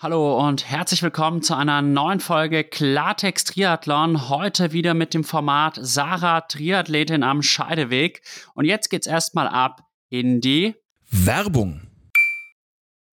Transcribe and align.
Hallo 0.00 0.46
und 0.46 0.64
herzlich 0.70 1.02
willkommen 1.02 1.42
zu 1.42 1.56
einer 1.56 1.82
neuen 1.82 2.20
Folge 2.20 2.62
Klartext 2.62 3.48
Triathlon. 3.48 4.28
Heute 4.28 4.72
wieder 4.72 4.94
mit 4.94 5.12
dem 5.12 5.24
Format 5.24 5.76
Sarah 5.82 6.42
Triathletin 6.42 7.24
am 7.24 7.42
Scheideweg. 7.42 8.22
Und 8.54 8.64
jetzt 8.64 8.90
geht's 8.90 9.08
erstmal 9.08 9.48
ab 9.48 9.88
in 10.08 10.40
die 10.40 10.76
Werbung. 11.10 11.87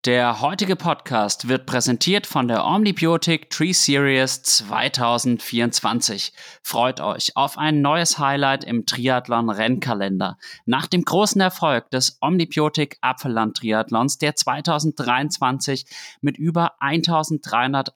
Der 0.05 0.39
heutige 0.39 0.75
Podcast 0.75 1.47
wird 1.47 1.65
präsentiert 1.65 2.27
von 2.27 2.47
der 2.47 2.63
Omnibiotic 2.63 3.49
Tree 3.49 3.73
Series 3.73 4.43
2024. 4.43 6.31
Freut 6.61 7.01
euch 7.01 7.35
auf 7.35 7.57
ein 7.57 7.81
neues 7.81 8.19
Highlight 8.19 8.65
im 8.65 8.85
Triathlon 8.85 9.49
Rennkalender. 9.49 10.37
Nach 10.67 10.85
dem 10.85 11.01
großen 11.01 11.41
Erfolg 11.41 11.89
des 11.89 12.19
Omnibiotic 12.21 12.99
Apfelland 13.01 13.57
Triathlons, 13.57 14.19
der 14.19 14.35
2023 14.35 15.87
mit 16.21 16.37
über 16.37 16.79
1300 16.83 17.95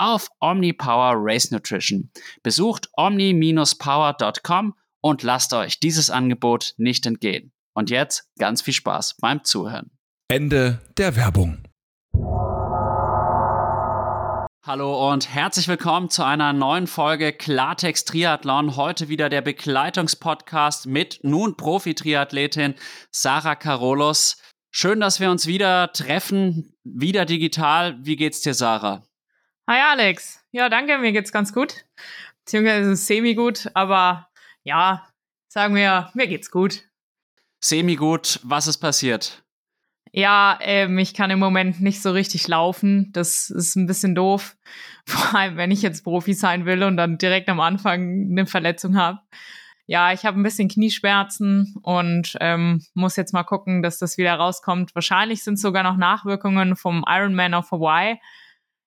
auf 0.00 0.28
OmniPower 0.40 1.14
Race 1.16 1.50
Nutrition. 1.50 2.10
Besucht 2.42 2.88
omni-power.com 2.94 4.74
und 5.02 5.22
lasst 5.22 5.52
euch 5.52 5.78
dieses 5.78 6.10
Angebot 6.10 6.74
nicht 6.78 7.06
entgehen. 7.06 7.52
Und 7.74 7.90
jetzt 7.90 8.28
ganz 8.38 8.62
viel 8.62 8.74
Spaß 8.74 9.16
beim 9.20 9.44
Zuhören. 9.44 9.90
Ende 10.28 10.80
der 10.96 11.16
Werbung. 11.16 11.62
Hallo 14.62 15.10
und 15.10 15.34
herzlich 15.34 15.68
willkommen 15.68 16.10
zu 16.10 16.22
einer 16.22 16.52
neuen 16.52 16.86
Folge 16.86 17.32
Klartext 17.32 18.08
Triathlon. 18.08 18.76
Heute 18.76 19.08
wieder 19.08 19.28
der 19.28 19.40
Begleitungspodcast 19.40 20.86
mit 20.86 21.20
nun 21.22 21.56
Profi-Triathletin 21.56 22.74
Sarah 23.10 23.54
Carolos. 23.54 24.36
Schön, 24.70 25.00
dass 25.00 25.18
wir 25.18 25.30
uns 25.30 25.46
wieder 25.46 25.92
treffen, 25.92 26.74
wieder 26.84 27.24
digital. 27.24 27.98
Wie 28.02 28.16
geht's 28.16 28.42
dir, 28.42 28.54
Sarah? 28.54 29.02
Hi 29.70 29.78
Alex. 29.78 30.44
Ja, 30.50 30.68
danke, 30.68 30.98
mir 30.98 31.12
geht's 31.12 31.30
ganz 31.30 31.52
gut. 31.52 31.84
Beziehungsweise 32.44 32.96
semi-gut, 32.96 33.70
aber 33.74 34.28
ja, 34.64 35.06
sagen 35.46 35.76
wir, 35.76 36.10
mir 36.12 36.26
geht's 36.26 36.50
gut. 36.50 36.88
Semi-gut, 37.60 38.40
was 38.42 38.66
ist 38.66 38.78
passiert? 38.78 39.44
Ja, 40.10 40.58
ähm, 40.60 40.98
ich 40.98 41.14
kann 41.14 41.30
im 41.30 41.38
Moment 41.38 41.80
nicht 41.80 42.02
so 42.02 42.10
richtig 42.10 42.48
laufen. 42.48 43.12
Das 43.12 43.48
ist 43.48 43.76
ein 43.76 43.86
bisschen 43.86 44.16
doof. 44.16 44.56
Vor 45.06 45.38
allem, 45.38 45.56
wenn 45.56 45.70
ich 45.70 45.82
jetzt 45.82 46.02
Profi 46.02 46.34
sein 46.34 46.66
will 46.66 46.82
und 46.82 46.96
dann 46.96 47.16
direkt 47.16 47.48
am 47.48 47.60
Anfang 47.60 48.28
eine 48.28 48.46
Verletzung 48.46 48.96
habe. 48.96 49.20
Ja, 49.86 50.12
ich 50.12 50.24
habe 50.24 50.36
ein 50.40 50.42
bisschen 50.42 50.68
Knieschmerzen 50.68 51.76
und 51.84 52.36
ähm, 52.40 52.82
muss 52.94 53.14
jetzt 53.14 53.32
mal 53.32 53.44
gucken, 53.44 53.84
dass 53.84 53.98
das 54.00 54.18
wieder 54.18 54.34
rauskommt. 54.34 54.96
Wahrscheinlich 54.96 55.44
sind 55.44 55.60
sogar 55.60 55.84
noch 55.84 55.96
Nachwirkungen 55.96 56.74
vom 56.74 57.04
Ironman 57.06 57.54
auf 57.54 57.70
Hawaii. 57.70 58.18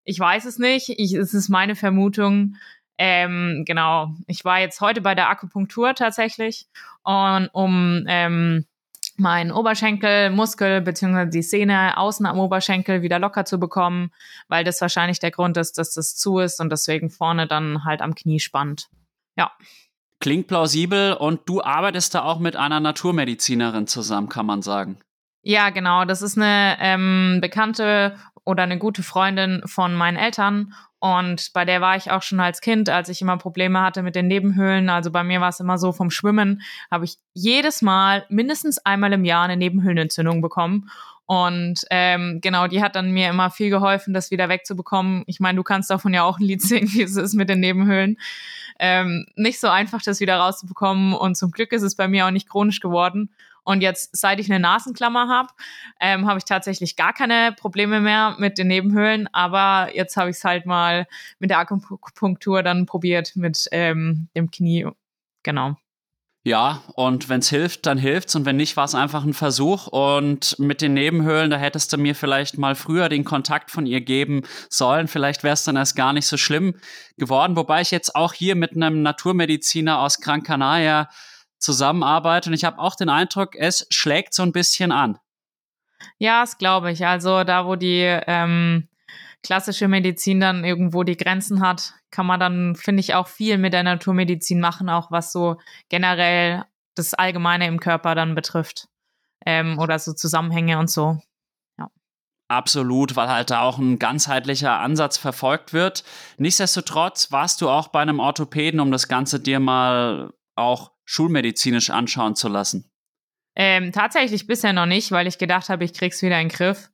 Ich 0.04 0.20
weiß 0.20 0.46
es 0.46 0.60
nicht. 0.60 0.90
Ich, 0.90 1.14
es 1.14 1.34
ist 1.34 1.50
meine 1.50 1.76
Vermutung. 1.76 2.56
Ähm, 2.98 3.64
genau. 3.66 4.14
Ich 4.28 4.46
war 4.46 4.60
jetzt 4.60 4.82
heute 4.82 5.02
bei 5.02 5.16
der 5.16 5.30
Akupunktur 5.30 5.96
tatsächlich 5.96 6.68
und 7.04 7.50
um 7.54 8.06
ähm, 8.08 8.66
meinen 9.18 9.52
Oberschenkel, 9.52 10.30
Muskel 10.30 10.82
beziehungsweise 10.82 11.30
die 11.30 11.42
Sehne 11.42 11.98
außen 11.98 12.26
am 12.26 12.40
Oberschenkel 12.40 13.02
wieder 13.02 13.20
locker 13.20 13.46
zu 13.46 13.60
bekommen, 13.60 14.12
weil 14.48 14.64
das 14.64 14.82
wahrscheinlich 14.82 15.20
der 15.20 15.32
Grund 15.32 15.58
ist, 15.58 15.78
dass 15.78 15.94
das 15.94 16.16
zu 16.16 16.40
ist 16.40 16.60
und 16.60 16.72
deswegen 16.72 17.10
vorne 17.10 17.48
dann 17.48 17.84
halt 17.86 18.02
am 18.02 18.16
Knie 18.16 18.40
spannt. 18.40 18.90
Ja. 19.36 19.52
Klingt 20.20 20.48
plausibel 20.48 21.14
und 21.14 21.42
du 21.48 21.62
arbeitest 21.62 22.16
da 22.16 22.24
auch 22.24 22.40
mit 22.40 22.56
einer 22.56 22.80
Naturmedizinerin 22.80 23.88
zusammen, 23.88 24.30
kann 24.30 24.46
man 24.46 24.62
sagen. 24.62 24.98
Ja, 25.42 25.70
genau. 25.70 26.06
Das 26.06 26.22
ist 26.22 26.38
eine 26.38 26.78
ähm, 26.80 27.40
bekannte 27.42 28.16
oder 28.46 28.64
eine 28.64 28.78
gute 28.78 29.04
Freundin 29.04 29.62
von 29.66 29.96
meinen 29.96 30.18
Eltern. 30.18 30.74
Und 31.00 31.52
bei 31.54 31.66
der 31.66 31.82
war 31.82 31.96
ich 31.96 32.12
auch 32.12 32.22
schon 32.22 32.40
als 32.40 32.62
Kind, 32.62 32.90
als 32.90 33.10
ich 33.10 33.22
immer 33.22 33.38
Probleme 33.38 33.82
hatte 33.82 34.04
mit 34.04 34.16
den 34.16 34.28
Nebenhöhlen. 34.28 34.90
Also 34.90 35.12
bei 35.12 35.24
mir 35.24 35.42
war 35.42 35.50
es 35.50 35.60
immer 35.60 35.78
so, 35.78 35.92
vom 35.92 36.12
Schwimmen 36.12 36.62
habe 36.90 37.06
ich 37.06 37.18
jedes 37.34 37.82
Mal 37.82 38.26
mindestens 38.30 38.80
einmal 38.80 39.14
im 39.14 39.26
Jahr 39.26 39.44
eine 39.44 39.58
Nebenhöhlenentzündung 39.58 40.42
bekommen. 40.42 40.90
Und 41.26 41.82
ähm, 41.90 42.40
genau, 42.42 42.68
die 42.68 42.82
hat 42.82 42.96
dann 42.96 43.12
mir 43.12 43.30
immer 43.30 43.50
viel 43.50 43.70
geholfen, 43.70 44.14
das 44.14 44.30
wieder 44.30 44.50
wegzubekommen. 44.50 45.24
Ich 45.26 45.40
meine, 45.40 45.56
du 45.56 45.64
kannst 45.64 45.90
davon 45.90 46.14
ja 46.14 46.24
auch 46.24 46.38
ein 46.38 46.46
Lied 46.46 46.62
singen, 46.62 46.88
wie 46.94 47.02
es 47.02 47.16
ist 47.16 47.34
mit 47.34 47.50
den 47.50 47.60
Nebenhöhlen. 47.60 48.18
Ähm, 48.80 49.26
nicht 49.36 49.60
so 49.60 49.68
einfach, 49.68 50.02
das 50.02 50.20
wieder 50.20 50.38
rauszubekommen. 50.38 51.14
Und 51.14 51.36
zum 51.36 51.52
Glück 51.52 51.72
ist 51.72 51.84
es 51.84 51.96
bei 51.96 52.08
mir 52.08 52.26
auch 52.26 52.32
nicht 52.32 52.50
chronisch 52.50 52.82
geworden. 52.82 53.30
Und 53.64 53.82
jetzt, 53.82 54.16
seit 54.16 54.40
ich 54.40 54.52
eine 54.52 54.60
Nasenklammer 54.60 55.28
habe, 55.28 55.50
ähm, 56.00 56.28
habe 56.28 56.38
ich 56.38 56.46
tatsächlich 56.46 56.96
gar 56.96 57.14
keine 57.14 57.54
Probleme 57.54 58.00
mehr 58.00 58.36
mit 58.38 58.58
den 58.58 58.68
Nebenhöhlen. 58.68 59.28
Aber 59.34 59.96
jetzt 59.96 60.18
habe 60.18 60.30
ich 60.30 60.38
es 60.38 60.44
halt 60.44 60.66
mal 60.66 61.08
mit 61.40 61.50
der 61.50 61.60
Akupunktur 61.60 62.64
dann 62.64 62.86
probiert 62.86 63.36
mit 63.36 63.68
ähm, 63.72 64.28
dem 64.36 64.52
Knie. 64.52 64.88
Genau. 65.44 65.78
Ja, 66.46 66.84
und 66.96 67.30
wenn 67.30 67.40
es 67.40 67.50
hilft, 67.50 67.86
dann 67.86 67.98
hilft's 67.98 68.36
und 68.36 68.46
wenn 68.46 68.58
nicht, 68.58 68.76
war 68.76 68.84
es 68.84 68.96
einfach 68.96 69.24
ein 69.24 69.34
Versuch 69.34 69.88
und 69.88 70.60
mit 70.60 70.82
den 70.82 70.94
Nebenhöhlen, 70.94 71.50
da 71.50 71.56
hättest 71.56 71.94
du 71.94 71.98
mir 71.98 72.16
vielleicht 72.16 72.58
mal 72.58 72.76
früher 72.76 73.08
den 73.08 73.24
Kontakt 73.24 73.72
von 73.72 73.86
ihr 73.86 74.02
geben 74.02 74.42
sollen, 74.70 75.08
vielleicht 75.08 75.44
wäre 75.44 75.54
es 75.54 75.64
dann 75.64 75.78
erst 75.78 75.96
gar 75.96 76.12
nicht 76.12 76.28
so 76.28 76.36
schlimm 76.36 76.76
geworden, 77.18 77.56
wobei 77.56 77.80
ich 77.80 77.92
jetzt 77.92 78.14
auch 78.14 78.34
hier 78.34 78.56
mit 78.56 78.76
einem 78.76 79.04
Naturmediziner 79.04 80.00
aus 80.00 80.20
Gran 80.20 80.44
Canaria 80.44 81.08
zusammenarbeite 81.64 82.50
und 82.50 82.54
ich 82.54 82.64
habe 82.64 82.80
auch 82.80 82.96
den 82.96 83.10
Eindruck, 83.10 83.56
es 83.56 83.88
schlägt 83.90 84.34
so 84.34 84.44
ein 84.44 84.52
bisschen 84.52 84.92
an. 84.92 85.18
Ja, 86.18 86.42
das 86.42 86.58
glaube 86.58 86.92
ich. 86.92 87.06
Also 87.06 87.44
da, 87.44 87.66
wo 87.66 87.76
die 87.76 88.02
ähm, 88.02 88.88
klassische 89.44 89.88
Medizin 89.88 90.40
dann 90.40 90.64
irgendwo 90.64 91.04
die 91.04 91.18
Grenzen 91.18 91.62
hat, 91.62 91.94
kann 92.12 92.26
man 92.26 92.40
dann, 92.40 92.76
finde 92.76 93.02
ich, 93.02 93.16
auch 93.16 93.28
viel 93.28 93.58
mit 93.58 93.74
der 93.74 93.84
Naturmedizin 93.84 94.60
machen, 94.60 94.90
auch 94.90 95.12
was 95.12 95.32
so 95.32 95.58
generell 95.90 96.64
das 96.96 97.14
Allgemeine 97.14 97.68
im 97.68 97.80
Körper 97.80 98.16
dann 98.16 98.36
betrifft. 98.36 98.88
Ähm, 99.46 99.78
oder 99.80 100.00
so 100.00 100.14
Zusammenhänge 100.14 100.80
und 100.80 100.90
so. 100.90 101.20
Ja. 101.78 101.90
Absolut, 102.48 103.16
weil 103.16 103.28
halt 103.28 103.50
da 103.50 103.62
auch 103.62 103.78
ein 103.78 104.00
ganzheitlicher 104.00 104.80
Ansatz 104.80 105.18
verfolgt 105.18 105.74
wird. 105.74 106.04
Nichtsdestotrotz 106.38 107.32
warst 107.32 107.62
du 107.62 107.70
auch 107.70 107.90
bei 107.90 108.02
einem 108.02 108.20
Orthopäden, 108.20 108.80
um 108.80 108.92
das 108.92 109.10
Ganze 109.10 109.40
dir 109.42 109.60
mal 109.60 110.32
auch 110.56 110.92
schulmedizinisch 111.06 111.90
anschauen 111.90 112.36
zu 112.36 112.48
lassen? 112.48 112.92
Ähm, 113.56 113.92
tatsächlich 113.92 114.48
bisher 114.48 114.74
noch 114.74 114.86
nicht, 114.86 115.12
weil 115.12 115.28
ich 115.28 115.38
gedacht 115.38 115.70
habe, 115.70 115.84
ich 115.84 115.94
krieg's 115.94 116.22
wieder 116.22 116.40
in 116.40 116.50
den 116.50 116.56
Griff. 116.56 116.90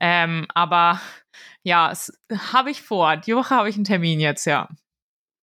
Ähm, 0.00 0.46
aber 0.54 1.00
ja, 1.62 1.92
habe 2.52 2.70
ich 2.70 2.82
vor. 2.82 3.16
Die 3.16 3.34
Woche 3.34 3.54
habe 3.54 3.68
ich 3.68 3.76
einen 3.76 3.84
Termin 3.84 4.20
jetzt, 4.20 4.44
ja. 4.44 4.68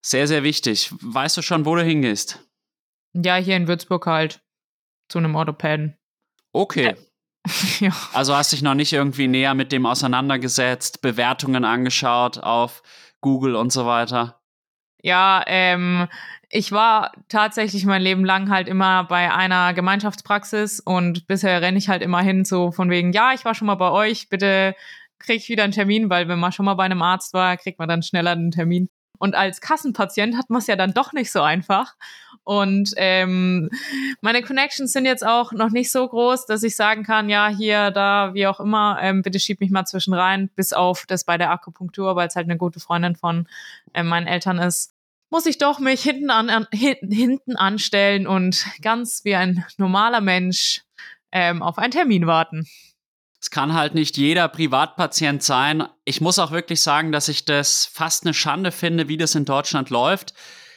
Sehr, 0.05 0.27
sehr 0.27 0.43
wichtig. 0.43 0.91
Weißt 1.01 1.37
du 1.37 1.41
schon, 1.41 1.65
wo 1.65 1.75
du 1.75 1.83
hingehst? 1.83 2.39
Ja, 3.13 3.35
hier 3.35 3.57
in 3.57 3.67
Würzburg 3.67 4.05
halt. 4.05 4.41
Zu 5.09 5.17
einem 5.17 5.35
Orthopäden. 5.35 5.97
Okay. 6.53 6.95
ja. 7.79 7.91
Also 8.13 8.35
hast 8.35 8.51
dich 8.51 8.61
noch 8.61 8.75
nicht 8.75 8.93
irgendwie 8.93 9.27
näher 9.27 9.55
mit 9.55 9.71
dem 9.71 9.85
auseinandergesetzt, 9.85 11.01
Bewertungen 11.01 11.65
angeschaut 11.65 12.37
auf 12.37 12.83
Google 13.21 13.55
und 13.55 13.71
so 13.71 13.85
weiter. 13.85 14.41
Ja, 15.01 15.43
ähm, 15.47 16.07
ich 16.49 16.71
war 16.71 17.11
tatsächlich 17.27 17.85
mein 17.85 18.01
Leben 18.01 18.25
lang 18.25 18.49
halt 18.49 18.67
immer 18.67 19.03
bei 19.03 19.31
einer 19.31 19.73
Gemeinschaftspraxis 19.73 20.79
und 20.79 21.27
bisher 21.27 21.61
renne 21.61 21.77
ich 21.77 21.89
halt 21.89 22.01
immer 22.01 22.21
hin, 22.21 22.43
so 22.43 22.71
von 22.71 22.89
wegen, 22.89 23.13
ja, 23.13 23.33
ich 23.33 23.45
war 23.45 23.53
schon 23.53 23.67
mal 23.67 23.75
bei 23.75 23.91
euch, 23.91 24.29
bitte 24.29 24.75
krieg 25.19 25.37
ich 25.37 25.49
wieder 25.49 25.63
einen 25.63 25.73
Termin, 25.73 26.09
weil 26.09 26.27
wenn 26.27 26.39
man 26.39 26.51
schon 26.51 26.65
mal 26.65 26.73
bei 26.73 26.85
einem 26.85 27.01
Arzt 27.01 27.33
war, 27.33 27.55
kriegt 27.57 27.77
man 27.77 27.89
dann 27.89 28.01
schneller 28.01 28.31
einen 28.31 28.51
Termin. 28.51 28.89
Und 29.19 29.35
als 29.35 29.59
Kassenpatient 29.59 30.37
hat 30.37 30.49
man 30.49 30.59
es 30.59 30.67
ja 30.67 30.77
dann 30.77 30.93
doch 30.93 31.11
nicht 31.11 31.31
so 31.31 31.41
einfach. 31.41 31.95
Und 32.45 32.93
ähm, 32.95 33.69
meine 34.21 34.41
Connections 34.41 34.93
sind 34.93 35.05
jetzt 35.05 35.25
auch 35.25 35.51
noch 35.51 35.71
nicht 35.71 35.91
so 35.91 36.07
groß, 36.07 36.45
dass 36.45 36.63
ich 36.63 36.75
sagen 36.75 37.03
kann, 37.03 37.29
ja, 37.29 37.49
hier, 37.49 37.91
da, 37.91 38.33
wie 38.33 38.47
auch 38.47 38.61
immer, 38.61 38.97
ähm, 39.01 39.21
bitte 39.21 39.39
schieb 39.39 39.59
mich 39.59 39.71
mal 39.71 39.85
zwischen 39.85 40.13
rein, 40.13 40.49
bis 40.55 40.71
auf 40.71 41.05
das 41.05 41.25
bei 41.25 41.37
der 41.37 41.51
Akupunktur, 41.51 42.15
weil 42.15 42.29
es 42.29 42.35
halt 42.35 42.45
eine 42.45 42.57
gute 42.57 42.79
Freundin 42.79 43.15
von 43.15 43.45
äh, 43.93 44.03
meinen 44.03 44.25
Eltern 44.25 44.57
ist. 44.57 44.95
Muss 45.29 45.45
ich 45.45 45.57
doch 45.57 45.79
mich 45.79 46.01
hinten, 46.01 46.31
an, 46.31 46.49
an 46.49 46.67
hinten 46.71 47.55
anstellen 47.55 48.25
und 48.25 48.65
ganz 48.81 49.21
wie 49.23 49.35
ein 49.35 49.65
normaler 49.77 50.21
Mensch 50.21 50.81
ähm, 51.31 51.61
auf 51.61 51.77
einen 51.77 51.91
Termin 51.91 52.25
warten. 52.25 52.65
Es 53.41 53.49
kann 53.49 53.73
halt 53.73 53.95
nicht 53.95 54.17
jeder 54.17 54.49
Privatpatient 54.49 55.43
sein. 55.43 55.83
Ich 56.03 56.19
muss 56.19 56.39
auch 56.39 56.51
wirklich 56.51 56.81
sagen, 56.81 57.11
dass 57.11 57.29
ich 57.29 57.45
das 57.45 57.85
fast 57.85 58.25
eine 58.25 58.33
Schande 58.33 58.71
finde, 58.71 59.07
wie 59.07 59.17
das 59.17 59.35
in 59.35 59.45
Deutschland 59.45 59.89
läuft. 59.89 60.33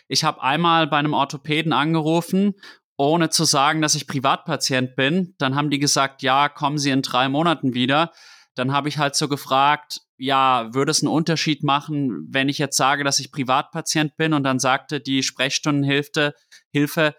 Ich 0.06 0.22
habe 0.22 0.42
einmal 0.42 0.86
bei 0.86 0.98
einem 0.98 1.14
Orthopäden 1.14 1.72
angerufen, 1.72 2.54
ohne 2.96 3.30
zu 3.30 3.44
sagen, 3.44 3.82
dass 3.82 3.94
ich 3.94 4.06
Privatpatient 4.06 4.94
bin. 4.94 5.34
Dann 5.38 5.56
haben 5.56 5.70
die 5.70 5.80
gesagt, 5.80 6.22
ja, 6.22 6.48
kommen 6.48 6.78
Sie 6.78 6.90
in 6.90 7.02
drei 7.02 7.28
Monaten 7.28 7.74
wieder. 7.74 8.12
Dann 8.54 8.72
habe 8.72 8.88
ich 8.88 8.98
halt 8.98 9.14
so 9.14 9.28
gefragt, 9.28 10.00
ja, 10.16 10.72
würde 10.72 10.90
es 10.90 11.02
einen 11.02 11.12
Unterschied 11.12 11.62
machen, 11.62 12.26
wenn 12.30 12.48
ich 12.48 12.58
jetzt 12.58 12.76
sage, 12.76 13.04
dass 13.04 13.18
ich 13.18 13.32
Privatpatient 13.32 14.16
bin? 14.16 14.34
Und 14.34 14.44
dann 14.44 14.58
sagte 14.58 15.00
die 15.00 15.22
Sprechstundenhilfe, 15.22 16.34
Hilfe, 16.72 17.14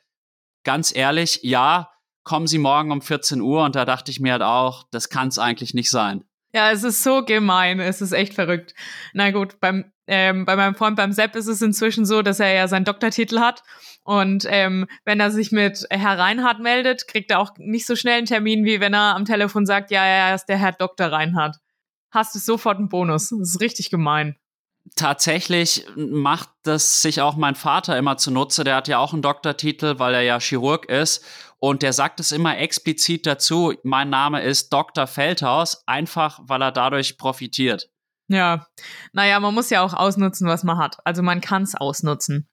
ganz 0.63 0.95
ehrlich, 0.95 1.39
ja, 1.43 1.89
kommen 2.23 2.47
Sie 2.47 2.57
morgen 2.57 2.91
um 2.91 3.01
14 3.01 3.41
Uhr 3.41 3.63
und 3.63 3.75
da 3.75 3.85
dachte 3.85 4.11
ich 4.11 4.19
mir 4.19 4.33
halt 4.33 4.41
auch, 4.41 4.85
das 4.91 5.09
kann 5.09 5.27
es 5.27 5.39
eigentlich 5.39 5.73
nicht 5.73 5.89
sein. 5.89 6.23
Ja, 6.53 6.71
es 6.71 6.83
ist 6.83 7.03
so 7.03 7.23
gemein, 7.25 7.79
es 7.79 8.01
ist 8.01 8.11
echt 8.11 8.35
verrückt. 8.35 8.75
Na 9.13 9.31
gut, 9.31 9.59
beim, 9.59 9.91
ähm, 10.07 10.45
bei 10.45 10.55
meinem 10.55 10.75
Freund 10.75 10.95
beim 10.95 11.11
Sepp 11.11 11.35
ist 11.35 11.47
es 11.47 11.61
inzwischen 11.61 12.05
so, 12.05 12.21
dass 12.21 12.39
er 12.39 12.53
ja 12.53 12.67
seinen 12.67 12.85
Doktortitel 12.85 13.39
hat 13.39 13.63
und 14.03 14.45
ähm, 14.49 14.87
wenn 15.05 15.19
er 15.19 15.31
sich 15.31 15.51
mit 15.51 15.85
Herr 15.89 16.17
Reinhardt 16.17 16.59
meldet, 16.59 17.07
kriegt 17.07 17.31
er 17.31 17.39
auch 17.39 17.51
nicht 17.57 17.85
so 17.85 17.95
schnell 17.95 18.17
einen 18.17 18.25
Termin, 18.25 18.65
wie 18.65 18.79
wenn 18.79 18.93
er 18.93 19.15
am 19.15 19.25
Telefon 19.25 19.65
sagt, 19.65 19.91
ja, 19.91 20.03
er 20.03 20.35
ist 20.35 20.45
der 20.45 20.57
Herr 20.57 20.73
Dr. 20.73 21.07
Reinhardt. 21.07 21.57
Hast 22.11 22.35
du 22.35 22.39
sofort 22.39 22.77
einen 22.77 22.89
Bonus. 22.89 23.29
Das 23.29 23.39
ist 23.39 23.61
richtig 23.61 23.89
gemein 23.89 24.35
tatsächlich 24.95 25.85
macht 25.95 26.49
das 26.63 27.01
sich 27.01 27.21
auch 27.21 27.35
mein 27.35 27.55
Vater 27.55 27.97
immer 27.97 28.17
zunutze. 28.17 28.63
Der 28.63 28.75
hat 28.75 28.87
ja 28.87 28.99
auch 28.99 29.13
einen 29.13 29.21
Doktortitel, 29.21 29.99
weil 29.99 30.13
er 30.13 30.21
ja 30.21 30.39
Chirurg 30.39 30.85
ist. 30.89 31.23
Und 31.59 31.81
der 31.81 31.93
sagt 31.93 32.19
es 32.19 32.31
immer 32.31 32.57
explizit 32.57 33.25
dazu, 33.25 33.73
mein 33.83 34.09
Name 34.09 34.41
ist 34.41 34.73
Dr. 34.73 35.07
Feldhaus, 35.07 35.83
einfach 35.87 36.39
weil 36.43 36.61
er 36.61 36.71
dadurch 36.71 37.17
profitiert. 37.17 37.89
Ja, 38.33 38.67
naja, 39.11 39.39
man 39.39 39.53
muss 39.53 39.69
ja 39.69 39.81
auch 39.81 39.93
ausnutzen, 39.93 40.47
was 40.47 40.63
man 40.63 40.77
hat. 40.77 40.97
Also 41.05 41.21
man 41.21 41.41
kann 41.41 41.63
es 41.63 41.75
ausnutzen. 41.75 42.49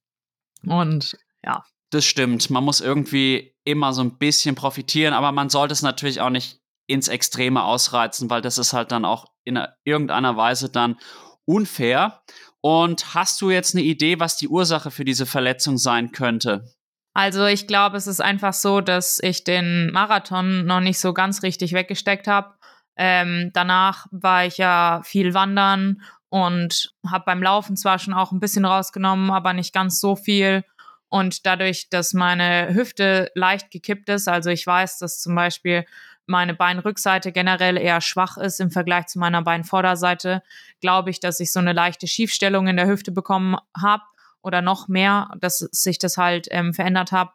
Und 0.64 1.16
ja. 1.44 1.64
Das 1.90 2.04
stimmt. 2.04 2.50
Man 2.50 2.62
muss 2.62 2.80
irgendwie 2.80 3.56
immer 3.64 3.92
so 3.92 4.02
ein 4.02 4.18
bisschen 4.18 4.54
profitieren, 4.54 5.14
aber 5.14 5.32
man 5.32 5.50
sollte 5.50 5.72
es 5.72 5.82
natürlich 5.82 6.20
auch 6.20 6.30
nicht 6.30 6.60
ins 6.86 7.08
Extreme 7.08 7.62
ausreizen, 7.62 8.30
weil 8.30 8.42
das 8.42 8.58
ist 8.58 8.72
halt 8.72 8.92
dann 8.92 9.04
auch 9.04 9.26
in 9.44 9.58
irgendeiner 9.84 10.36
Weise 10.36 10.68
dann 10.68 10.98
unfair. 11.44 12.22
Und 12.60 13.14
hast 13.14 13.40
du 13.40 13.50
jetzt 13.50 13.74
eine 13.74 13.84
Idee, 13.84 14.20
was 14.20 14.36
die 14.36 14.48
Ursache 14.48 14.90
für 14.90 15.04
diese 15.04 15.26
Verletzung 15.26 15.78
sein 15.78 16.12
könnte? 16.12 16.74
Also 17.14 17.46
ich 17.46 17.66
glaube, 17.66 17.96
es 17.96 18.06
ist 18.06 18.20
einfach 18.20 18.52
so, 18.52 18.80
dass 18.80 19.18
ich 19.22 19.44
den 19.44 19.90
Marathon 19.92 20.64
noch 20.66 20.80
nicht 20.80 20.98
so 20.98 21.12
ganz 21.12 21.42
richtig 21.42 21.72
weggesteckt 21.72 22.26
habe. 22.26 22.54
Ähm, 23.02 23.50
danach 23.54 24.06
war 24.10 24.44
ich 24.44 24.58
ja 24.58 25.00
viel 25.04 25.32
wandern 25.32 26.02
und 26.28 26.92
habe 27.08 27.24
beim 27.24 27.42
Laufen 27.42 27.74
zwar 27.78 27.98
schon 27.98 28.12
auch 28.12 28.30
ein 28.30 28.40
bisschen 28.40 28.66
rausgenommen, 28.66 29.30
aber 29.30 29.54
nicht 29.54 29.72
ganz 29.72 30.00
so 30.00 30.16
viel. 30.16 30.64
Und 31.08 31.46
dadurch, 31.46 31.88
dass 31.88 32.12
meine 32.12 32.74
Hüfte 32.74 33.32
leicht 33.34 33.70
gekippt 33.70 34.10
ist, 34.10 34.28
also 34.28 34.50
ich 34.50 34.66
weiß, 34.66 34.98
dass 34.98 35.18
zum 35.18 35.34
Beispiel 35.34 35.86
meine 36.26 36.52
Beinrückseite 36.52 37.32
generell 37.32 37.78
eher 37.78 38.02
schwach 38.02 38.36
ist 38.36 38.60
im 38.60 38.70
Vergleich 38.70 39.06
zu 39.06 39.18
meiner 39.18 39.40
Beinvorderseite, 39.40 40.42
glaube 40.82 41.08
ich, 41.08 41.20
dass 41.20 41.40
ich 41.40 41.52
so 41.52 41.58
eine 41.58 41.72
leichte 41.72 42.06
Schiefstellung 42.06 42.66
in 42.66 42.76
der 42.76 42.86
Hüfte 42.86 43.12
bekommen 43.12 43.56
habe 43.74 44.02
oder 44.42 44.60
noch 44.60 44.88
mehr, 44.88 45.30
dass 45.40 45.58
sich 45.58 45.98
das 45.98 46.18
halt 46.18 46.48
ähm, 46.50 46.74
verändert 46.74 47.12
hat, 47.12 47.32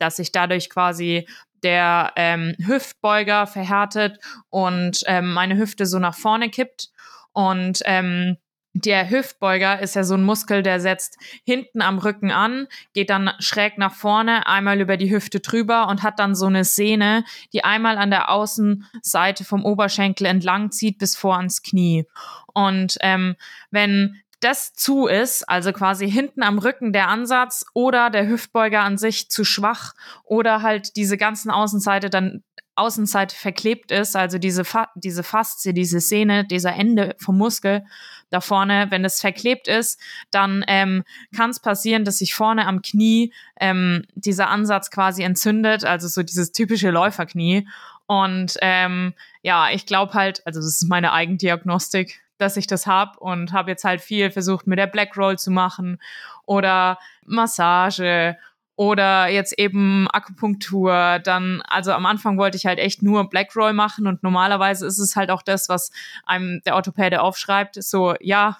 dass 0.00 0.16
sich 0.16 0.32
dadurch 0.32 0.68
quasi 0.68 1.28
der 1.62 2.12
ähm, 2.16 2.54
Hüftbeuger 2.58 3.46
verhärtet 3.46 4.18
und 4.50 5.02
ähm, 5.06 5.32
meine 5.32 5.56
Hüfte 5.56 5.86
so 5.86 5.98
nach 5.98 6.14
vorne 6.14 6.50
kippt 6.50 6.90
und 7.32 7.80
ähm, 7.84 8.36
der 8.74 9.10
Hüftbeuger 9.10 9.80
ist 9.80 9.96
ja 9.96 10.04
so 10.04 10.14
ein 10.14 10.22
Muskel, 10.22 10.62
der 10.62 10.80
setzt 10.80 11.18
hinten 11.44 11.82
am 11.82 11.98
Rücken 11.98 12.30
an, 12.30 12.68
geht 12.94 13.10
dann 13.10 13.30
schräg 13.38 13.76
nach 13.76 13.92
vorne, 13.94 14.46
einmal 14.46 14.80
über 14.80 14.96
die 14.96 15.10
Hüfte 15.10 15.40
drüber 15.40 15.88
und 15.88 16.02
hat 16.02 16.18
dann 16.18 16.34
so 16.34 16.46
eine 16.46 16.64
Sehne, 16.64 17.24
die 17.52 17.64
einmal 17.64 17.98
an 17.98 18.10
der 18.10 18.30
Außenseite 18.30 19.44
vom 19.44 19.64
Oberschenkel 19.64 20.26
entlang 20.26 20.70
zieht 20.70 20.98
bis 20.98 21.16
vor 21.16 21.36
ans 21.36 21.62
Knie. 21.62 22.06
Und 22.54 22.96
ähm, 23.00 23.36
wenn 23.70 24.22
das 24.44 24.74
zu 24.74 25.06
ist, 25.06 25.48
also 25.48 25.72
quasi 25.72 26.10
hinten 26.10 26.42
am 26.42 26.58
Rücken 26.58 26.92
der 26.92 27.08
Ansatz 27.08 27.64
oder 27.74 28.10
der 28.10 28.28
Hüftbeuger 28.28 28.80
an 28.80 28.98
sich 28.98 29.30
zu 29.30 29.44
schwach 29.44 29.94
oder 30.24 30.62
halt 30.62 30.96
diese 30.96 31.16
ganzen 31.16 31.50
Außenseite 31.50 32.10
dann 32.10 32.42
Außenseite 32.74 33.36
verklebt 33.36 33.90
ist, 33.90 34.16
also 34.16 34.38
diese, 34.38 34.64
Fa 34.64 34.88
diese 34.94 35.22
Faszie, 35.22 35.74
diese 35.74 36.00
Sehne, 36.00 36.46
dieser 36.46 36.74
Ende 36.74 37.14
vom 37.18 37.36
Muskel 37.36 37.84
da 38.30 38.40
vorne, 38.40 38.86
wenn 38.88 39.04
es 39.04 39.20
verklebt 39.20 39.68
ist, 39.68 40.00
dann 40.30 40.64
ähm, 40.66 41.04
kann 41.36 41.50
es 41.50 41.60
passieren, 41.60 42.04
dass 42.04 42.18
sich 42.18 42.34
vorne 42.34 42.66
am 42.66 42.80
Knie 42.80 43.34
ähm, 43.60 44.04
dieser 44.14 44.48
Ansatz 44.48 44.90
quasi 44.90 45.22
entzündet, 45.22 45.84
also 45.84 46.08
so 46.08 46.22
dieses 46.22 46.52
typische 46.52 46.90
Läuferknie. 46.90 47.68
Und 48.06 48.56
ähm, 48.62 49.12
ja, 49.42 49.70
ich 49.70 49.84
glaube 49.84 50.14
halt, 50.14 50.46
also 50.46 50.60
das 50.60 50.68
ist 50.68 50.88
meine 50.88 51.12
Eigendiagnostik, 51.12 52.22
dass 52.42 52.56
ich 52.56 52.66
das 52.66 52.86
habe 52.86 53.18
und 53.20 53.52
habe 53.52 53.70
jetzt 53.70 53.84
halt 53.84 54.00
viel 54.00 54.30
versucht, 54.30 54.66
mit 54.66 54.78
der 54.78 54.86
Black 54.86 55.16
Roll 55.16 55.38
zu 55.38 55.50
machen 55.50 55.98
oder 56.44 56.98
Massage 57.24 58.36
oder 58.76 59.28
jetzt 59.28 59.58
eben 59.58 60.08
Akupunktur. 60.10 61.20
Dann, 61.20 61.62
also 61.68 61.92
am 61.92 62.06
Anfang 62.06 62.38
wollte 62.38 62.56
ich 62.56 62.66
halt 62.66 62.78
echt 62.78 63.02
nur 63.02 63.28
Black 63.28 63.54
Roll 63.56 63.72
machen 63.72 64.06
und 64.06 64.22
normalerweise 64.22 64.86
ist 64.86 64.98
es 64.98 65.16
halt 65.16 65.30
auch 65.30 65.42
das, 65.42 65.68
was 65.68 65.90
einem 66.26 66.60
der 66.66 66.74
Orthopäde 66.74 67.22
aufschreibt. 67.22 67.82
So, 67.82 68.14
ja, 68.20 68.58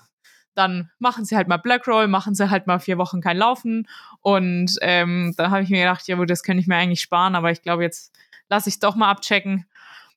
dann 0.55 0.91
machen 0.99 1.25
sie 1.25 1.37
halt 1.37 1.49
mal 1.49 1.57
Black 1.57 1.87
Roll, 1.89 2.09
machen 2.09 2.35
sie 2.35 2.51
halt 2.51 2.67
mal 2.67 2.79
vier 2.79 2.99
Wochen 2.99 3.21
kein 3.21 3.39
Laufen. 3.39 3.89
Und 4.21 4.77
ähm, 4.83 5.35
da 5.37 5.51
habe 5.51 5.63
ich 5.63 5.71
mir 5.71 5.81
gedacht, 5.81 6.07
ja, 6.09 6.23
das 6.25 6.43
könnte 6.43 6.61
ich 6.61 6.67
mir 6.67 6.77
eigentlich 6.77 7.01
sparen, 7.01 7.35
aber 7.35 7.51
ich 7.51 7.63
glaube, 7.63 7.83
jetzt 7.83 8.15
lasse 8.49 8.69
ich 8.69 8.77
es 8.77 8.81
doch 8.81 8.95
mal 8.95 9.11
abchecken 9.11 9.67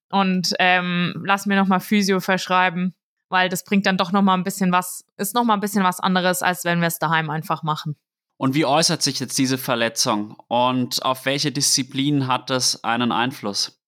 und 0.10 0.54
ähm, 0.60 1.24
lass 1.26 1.46
mir 1.46 1.56
nochmal 1.56 1.80
Physio 1.80 2.20
verschreiben, 2.20 2.94
weil 3.30 3.50
das 3.50 3.64
bringt 3.64 3.86
dann 3.86 3.98
doch 3.98 4.12
nochmal 4.12 4.38
ein 4.38 4.44
bisschen 4.44 4.72
was, 4.72 5.06
ist 5.18 5.36
nochmal 5.36 5.58
ein 5.58 5.62
bisschen 5.62 5.84
was 5.84 6.00
anderes, 6.00 6.42
als 6.42 6.64
wenn 6.66 6.80
wir 6.80 6.88
es 6.88 7.00
daheim 7.00 7.30
einfach 7.30 7.64
machen. 7.64 7.96
Und 8.38 8.54
wie 8.54 8.66
äußert 8.66 9.02
sich 9.02 9.20
jetzt 9.20 9.38
diese 9.38 9.58
Verletzung 9.58 10.36
und 10.48 11.04
auf 11.06 11.26
welche 11.26 11.52
Disziplinen 11.52 12.28
hat 12.28 12.50
das 12.50 12.84
einen 12.84 13.12
Einfluss? 13.12 13.82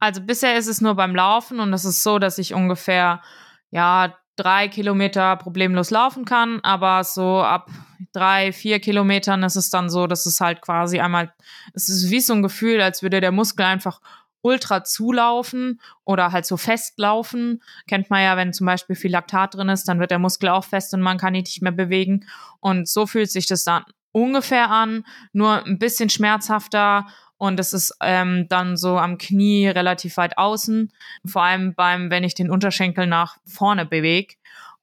Also 0.00 0.20
bisher 0.20 0.56
ist 0.58 0.66
es 0.66 0.80
nur 0.80 0.96
beim 0.96 1.14
Laufen 1.14 1.60
und 1.60 1.72
es 1.72 1.84
ist 1.84 2.02
so, 2.02 2.18
dass 2.18 2.38
ich 2.38 2.54
ungefähr 2.54 3.22
ja 3.70 4.16
drei 4.36 4.66
Kilometer 4.66 5.36
problemlos 5.36 5.90
laufen 5.90 6.24
kann, 6.24 6.58
aber 6.62 7.04
so 7.04 7.40
ab 7.40 7.70
drei, 8.12 8.52
vier 8.52 8.80
Kilometern 8.80 9.42
ist 9.42 9.56
es 9.56 9.70
dann 9.70 9.90
so, 9.90 10.06
dass 10.06 10.26
es 10.26 10.40
halt 10.40 10.60
quasi 10.60 10.98
einmal, 10.98 11.32
es 11.74 11.88
ist 11.88 12.10
wie 12.10 12.20
so 12.20 12.32
ein 12.32 12.42
Gefühl, 12.42 12.80
als 12.80 13.02
würde 13.02 13.20
der 13.20 13.30
Muskel 13.30 13.64
einfach 13.64 14.00
ultra 14.42 14.84
zulaufen 14.84 15.80
oder 16.04 16.32
halt 16.32 16.44
so 16.44 16.56
festlaufen. 16.56 17.62
Kennt 17.88 18.10
man 18.10 18.22
ja, 18.22 18.36
wenn 18.36 18.52
zum 18.52 18.66
Beispiel 18.66 18.96
viel 18.96 19.12
Laktat 19.12 19.54
drin 19.54 19.68
ist, 19.68 19.88
dann 19.88 20.00
wird 20.00 20.10
der 20.10 20.18
Muskel 20.18 20.50
auch 20.50 20.64
fest 20.64 20.92
und 20.94 21.00
man 21.00 21.18
kann 21.18 21.34
ihn 21.34 21.42
nicht 21.42 21.62
mehr 21.62 21.72
bewegen. 21.72 22.26
Und 22.60 22.88
so 22.88 23.06
fühlt 23.06 23.30
sich 23.30 23.46
das 23.46 23.64
dann 23.64 23.84
ungefähr 24.12 24.70
an, 24.70 25.04
nur 25.32 25.64
ein 25.64 25.78
bisschen 25.78 26.10
schmerzhafter 26.10 27.06
und 27.38 27.58
es 27.58 27.72
ist 27.72 27.96
ähm, 28.00 28.46
dann 28.48 28.76
so 28.76 28.98
am 28.98 29.18
Knie 29.18 29.66
relativ 29.66 30.16
weit 30.16 30.38
außen, 30.38 30.92
vor 31.26 31.42
allem 31.42 31.74
beim, 31.74 32.08
wenn 32.08 32.22
ich 32.22 32.34
den 32.34 32.50
Unterschenkel 32.50 33.08
nach 33.08 33.36
vorne 33.44 33.84
bewege. 33.84 34.34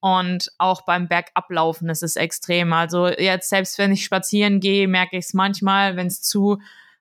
Und 0.01 0.51
auch 0.57 0.81
beim 0.81 1.07
Bergablaufen 1.07 1.89
ist 1.89 2.03
es 2.03 2.17
extrem. 2.17 2.73
Also 2.73 3.07
jetzt 3.07 3.49
selbst 3.49 3.77
wenn 3.77 3.93
ich 3.93 4.03
spazieren 4.03 4.59
gehe, 4.59 4.89
merke 4.89 5.17
ich 5.17 5.25
es 5.25 5.33
manchmal, 5.33 5.95
wenn 5.95 6.07
es 6.07 6.21
zu 6.21 6.59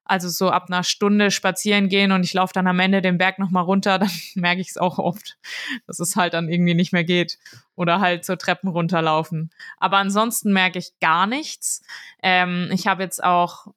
also 0.09 0.29
so 0.29 0.51
ab 0.51 0.67
einer 0.69 0.83
Stunde 0.83 1.31
spazieren 1.31 1.89
gehen 1.89 2.13
und 2.13 2.25
ich 2.25 2.33
laufe 2.33 2.53
dann 2.53 2.67
am 2.67 2.81
Ende 2.81 3.03
den 3.03 3.19
Berg 3.19 3.39
nochmal 3.39 3.63
runter, 3.63 3.99
dann 3.99 4.11
merke 4.35 4.61
ich 4.61 4.71
es 4.71 4.79
auch 4.79 4.99
oft, 4.99 5.37
dass 5.87 6.01
es 6.01 6.17
halt 6.17 6.35
dann 6.35 6.49
irgendwie 6.49 6.75
nicht 6.75 6.93
mehr 6.93 7.05
geht. 7.05 7.39
Oder 7.77 8.01
halt 8.01 8.25
so 8.25 8.35
Treppen 8.35 8.69
runterlaufen. 8.69 9.51
Aber 9.77 9.99
ansonsten 9.99 10.53
merke 10.53 10.79
ich 10.81 10.99
gar 11.01 11.27
nichts. 11.29 11.83
Ähm, 12.23 12.71
ich 12.73 12.89
habe 12.89 13.05
jetzt 13.05 13.23
auch, 13.23 13.69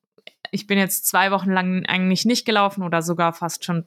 ich 0.50 0.66
bin 0.66 0.80
jetzt 0.80 1.06
zwei 1.06 1.30
Wochen 1.30 1.52
lang 1.52 1.86
eigentlich 1.86 2.26
nicht 2.26 2.46
gelaufen 2.46 2.82
oder 2.82 3.04
sogar 3.04 3.34
fast 3.34 3.64
schon 3.64 3.86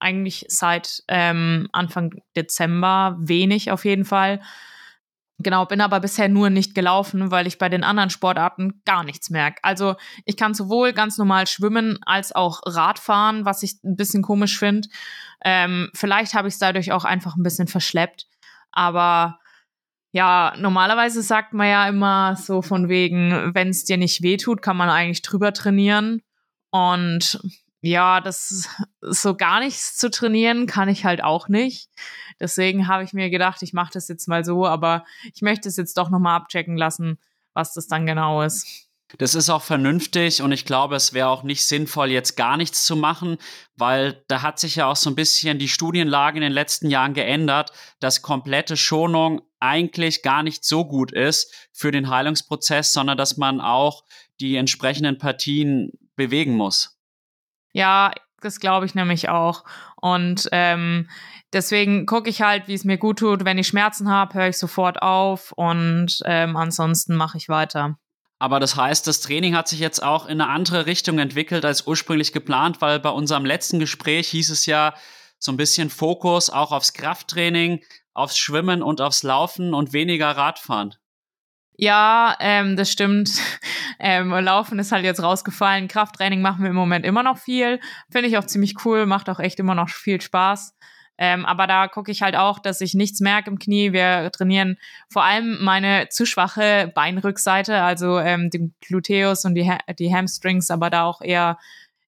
eigentlich 0.00 0.46
seit 0.48 1.04
ähm, 1.06 1.68
Anfang 1.72 2.20
Dezember 2.34 3.16
wenig 3.20 3.70
auf 3.70 3.84
jeden 3.84 4.04
Fall. 4.04 4.40
Genau, 5.42 5.66
bin 5.66 5.80
aber 5.80 6.00
bisher 6.00 6.28
nur 6.28 6.50
nicht 6.50 6.74
gelaufen, 6.74 7.30
weil 7.30 7.46
ich 7.46 7.58
bei 7.58 7.68
den 7.68 7.84
anderen 7.84 8.10
Sportarten 8.10 8.82
gar 8.84 9.04
nichts 9.04 9.30
merke. 9.30 9.58
Also 9.62 9.96
ich 10.24 10.36
kann 10.36 10.54
sowohl 10.54 10.92
ganz 10.92 11.18
normal 11.18 11.46
schwimmen 11.46 11.98
als 12.04 12.32
auch 12.32 12.60
Radfahren, 12.64 13.44
was 13.44 13.62
ich 13.62 13.82
ein 13.84 13.96
bisschen 13.96 14.22
komisch 14.22 14.58
finde. 14.58 14.88
Ähm, 15.44 15.90
vielleicht 15.94 16.34
habe 16.34 16.48
ich 16.48 16.54
es 16.54 16.60
dadurch 16.60 16.92
auch 16.92 17.04
einfach 17.04 17.36
ein 17.36 17.42
bisschen 17.42 17.68
verschleppt. 17.68 18.26
Aber 18.70 19.38
ja, 20.12 20.54
normalerweise 20.58 21.22
sagt 21.22 21.54
man 21.54 21.68
ja 21.68 21.88
immer 21.88 22.36
so 22.36 22.60
von 22.60 22.88
wegen, 22.88 23.54
wenn 23.54 23.68
es 23.68 23.84
dir 23.84 23.96
nicht 23.96 24.22
wehtut, 24.22 24.60
kann 24.60 24.76
man 24.76 24.90
eigentlich 24.90 25.22
drüber 25.22 25.52
trainieren. 25.52 26.22
Und 26.70 27.40
ja, 27.82 28.20
das 28.20 28.68
so 29.00 29.36
gar 29.36 29.60
nichts 29.60 29.96
zu 29.96 30.08
trainieren 30.08 30.66
kann 30.66 30.88
ich 30.88 31.04
halt 31.04 31.22
auch 31.22 31.48
nicht. 31.48 31.90
Deswegen 32.40 32.86
habe 32.86 33.02
ich 33.02 33.12
mir 33.12 33.28
gedacht, 33.28 33.62
ich 33.62 33.72
mache 33.72 33.90
das 33.92 34.08
jetzt 34.08 34.28
mal 34.28 34.44
so, 34.44 34.66
aber 34.66 35.04
ich 35.34 35.42
möchte 35.42 35.68
es 35.68 35.76
jetzt 35.76 35.98
doch 35.98 36.08
nochmal 36.08 36.36
abchecken 36.36 36.76
lassen, 36.76 37.18
was 37.54 37.74
das 37.74 37.88
dann 37.88 38.06
genau 38.06 38.42
ist. 38.42 38.88
Das 39.18 39.34
ist 39.34 39.50
auch 39.50 39.62
vernünftig 39.62 40.40
und 40.40 40.52
ich 40.52 40.64
glaube, 40.64 40.96
es 40.96 41.12
wäre 41.12 41.28
auch 41.28 41.42
nicht 41.42 41.66
sinnvoll, 41.66 42.10
jetzt 42.10 42.36
gar 42.36 42.56
nichts 42.56 42.86
zu 42.86 42.96
machen, 42.96 43.36
weil 43.76 44.24
da 44.28 44.40
hat 44.40 44.58
sich 44.58 44.76
ja 44.76 44.86
auch 44.86 44.96
so 44.96 45.10
ein 45.10 45.16
bisschen 45.16 45.58
die 45.58 45.68
Studienlage 45.68 46.38
in 46.38 46.42
den 46.42 46.52
letzten 46.52 46.88
Jahren 46.88 47.12
geändert, 47.12 47.72
dass 48.00 48.22
komplette 48.22 48.76
Schonung 48.76 49.42
eigentlich 49.60 50.22
gar 50.22 50.42
nicht 50.42 50.64
so 50.64 50.86
gut 50.86 51.12
ist 51.12 51.68
für 51.72 51.90
den 51.90 52.08
Heilungsprozess, 52.08 52.92
sondern 52.92 53.18
dass 53.18 53.36
man 53.36 53.60
auch 53.60 54.04
die 54.40 54.56
entsprechenden 54.56 55.18
Partien 55.18 55.90
bewegen 56.16 56.54
muss. 56.54 56.91
Ja, 57.72 58.12
das 58.40 58.60
glaube 58.60 58.86
ich 58.86 58.94
nämlich 58.94 59.28
auch. 59.28 59.64
Und 59.96 60.48
ähm, 60.52 61.08
deswegen 61.52 62.06
gucke 62.06 62.28
ich 62.28 62.42
halt, 62.42 62.68
wie 62.68 62.74
es 62.74 62.84
mir 62.84 62.98
gut 62.98 63.20
tut. 63.20 63.44
Wenn 63.44 63.58
ich 63.58 63.68
Schmerzen 63.68 64.10
habe, 64.10 64.34
höre 64.34 64.48
ich 64.48 64.58
sofort 64.58 65.00
auf 65.00 65.52
und 65.52 66.20
ähm, 66.24 66.56
ansonsten 66.56 67.14
mache 67.14 67.38
ich 67.38 67.48
weiter. 67.48 67.96
Aber 68.38 68.58
das 68.58 68.74
heißt, 68.74 69.06
das 69.06 69.20
Training 69.20 69.54
hat 69.54 69.68
sich 69.68 69.78
jetzt 69.78 70.02
auch 70.02 70.26
in 70.26 70.40
eine 70.40 70.50
andere 70.50 70.86
Richtung 70.86 71.20
entwickelt 71.20 71.64
als 71.64 71.86
ursprünglich 71.86 72.32
geplant, 72.32 72.80
weil 72.80 72.98
bei 72.98 73.10
unserem 73.10 73.44
letzten 73.44 73.78
Gespräch 73.78 74.28
hieß 74.30 74.50
es 74.50 74.66
ja 74.66 74.94
so 75.38 75.52
ein 75.52 75.56
bisschen 75.56 75.90
Fokus 75.90 76.50
auch 76.50 76.72
aufs 76.72 76.92
Krafttraining, 76.92 77.84
aufs 78.14 78.36
Schwimmen 78.36 78.82
und 78.82 79.00
aufs 79.00 79.22
Laufen 79.22 79.74
und 79.74 79.92
weniger 79.92 80.30
Radfahren. 80.30 80.96
Ja, 81.82 82.36
ähm, 82.38 82.76
das 82.76 82.90
stimmt. 82.92 83.30
Ähm, 84.04 84.30
Laufen 84.30 84.80
ist 84.80 84.90
halt 84.90 85.04
jetzt 85.04 85.22
rausgefallen. 85.22 85.86
Krafttraining 85.86 86.42
machen 86.42 86.64
wir 86.64 86.70
im 86.70 86.74
Moment 86.74 87.06
immer 87.06 87.22
noch 87.22 87.38
viel. 87.38 87.78
Finde 88.10 88.26
ich 88.26 88.36
auch 88.36 88.44
ziemlich 88.44 88.84
cool, 88.84 89.06
macht 89.06 89.30
auch 89.30 89.38
echt 89.38 89.60
immer 89.60 89.76
noch 89.76 89.90
viel 89.90 90.20
Spaß. 90.20 90.74
Ähm, 91.18 91.44
aber 91.44 91.68
da 91.68 91.86
gucke 91.86 92.10
ich 92.10 92.20
halt 92.20 92.34
auch, 92.34 92.58
dass 92.58 92.80
ich 92.80 92.94
nichts 92.94 93.20
merke 93.20 93.48
im 93.48 93.60
Knie. 93.60 93.92
Wir 93.92 94.32
trainieren 94.32 94.76
vor 95.08 95.22
allem 95.22 95.62
meine 95.62 96.08
zu 96.08 96.26
schwache 96.26 96.90
Beinrückseite, 96.92 97.80
also 97.80 98.18
ähm, 98.18 98.50
den 98.50 98.74
Gluteus 98.80 99.44
und 99.44 99.54
die, 99.54 99.70
ha 99.70 99.78
die 99.96 100.12
Hamstrings, 100.12 100.72
aber 100.72 100.90
da 100.90 101.04
auch 101.04 101.20
eher 101.20 101.58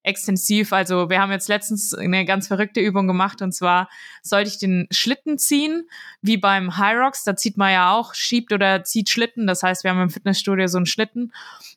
extensiv. 0.04 0.73
Also 0.73 1.11
wir 1.11 1.20
haben 1.20 1.32
jetzt 1.32 1.49
letztens 1.49 1.94
eine 1.94 2.25
ganz 2.25 2.46
verrückte 2.46 2.80
Übung 2.80 3.08
gemacht 3.08 3.42
und 3.42 3.52
zwar 3.52 3.88
sollte 4.23 4.50
ich 4.50 4.58
den 4.58 4.87
Schlitten 4.90 5.38
ziehen, 5.38 5.88
wie 6.23 6.37
beim 6.37 6.76
High 6.76 6.99
Rocks. 6.99 7.25
Da 7.25 7.34
zieht 7.34 7.56
man 7.56 7.73
ja 7.73 7.92
auch, 7.92 8.14
schiebt 8.14 8.52
oder 8.52 8.84
zieht 8.84 9.11
Schlitten. 9.11 9.46
Das 9.46 9.62
heißt, 9.62 9.82
wir 9.82 9.90
haben 9.90 10.02
im 10.02 10.11
Fitnessstudio 10.11 10.68
so 10.68 10.76
einen 10.76 10.87
Schlitten 10.87 11.32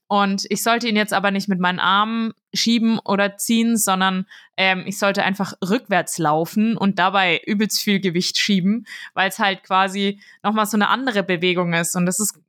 und 0.08 0.46
ich 0.50 0.64
sollte 0.64 0.88
ihn 0.88 0.96
jetzt 0.96 1.14
aber 1.14 1.32
nicht 1.32 1.50
mit 1.50 1.60
meinen 1.60 1.80
Armen 1.80 2.34
schieben 2.54 3.00
oder 3.00 3.38
ziehen, 3.38 3.78
sondern 3.78 4.26
ähm, 4.56 4.84
ich 4.86 5.00
sollte 5.00 5.24
einfach 5.24 5.54
rückwärts 5.62 6.18
laufen 6.18 6.78
und 6.78 6.98
dabei 6.98 7.42
übelst 7.46 7.82
viel 7.82 8.00
Gewicht 8.00 8.38
schieben, 8.38 8.88
weil 9.14 9.30
es 9.30 9.40
halt 9.40 9.64
quasi 9.64 10.22
nochmal 10.44 10.66
so 10.66 10.78
eine 10.78 10.88
andere 10.88 11.24
Bewegung 11.24 11.74
ist. 11.74 11.96
Und 11.96 12.06
das 12.06 12.20
ist, 12.20 12.40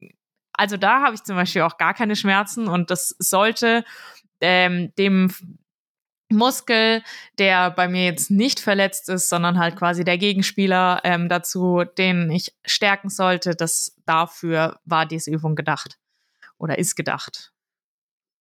also 0.52 0.76
da 0.76 1.02
habe 1.02 1.14
ich 1.14 1.25
zum 1.25 1.35
Beispiel 1.35 1.62
auch 1.62 1.78
gar 1.78 1.94
keine 1.94 2.14
Schmerzen 2.14 2.68
und 2.68 2.90
das 2.90 3.16
sollte 3.18 3.85
ähm, 4.40 4.92
dem 4.97 5.32
Muskel, 6.30 7.02
der 7.38 7.70
bei 7.70 7.88
mir 7.88 8.04
jetzt 8.04 8.30
nicht 8.30 8.61
verletzt 8.61 9.08
ist, 9.08 9.28
sondern 9.28 9.58
halt 9.58 9.76
quasi 9.76 10.04
der 10.04 10.18
Gegenspieler 10.18 11.00
ähm, 11.04 11.28
dazu, 11.28 11.85
den 11.97 12.30
ich 12.30 12.54
stärken 12.64 13.08
sollte, 13.08 13.54
das 13.54 13.97
dafür 14.06 14.78
war 14.85 15.06
diese 15.06 15.30
Übung 15.30 15.56
gedacht 15.56 15.99
oder 16.58 16.78
ist 16.78 16.97
gedacht. 16.97 17.52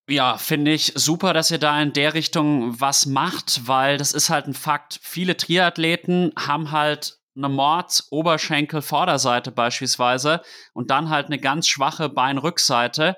Ja, 0.09 0.37
finde 0.37 0.71
ich 0.71 0.93
super, 0.95 1.33
dass 1.33 1.51
ihr 1.51 1.57
da 1.57 1.81
in 1.81 1.91
der 1.91 2.13
Richtung 2.13 2.79
was 2.79 3.05
macht, 3.05 3.67
weil 3.67 3.97
das 3.97 4.13
ist 4.13 4.29
halt 4.29 4.47
ein 4.47 4.53
Fakt. 4.53 4.99
Viele 5.01 5.35
Triathleten 5.35 6.31
haben 6.37 6.71
halt 6.71 7.19
eine 7.35 7.49
Mords-Oberschenkel-Vorderseite 7.49 9.51
beispielsweise 9.51 10.41
und 10.73 10.91
dann 10.91 11.09
halt 11.09 11.25
eine 11.27 11.39
ganz 11.39 11.67
schwache 11.67 12.07
Beinrückseite. 12.09 13.17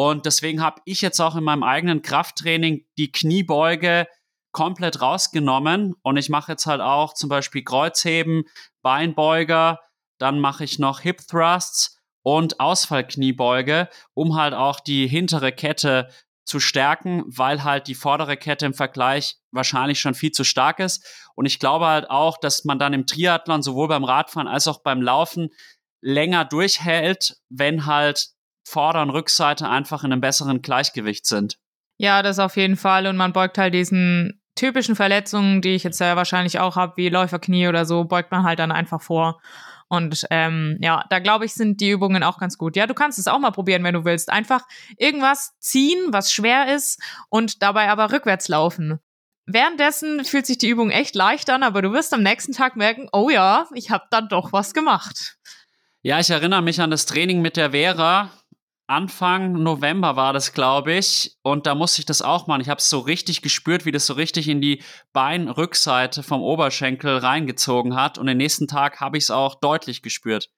Und 0.00 0.24
deswegen 0.24 0.62
habe 0.62 0.80
ich 0.86 1.02
jetzt 1.02 1.20
auch 1.20 1.36
in 1.36 1.44
meinem 1.44 1.62
eigenen 1.62 2.00
Krafttraining 2.00 2.86
die 2.96 3.12
Kniebeuge 3.12 4.08
komplett 4.50 5.02
rausgenommen 5.02 5.94
und 6.02 6.16
ich 6.16 6.30
mache 6.30 6.52
jetzt 6.52 6.64
halt 6.64 6.80
auch 6.80 7.12
zum 7.12 7.28
Beispiel 7.28 7.62
Kreuzheben, 7.62 8.44
Beinbeuger, 8.80 9.78
dann 10.18 10.40
mache 10.40 10.64
ich 10.64 10.78
noch 10.78 11.00
Hip 11.00 11.18
Thrusts 11.28 12.00
und 12.22 12.60
Ausfallkniebeuge, 12.60 13.90
um 14.14 14.36
halt 14.36 14.54
auch 14.54 14.80
die 14.80 15.06
hintere 15.06 15.52
Kette 15.52 16.08
zu 16.46 16.60
stärken, 16.60 17.22
weil 17.26 17.62
halt 17.62 17.86
die 17.86 17.94
vordere 17.94 18.38
Kette 18.38 18.64
im 18.64 18.72
Vergleich 18.72 19.36
wahrscheinlich 19.50 20.00
schon 20.00 20.14
viel 20.14 20.32
zu 20.32 20.44
stark 20.44 20.78
ist. 20.78 21.06
Und 21.34 21.44
ich 21.44 21.58
glaube 21.58 21.84
halt 21.84 22.08
auch, 22.08 22.38
dass 22.38 22.64
man 22.64 22.78
dann 22.78 22.94
im 22.94 23.04
Triathlon 23.04 23.60
sowohl 23.60 23.88
beim 23.88 24.04
Radfahren 24.04 24.48
als 24.48 24.66
auch 24.66 24.82
beim 24.82 25.02
Laufen 25.02 25.50
länger 26.00 26.46
durchhält, 26.46 27.36
wenn 27.50 27.84
halt 27.84 28.30
Vorder- 28.70 29.02
und 29.02 29.10
Rückseite 29.10 29.68
einfach 29.68 30.04
in 30.04 30.12
einem 30.12 30.20
besseren 30.20 30.62
Gleichgewicht 30.62 31.26
sind. 31.26 31.58
Ja, 31.98 32.22
das 32.22 32.38
auf 32.38 32.56
jeden 32.56 32.76
Fall. 32.76 33.06
Und 33.06 33.16
man 33.16 33.32
beugt 33.32 33.58
halt 33.58 33.74
diesen 33.74 34.40
typischen 34.54 34.96
Verletzungen, 34.96 35.60
die 35.60 35.74
ich 35.74 35.84
jetzt 35.84 36.00
ja 36.00 36.16
wahrscheinlich 36.16 36.58
auch 36.58 36.76
habe, 36.76 36.96
wie 36.96 37.08
Läuferknie 37.08 37.68
oder 37.68 37.84
so, 37.84 38.04
beugt 38.04 38.30
man 38.30 38.42
halt 38.42 38.58
dann 38.58 38.72
einfach 38.72 39.02
vor. 39.02 39.40
Und 39.88 40.24
ähm, 40.30 40.78
ja, 40.80 41.04
da 41.10 41.18
glaube 41.18 41.46
ich, 41.46 41.54
sind 41.54 41.80
die 41.80 41.90
Übungen 41.90 42.22
auch 42.22 42.38
ganz 42.38 42.56
gut. 42.58 42.76
Ja, 42.76 42.86
du 42.86 42.94
kannst 42.94 43.18
es 43.18 43.26
auch 43.26 43.40
mal 43.40 43.50
probieren, 43.50 43.82
wenn 43.82 43.94
du 43.94 44.04
willst. 44.04 44.30
Einfach 44.30 44.62
irgendwas 44.96 45.58
ziehen, 45.58 45.98
was 46.10 46.32
schwer 46.32 46.74
ist 46.74 47.02
und 47.28 47.62
dabei 47.62 47.90
aber 47.90 48.12
rückwärts 48.12 48.48
laufen. 48.48 49.00
Währenddessen 49.46 50.24
fühlt 50.24 50.46
sich 50.46 50.58
die 50.58 50.68
Übung 50.68 50.90
echt 50.90 51.16
leicht 51.16 51.50
an, 51.50 51.64
aber 51.64 51.82
du 51.82 51.92
wirst 51.92 52.14
am 52.14 52.22
nächsten 52.22 52.52
Tag 52.52 52.76
merken, 52.76 53.08
oh 53.12 53.30
ja, 53.30 53.66
ich 53.74 53.90
habe 53.90 54.04
dann 54.10 54.28
doch 54.28 54.52
was 54.52 54.74
gemacht. 54.74 55.38
Ja, 56.02 56.20
ich 56.20 56.30
erinnere 56.30 56.62
mich 56.62 56.80
an 56.80 56.90
das 56.90 57.04
Training 57.06 57.42
mit 57.42 57.56
der 57.56 57.72
Vera. 57.72 58.30
Anfang 58.90 59.52
November 59.52 60.16
war 60.16 60.32
das, 60.32 60.52
glaube 60.52 60.92
ich. 60.94 61.38
Und 61.42 61.66
da 61.66 61.76
musste 61.76 62.00
ich 62.00 62.06
das 62.06 62.22
auch 62.22 62.48
machen. 62.48 62.60
Ich 62.60 62.68
habe 62.68 62.78
es 62.78 62.90
so 62.90 62.98
richtig 62.98 63.40
gespürt, 63.40 63.84
wie 63.84 63.92
das 63.92 64.04
so 64.04 64.14
richtig 64.14 64.48
in 64.48 64.60
die 64.60 64.82
Beinrückseite 65.12 66.24
vom 66.24 66.42
Oberschenkel 66.42 67.18
reingezogen 67.18 67.94
hat. 67.94 68.18
Und 68.18 68.26
den 68.26 68.38
nächsten 68.38 68.66
Tag 68.66 69.00
habe 69.00 69.16
ich 69.16 69.24
es 69.24 69.30
auch 69.30 69.60
deutlich 69.60 70.02
gespürt. 70.02 70.50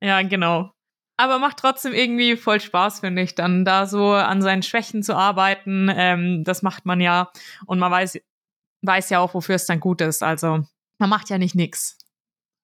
Ja, 0.00 0.22
genau. 0.22 0.72
Aber 1.18 1.38
macht 1.38 1.58
trotzdem 1.58 1.92
irgendwie 1.92 2.36
voll 2.36 2.60
Spaß, 2.60 3.00
finde 3.00 3.20
ich, 3.20 3.34
dann 3.34 3.66
da 3.66 3.84
so 3.86 4.12
an 4.12 4.40
seinen 4.40 4.62
Schwächen 4.62 5.02
zu 5.02 5.14
arbeiten. 5.14 5.92
Ähm, 5.94 6.44
das 6.44 6.62
macht 6.62 6.86
man 6.86 7.02
ja. 7.02 7.30
Und 7.66 7.80
man 7.80 7.92
weiß, 7.92 8.18
weiß 8.80 9.10
ja 9.10 9.18
auch, 9.18 9.34
wofür 9.34 9.56
es 9.56 9.66
dann 9.66 9.80
gut 9.80 10.00
ist. 10.00 10.22
Also 10.22 10.64
man 10.98 11.10
macht 11.10 11.28
ja 11.28 11.36
nicht 11.36 11.54
nix. 11.54 11.98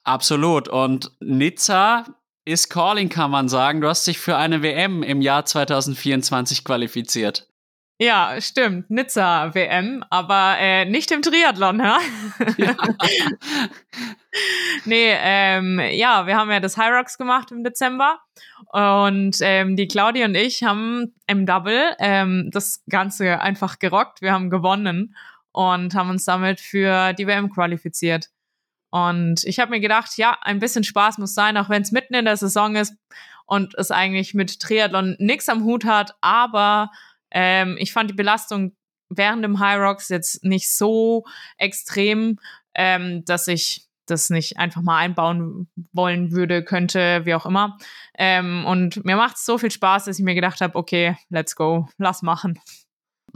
Absolut. 0.04 0.68
Und 0.68 1.10
Nizza 1.20 2.06
ist 2.44 2.68
Calling, 2.68 3.08
kann 3.08 3.30
man 3.30 3.48
sagen. 3.48 3.80
Du 3.80 3.88
hast 3.88 4.06
dich 4.06 4.18
für 4.18 4.36
eine 4.36 4.62
WM 4.62 5.02
im 5.02 5.20
Jahr 5.20 5.44
2024 5.44 6.64
qualifiziert. 6.64 7.48
Ja, 8.00 8.40
stimmt. 8.40 8.90
Nizza 8.90 9.54
WM, 9.54 10.04
aber 10.10 10.56
äh, 10.58 10.84
nicht 10.84 11.12
im 11.12 11.22
Triathlon, 11.22 11.80
hä? 11.80 11.92
Ja. 12.58 12.74
nee, 14.84 15.14
ähm, 15.16 15.80
ja, 15.92 16.26
wir 16.26 16.36
haben 16.36 16.50
ja 16.50 16.58
das 16.58 16.76
High 16.76 16.92
Rocks 16.92 17.16
gemacht 17.16 17.52
im 17.52 17.62
Dezember 17.62 18.18
und 18.72 19.36
ähm, 19.40 19.76
die 19.76 19.86
Claudia 19.86 20.26
und 20.26 20.34
ich 20.34 20.64
haben 20.64 21.14
im 21.28 21.46
Double 21.46 21.94
ähm, 22.00 22.50
das 22.52 22.82
Ganze 22.90 23.40
einfach 23.40 23.78
gerockt. 23.78 24.22
Wir 24.22 24.32
haben 24.32 24.50
gewonnen 24.50 25.14
und 25.52 25.94
haben 25.94 26.10
uns 26.10 26.24
damit 26.24 26.58
für 26.58 27.12
die 27.12 27.28
WM 27.28 27.48
qualifiziert. 27.48 28.30
Und 28.94 29.42
ich 29.42 29.58
habe 29.58 29.72
mir 29.72 29.80
gedacht, 29.80 30.16
ja, 30.18 30.38
ein 30.42 30.60
bisschen 30.60 30.84
Spaß 30.84 31.18
muss 31.18 31.34
sein, 31.34 31.56
auch 31.56 31.68
wenn 31.68 31.82
es 31.82 31.90
mitten 31.90 32.14
in 32.14 32.26
der 32.26 32.36
Saison 32.36 32.76
ist 32.76 32.94
und 33.44 33.74
es 33.74 33.90
eigentlich 33.90 34.34
mit 34.34 34.60
Triathlon 34.60 35.16
nichts 35.18 35.48
am 35.48 35.64
Hut 35.64 35.84
hat. 35.84 36.14
Aber 36.20 36.92
ähm, 37.32 37.74
ich 37.80 37.92
fand 37.92 38.10
die 38.10 38.14
Belastung 38.14 38.76
während 39.08 39.42
dem 39.42 39.58
High 39.58 39.80
Rocks 39.80 40.10
jetzt 40.10 40.44
nicht 40.44 40.72
so 40.72 41.24
extrem, 41.58 42.38
ähm, 42.76 43.24
dass 43.24 43.48
ich 43.48 43.88
das 44.06 44.30
nicht 44.30 44.58
einfach 44.58 44.82
mal 44.82 44.98
einbauen 44.98 45.66
wollen 45.92 46.30
würde, 46.30 46.62
könnte, 46.62 47.22
wie 47.24 47.34
auch 47.34 47.46
immer. 47.46 47.78
Ähm, 48.16 48.64
und 48.64 49.04
mir 49.04 49.16
macht 49.16 49.34
es 49.38 49.44
so 49.44 49.58
viel 49.58 49.72
Spaß, 49.72 50.04
dass 50.04 50.20
ich 50.20 50.24
mir 50.24 50.36
gedacht 50.36 50.60
habe, 50.60 50.76
okay, 50.76 51.16
let's 51.30 51.56
go, 51.56 51.88
lass 51.98 52.22
machen. 52.22 52.60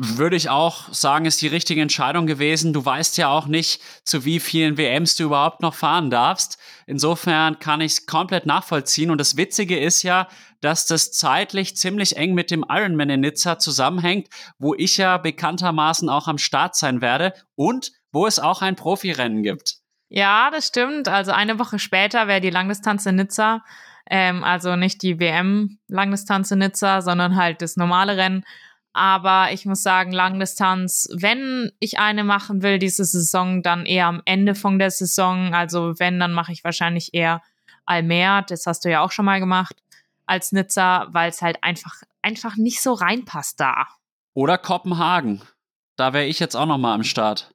Würde 0.00 0.36
ich 0.36 0.48
auch 0.48 0.92
sagen, 0.94 1.24
ist 1.24 1.42
die 1.42 1.48
richtige 1.48 1.82
Entscheidung 1.82 2.28
gewesen. 2.28 2.72
Du 2.72 2.84
weißt 2.84 3.18
ja 3.18 3.30
auch 3.30 3.48
nicht, 3.48 3.82
zu 4.04 4.24
wie 4.24 4.38
vielen 4.38 4.78
WMs 4.78 5.16
du 5.16 5.24
überhaupt 5.24 5.60
noch 5.60 5.74
fahren 5.74 6.08
darfst. 6.08 6.56
Insofern 6.86 7.58
kann 7.58 7.80
ich 7.80 7.92
es 7.92 8.06
komplett 8.06 8.46
nachvollziehen. 8.46 9.10
Und 9.10 9.18
das 9.18 9.36
Witzige 9.36 9.76
ist 9.76 10.04
ja, 10.04 10.28
dass 10.60 10.86
das 10.86 11.10
zeitlich 11.10 11.76
ziemlich 11.76 12.16
eng 12.16 12.34
mit 12.34 12.52
dem 12.52 12.64
Ironman 12.68 13.10
in 13.10 13.22
Nizza 13.22 13.58
zusammenhängt, 13.58 14.28
wo 14.60 14.72
ich 14.72 14.98
ja 14.98 15.18
bekanntermaßen 15.18 16.08
auch 16.08 16.28
am 16.28 16.38
Start 16.38 16.76
sein 16.76 17.00
werde 17.00 17.34
und 17.56 17.90
wo 18.12 18.28
es 18.28 18.38
auch 18.38 18.62
ein 18.62 18.76
Profirennen 18.76 19.42
gibt. 19.42 19.78
Ja, 20.10 20.52
das 20.52 20.68
stimmt. 20.68 21.08
Also 21.08 21.32
eine 21.32 21.58
Woche 21.58 21.80
später 21.80 22.28
wäre 22.28 22.40
die 22.40 22.50
Langdistanz 22.50 23.04
in 23.04 23.16
Nizza. 23.16 23.64
Ähm, 24.08 24.44
also 24.44 24.76
nicht 24.76 25.02
die 25.02 25.18
WM-Langdistanz 25.18 26.52
in 26.52 26.60
Nizza, 26.60 27.02
sondern 27.02 27.34
halt 27.34 27.62
das 27.62 27.76
normale 27.76 28.16
Rennen. 28.16 28.44
Aber 28.98 29.52
ich 29.52 29.64
muss 29.64 29.84
sagen, 29.84 30.10
Langdistanz, 30.10 31.08
wenn 31.14 31.70
ich 31.78 32.00
eine 32.00 32.24
machen 32.24 32.62
will 32.62 32.80
diese 32.80 33.04
Saison, 33.04 33.62
dann 33.62 33.86
eher 33.86 34.06
am 34.06 34.22
Ende 34.24 34.56
von 34.56 34.80
der 34.80 34.90
Saison. 34.90 35.54
Also 35.54 36.00
wenn, 36.00 36.18
dann 36.18 36.32
mache 36.32 36.50
ich 36.50 36.64
wahrscheinlich 36.64 37.14
eher 37.14 37.40
Almer, 37.86 38.42
das 38.42 38.66
hast 38.66 38.84
du 38.84 38.90
ja 38.90 39.02
auch 39.02 39.12
schon 39.12 39.24
mal 39.24 39.38
gemacht, 39.38 39.76
als 40.26 40.50
Nizza, 40.50 41.06
weil 41.12 41.30
es 41.30 41.42
halt 41.42 41.62
einfach, 41.62 42.02
einfach 42.22 42.56
nicht 42.56 42.82
so 42.82 42.92
reinpasst 42.92 43.60
da. 43.60 43.86
Oder 44.34 44.58
Kopenhagen. 44.58 45.42
Da 45.94 46.12
wäre 46.12 46.26
ich 46.26 46.40
jetzt 46.40 46.56
auch 46.56 46.66
noch 46.66 46.78
mal 46.78 46.94
am 46.94 47.04
Start. 47.04 47.54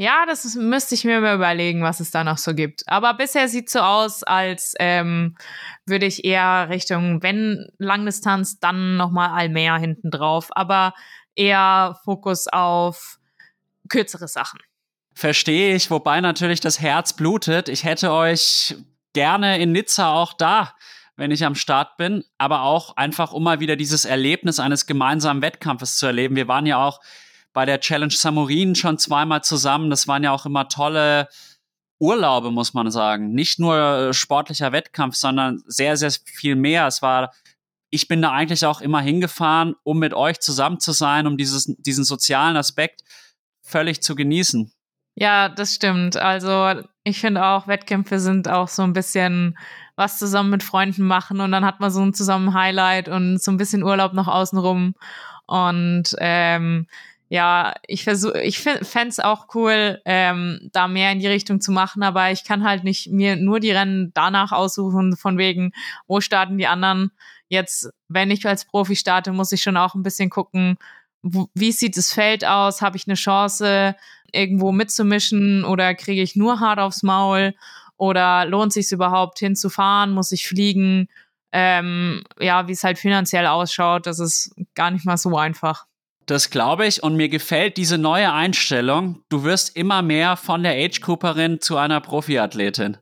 Ja, 0.00 0.24
das 0.26 0.54
müsste 0.54 0.94
ich 0.94 1.04
mir 1.04 1.20
mal 1.20 1.34
überlegen, 1.34 1.82
was 1.82 2.00
es 2.00 2.10
da 2.10 2.24
noch 2.24 2.38
so 2.38 2.54
gibt. 2.54 2.84
Aber 2.86 3.12
bisher 3.12 3.48
sieht 3.48 3.68
so 3.68 3.80
aus, 3.80 4.22
als 4.22 4.74
ähm, 4.78 5.36
würde 5.84 6.06
ich 6.06 6.24
eher 6.24 6.68
Richtung, 6.70 7.22
wenn 7.22 7.68
Langdistanz, 7.76 8.58
dann 8.58 8.96
nochmal 8.96 9.28
Almer 9.28 9.78
hinten 9.78 10.10
drauf. 10.10 10.48
Aber 10.52 10.94
eher 11.34 11.98
Fokus 12.02 12.46
auf 12.48 13.18
kürzere 13.90 14.26
Sachen. 14.26 14.58
Verstehe 15.14 15.74
ich, 15.74 15.90
wobei 15.90 16.22
natürlich 16.22 16.60
das 16.60 16.80
Herz 16.80 17.12
blutet. 17.12 17.68
Ich 17.68 17.84
hätte 17.84 18.10
euch 18.10 18.76
gerne 19.12 19.60
in 19.60 19.72
Nizza 19.72 20.14
auch 20.14 20.32
da, 20.32 20.72
wenn 21.16 21.30
ich 21.30 21.44
am 21.44 21.54
Start 21.54 21.98
bin, 21.98 22.24
aber 22.38 22.62
auch 22.62 22.96
einfach, 22.96 23.34
um 23.34 23.42
mal 23.42 23.60
wieder 23.60 23.76
dieses 23.76 24.06
Erlebnis 24.06 24.60
eines 24.60 24.86
gemeinsamen 24.86 25.42
Wettkampfes 25.42 25.98
zu 25.98 26.06
erleben. 26.06 26.36
Wir 26.36 26.48
waren 26.48 26.64
ja 26.64 26.82
auch 26.82 27.00
bei 27.52 27.64
der 27.64 27.80
Challenge 27.80 28.12
Samurin 28.12 28.74
schon 28.74 28.98
zweimal 28.98 29.42
zusammen. 29.42 29.90
Das 29.90 30.08
waren 30.08 30.24
ja 30.24 30.32
auch 30.32 30.46
immer 30.46 30.68
tolle 30.68 31.28
Urlaube, 31.98 32.50
muss 32.50 32.74
man 32.74 32.90
sagen. 32.90 33.32
Nicht 33.32 33.58
nur 33.58 33.76
äh, 33.76 34.12
sportlicher 34.12 34.72
Wettkampf, 34.72 35.16
sondern 35.16 35.62
sehr, 35.66 35.96
sehr 35.96 36.10
viel 36.10 36.56
mehr. 36.56 36.86
Es 36.86 37.02
war, 37.02 37.32
ich 37.90 38.08
bin 38.08 38.22
da 38.22 38.32
eigentlich 38.32 38.64
auch 38.64 38.80
immer 38.80 39.00
hingefahren, 39.00 39.74
um 39.82 39.98
mit 39.98 40.14
euch 40.14 40.40
zusammen 40.40 40.80
zu 40.80 40.92
sein, 40.92 41.26
um 41.26 41.36
dieses, 41.36 41.66
diesen 41.78 42.04
sozialen 42.04 42.56
Aspekt 42.56 43.02
völlig 43.62 44.02
zu 44.02 44.14
genießen. 44.14 44.72
Ja, 45.14 45.48
das 45.50 45.74
stimmt. 45.74 46.16
Also 46.16 46.82
ich 47.04 47.20
finde 47.20 47.44
auch, 47.44 47.66
Wettkämpfe 47.66 48.20
sind 48.20 48.48
auch 48.48 48.68
so 48.68 48.82
ein 48.82 48.94
bisschen 48.94 49.58
was 49.96 50.18
zusammen 50.18 50.48
mit 50.48 50.62
Freunden 50.62 51.04
machen 51.04 51.40
und 51.40 51.52
dann 51.52 51.64
hat 51.64 51.80
man 51.80 51.90
so 51.90 52.00
ein 52.00 52.14
zusammen 52.14 52.54
Highlight 52.54 53.08
und 53.08 53.42
so 53.42 53.50
ein 53.50 53.58
bisschen 53.58 53.82
Urlaub 53.82 54.14
noch 54.14 54.28
außenrum. 54.28 54.94
Und 55.46 56.16
ähm, 56.18 56.86
ja, 57.30 57.74
ich 57.86 58.02
versuche, 58.02 58.42
ich 58.42 58.58
fände 58.58 59.08
es 59.08 59.20
auch 59.20 59.46
cool, 59.54 60.02
ähm, 60.04 60.68
da 60.72 60.88
mehr 60.88 61.12
in 61.12 61.20
die 61.20 61.28
Richtung 61.28 61.60
zu 61.60 61.70
machen, 61.70 62.02
aber 62.02 62.32
ich 62.32 62.42
kann 62.42 62.64
halt 62.64 62.82
nicht 62.82 63.12
mir 63.12 63.36
nur 63.36 63.60
die 63.60 63.70
Rennen 63.70 64.10
danach 64.14 64.50
aussuchen, 64.50 65.16
von 65.16 65.38
wegen, 65.38 65.70
wo 66.08 66.20
starten 66.20 66.58
die 66.58 66.66
anderen. 66.66 67.12
Jetzt, 67.48 67.88
wenn 68.08 68.32
ich 68.32 68.44
als 68.46 68.64
Profi 68.64 68.96
starte, 68.96 69.32
muss 69.32 69.52
ich 69.52 69.62
schon 69.62 69.76
auch 69.76 69.94
ein 69.94 70.02
bisschen 70.02 70.28
gucken, 70.28 70.76
wie 71.22 71.70
sieht 71.70 71.96
das 71.96 72.12
Feld 72.12 72.44
aus? 72.44 72.82
Habe 72.82 72.96
ich 72.96 73.06
eine 73.06 73.14
Chance, 73.14 73.94
irgendwo 74.32 74.72
mitzumischen 74.72 75.64
oder 75.64 75.94
kriege 75.94 76.22
ich 76.22 76.34
nur 76.34 76.58
hart 76.58 76.80
aufs 76.80 77.04
Maul? 77.04 77.54
Oder 77.96 78.44
lohnt 78.46 78.72
sich 78.72 78.90
überhaupt 78.90 79.38
hinzufahren? 79.38 80.12
Muss 80.12 80.32
ich 80.32 80.48
fliegen? 80.48 81.08
Ähm, 81.52 82.24
ja, 82.40 82.66
wie 82.66 82.72
es 82.72 82.82
halt 82.82 82.98
finanziell 82.98 83.46
ausschaut, 83.46 84.06
das 84.06 84.18
ist 84.18 84.54
gar 84.74 84.90
nicht 84.90 85.04
mal 85.04 85.16
so 85.16 85.36
einfach. 85.36 85.86
Das 86.30 86.50
glaube 86.50 86.86
ich 86.86 87.02
und 87.02 87.16
mir 87.16 87.28
gefällt 87.28 87.76
diese 87.76 87.98
neue 87.98 88.32
Einstellung. 88.32 89.24
Du 89.30 89.42
wirst 89.42 89.74
immer 89.76 90.00
mehr 90.00 90.36
von 90.36 90.62
der 90.62 90.74
Age-Cooperin 90.74 91.60
zu 91.60 91.76
einer 91.76 92.00
Profiathletin. 92.00 92.98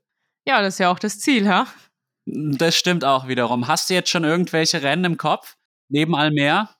Ja, 0.47 0.63
das 0.63 0.77
ist 0.77 0.79
ja 0.79 0.91
auch 0.91 0.99
das 0.99 1.21
Ziel, 1.21 1.47
ha? 1.47 1.67
Das 2.25 2.75
stimmt 2.75 3.05
auch 3.05 3.29
wiederum. 3.29 3.69
Hast 3.69 3.91
du 3.91 3.95
jetzt 3.95 4.09
schon 4.09 4.25
irgendwelche 4.25 4.83
Rennen 4.83 5.05
im 5.05 5.17
Kopf? 5.19 5.59
Neben 5.91 6.17
Almer? 6.17 6.75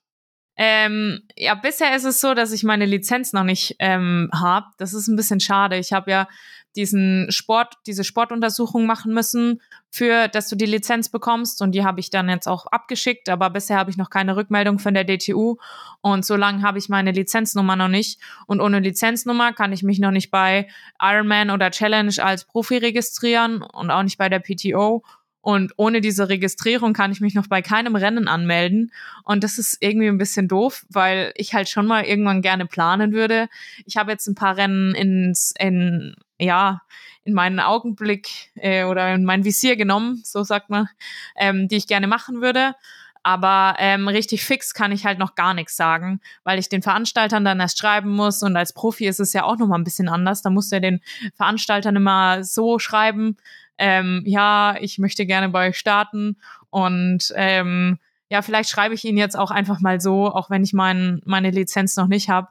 Ähm, 0.57 1.21
ja, 1.35 1.53
bisher 1.53 1.95
ist 1.95 2.05
es 2.05 2.19
so, 2.19 2.33
dass 2.33 2.51
ich 2.51 2.63
meine 2.63 2.87
Lizenz 2.87 3.31
noch 3.31 3.43
nicht 3.43 3.75
ähm, 3.77 4.31
habe. 4.33 4.65
Das 4.79 4.95
ist 4.95 5.07
ein 5.07 5.15
bisschen 5.15 5.39
schade. 5.39 5.77
Ich 5.77 5.93
habe 5.93 6.09
ja 6.09 6.27
diesen 6.75 7.31
Sport, 7.31 7.75
diese 7.85 8.03
Sportuntersuchung 8.03 8.87
machen 8.87 9.13
müssen, 9.13 9.61
für 9.89 10.27
dass 10.27 10.49
du 10.49 10.55
die 10.55 10.65
Lizenz 10.65 11.09
bekommst. 11.09 11.61
Und 11.61 11.73
die 11.73 11.83
habe 11.83 11.99
ich 11.99 12.09
dann 12.09 12.29
jetzt 12.29 12.47
auch 12.47 12.67
abgeschickt, 12.67 13.29
aber 13.29 13.49
bisher 13.49 13.77
habe 13.77 13.89
ich 13.89 13.97
noch 13.97 14.09
keine 14.09 14.35
Rückmeldung 14.35 14.79
von 14.79 14.93
der 14.93 15.03
DTU. 15.03 15.57
Und 16.01 16.25
so 16.25 16.35
lange 16.35 16.61
habe 16.61 16.77
ich 16.77 16.89
meine 16.89 17.11
Lizenznummer 17.11 17.75
noch 17.75 17.87
nicht. 17.87 18.19
Und 18.45 18.61
ohne 18.61 18.79
Lizenznummer 18.79 19.53
kann 19.53 19.73
ich 19.73 19.83
mich 19.83 19.99
noch 19.99 20.11
nicht 20.11 20.31
bei 20.31 20.67
Ironman 21.01 21.49
oder 21.49 21.71
Challenge 21.71 22.13
als 22.19 22.45
Profi 22.45 22.77
registrieren 22.77 23.61
und 23.61 23.91
auch 23.91 24.03
nicht 24.03 24.17
bei 24.17 24.29
der 24.29 24.39
PTO. 24.39 25.03
Und 25.41 25.73
ohne 25.77 26.01
diese 26.01 26.29
Registrierung 26.29 26.93
kann 26.93 27.11
ich 27.11 27.21
mich 27.21 27.33
noch 27.33 27.47
bei 27.47 27.61
keinem 27.61 27.95
Rennen 27.95 28.27
anmelden. 28.27 28.91
Und 29.23 29.43
das 29.43 29.57
ist 29.57 29.77
irgendwie 29.79 30.07
ein 30.07 30.17
bisschen 30.17 30.47
doof, 30.47 30.85
weil 30.89 31.31
ich 31.35 31.53
halt 31.53 31.69
schon 31.69 31.87
mal 31.87 32.03
irgendwann 32.03 32.41
gerne 32.41 32.65
planen 32.65 33.13
würde. 33.13 33.47
Ich 33.85 33.97
habe 33.97 34.11
jetzt 34.11 34.27
ein 34.27 34.35
paar 34.35 34.57
Rennen 34.57 34.93
ins, 34.93 35.53
in, 35.57 36.15
ja, 36.39 36.81
in 37.23 37.33
meinen 37.33 37.59
Augenblick 37.59 38.51
äh, 38.55 38.85
oder 38.85 39.13
in 39.13 39.25
mein 39.25 39.43
Visier 39.43 39.75
genommen, 39.75 40.21
so 40.23 40.43
sagt 40.43 40.69
man, 40.69 40.87
ähm, 41.35 41.67
die 41.67 41.75
ich 41.75 41.87
gerne 41.87 42.07
machen 42.07 42.41
würde. 42.41 42.75
Aber 43.21 43.75
ähm, 43.79 44.07
richtig 44.07 44.45
fix 44.45 44.73
kann 44.73 44.93
ich 44.93 45.05
halt 45.05 45.19
noch 45.19 45.35
gar 45.35 45.53
nichts 45.53 45.75
sagen, 45.75 46.21
weil 46.43 46.57
ich 46.57 46.69
den 46.69 46.81
Veranstaltern 46.81 47.43
dann 47.43 47.59
erst 47.59 47.77
schreiben 47.77 48.09
muss. 48.11 48.41
Und 48.41 48.55
als 48.55 48.73
Profi 48.73 49.07
ist 49.07 49.19
es 49.19 49.33
ja 49.33 49.43
auch 49.43 49.57
noch 49.57 49.67
mal 49.67 49.77
ein 49.77 49.83
bisschen 49.83 50.07
anders. 50.07 50.41
Da 50.41 50.49
musst 50.49 50.71
du 50.71 50.77
ja 50.77 50.79
den 50.79 51.01
Veranstaltern 51.35 51.97
immer 51.97 52.43
so 52.43 52.79
schreiben, 52.79 53.37
ähm, 53.79 54.23
ja, 54.25 54.75
ich 54.79 54.99
möchte 54.99 55.25
gerne 55.25 55.49
bei 55.49 55.69
euch 55.69 55.77
starten 55.77 56.37
und 56.69 57.31
ähm, 57.35 57.97
ja, 58.29 58.43
vielleicht 58.43 58.69
schreibe 58.69 58.93
ich 58.93 59.05
ihn 59.05 59.17
jetzt 59.17 59.37
auch 59.37 59.49
einfach 59.49 59.79
mal 59.79 59.99
so, 59.99 60.27
auch 60.27 60.49
wenn 60.49 60.63
ich 60.63 60.73
mein, 60.73 61.21
meine 61.25 61.49
Lizenz 61.49 61.95
noch 61.95 62.07
nicht 62.07 62.29
habe, 62.29 62.49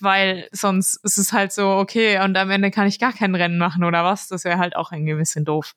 weil 0.00 0.48
sonst 0.52 0.96
ist 1.04 1.18
es 1.18 1.32
halt 1.32 1.52
so, 1.52 1.68
okay, 1.68 2.20
und 2.20 2.36
am 2.36 2.50
Ende 2.50 2.70
kann 2.70 2.86
ich 2.86 2.98
gar 2.98 3.12
kein 3.12 3.34
Rennen 3.34 3.58
machen 3.58 3.84
oder 3.84 4.04
was? 4.04 4.28
Das 4.28 4.44
wäre 4.44 4.58
halt 4.58 4.76
auch 4.76 4.92
ein 4.92 5.04
bisschen 5.04 5.44
doof. 5.44 5.72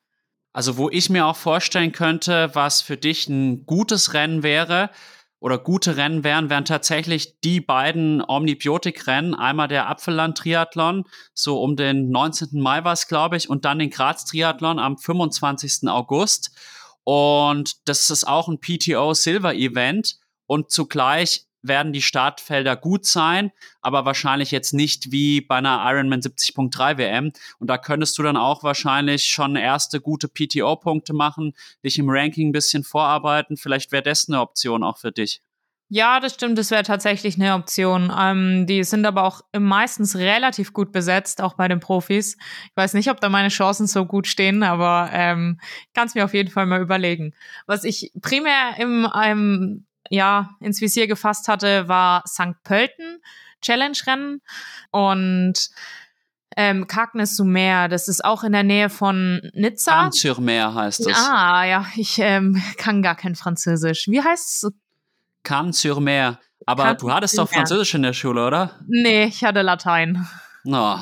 Also, 0.54 0.78
wo 0.78 0.89
ich 0.89 1.10
mir 1.10 1.25
auch 1.25 1.36
vorstellen 1.36 1.91
könnte, 1.91 2.49
was 2.54 2.82
für 2.82 2.97
dich 2.97 3.30
ein 3.30 3.65
gutes 3.65 4.13
Rennen 4.13 4.43
wäre, 4.43 4.89
oder 5.39 5.58
gute 5.58 5.95
Rennen 5.95 6.23
wären, 6.23 6.49
wären 6.49 6.65
tatsächlich 6.65 7.39
die 7.41 7.62
beiden 7.62 8.21
Omnibiotik-Rennen. 8.28 9.36
Einmal 9.36 9.69
der 9.69 9.89
Apfelland-Triathlon, 9.89 11.06
so 11.34 11.62
um 11.62 11.75
den 11.75 12.10
19. 12.10 12.60
Mai 12.60 12.84
war 12.84 12.93
es, 12.93 13.08
glaube 13.08 13.38
ich, 13.38 13.49
und 13.49 13.65
dann 13.65 13.80
den 13.80 13.89
Graz-Triathlon 13.89 14.80
am 14.80 14.97
25. 14.97 15.88
August. 15.88 16.52
Und 17.06 17.88
das 17.88 18.10
ist 18.10 18.28
auch 18.28 18.49
ein 18.49 18.60
PTO 18.60 19.13
Silver 19.13 19.56
Event 19.56 20.17
und 20.45 20.71
zugleich 20.71 21.45
werden 21.62 21.93
die 21.93 22.02
Startfelder 22.02 22.76
gut 22.76 23.06
sein, 23.06 23.52
aber 23.82 24.06
wahrscheinlich 24.06 24.52
jetzt 24.52 24.74
nicht 24.74 25.12
wie 25.12 25.41
bei 25.41 25.58
einer 25.58 25.82
Ironman 25.86 26.22
70.3 26.22 26.98
WM. 26.98 27.32
Und 27.60 27.69
da 27.69 27.78
könntest 27.78 28.17
du 28.17 28.24
dann 28.24 28.38
auch 28.38 28.63
wahrscheinlich 28.63 29.26
schon 29.26 29.56
erste 29.56 30.02
gute 30.02 30.28
PTO-Punkte 30.28 31.13
machen, 31.13 31.54
dich 31.84 32.00
im 32.00 32.10
Ranking 32.10 32.50
ein 32.50 32.54
bisschen 32.54 32.84
vorarbeiten. 32.84 33.58
Vielleicht 33.58 33.91
wäre 33.91 34.04
das 34.04 34.28
eine 34.28 34.39
Option 34.39 34.84
auch 34.84 34.98
für 34.98 35.12
dich. 35.12 35.41
Ja, 35.91 36.19
das 36.19 36.36
stimmt, 36.36 36.56
das 36.60 36.69
wäre 36.69 36.84
tatsächlich 36.84 37.36
eine 37.36 37.56
Option. 37.56 38.13
Ähm, 38.15 38.67
die 38.67 38.84
sind 38.84 39.08
aber 39.08 39.24
auch 39.24 39.41
meistens 39.58 40.15
relativ 40.15 40.72
gut 40.72 40.91
besetzt, 40.91 41.41
auch 41.41 41.56
bei 41.56 41.67
den 41.67 41.80
Profis. 41.80 42.36
Ich 42.36 42.76
weiß 42.76 42.93
nicht, 42.93 43.10
ob 43.10 43.19
da 43.19 43.28
meine 43.28 43.48
Chancen 43.50 43.88
so 43.88 44.06
gut 44.06 44.28
stehen, 44.28 44.62
aber 44.62 45.10
ähm, 45.12 45.60
kann 45.95 46.06
es 46.06 46.13
mir 46.13 46.26
auf 46.26 46.36
jeden 46.36 46.52
Fall 46.52 46.67
mal 46.67 46.80
überlegen. 46.80 47.34
Was 47.65 47.84
ich 47.86 48.12
primär 48.22 48.76
im, 48.78 49.08
im 49.26 49.88
ja, 50.10 50.50
ins 50.60 50.82
Visier 50.82 51.08
gefasst 51.08 51.48
hatte, 51.48 51.88
war 51.88 52.24
St. 52.28 52.62
Pölten 52.63 53.22
Challenge-Rennen. 53.62 54.41
Und 54.91 55.69
Ähm, 56.58 56.88
Cagnes 56.88 57.38
sur 57.38 57.45
Mer, 57.45 57.88
das 57.88 58.08
ist 58.08 58.26
auch 58.26 58.43
in 58.43 58.52
der 58.52 58.63
Nähe 58.63 58.89
von 58.89 59.39
Nizza. 59.54 59.91
Cannes-sur-Mer 59.91 60.74
heißt 60.74 61.08
es. 61.08 61.15
Ah, 61.15 61.63
ja, 61.63 61.86
ich 61.95 62.17
ähm, 62.19 62.62
kann 62.76 63.02
gar 63.02 63.15
kein 63.15 63.36
Französisch. 63.36 64.08
Wie 64.08 64.22
heißt 64.22 64.63
es? 64.65 64.72
Cannes-sur-Mer. 65.43 66.39
Aber 66.65 66.84
Cannes 66.84 66.98
du 67.02 67.12
hattest 67.13 67.38
doch 67.38 67.48
sur 67.48 67.56
Mer. 67.56 67.60
Französisch 67.67 67.93
in 67.93 68.02
der 68.02 68.13
Schule, 68.13 68.45
oder? 68.45 68.80
Nee, 68.88 69.26
ich 69.26 69.43
hatte 69.43 69.62
Latein. 69.62 70.28
Oh, 70.65 70.98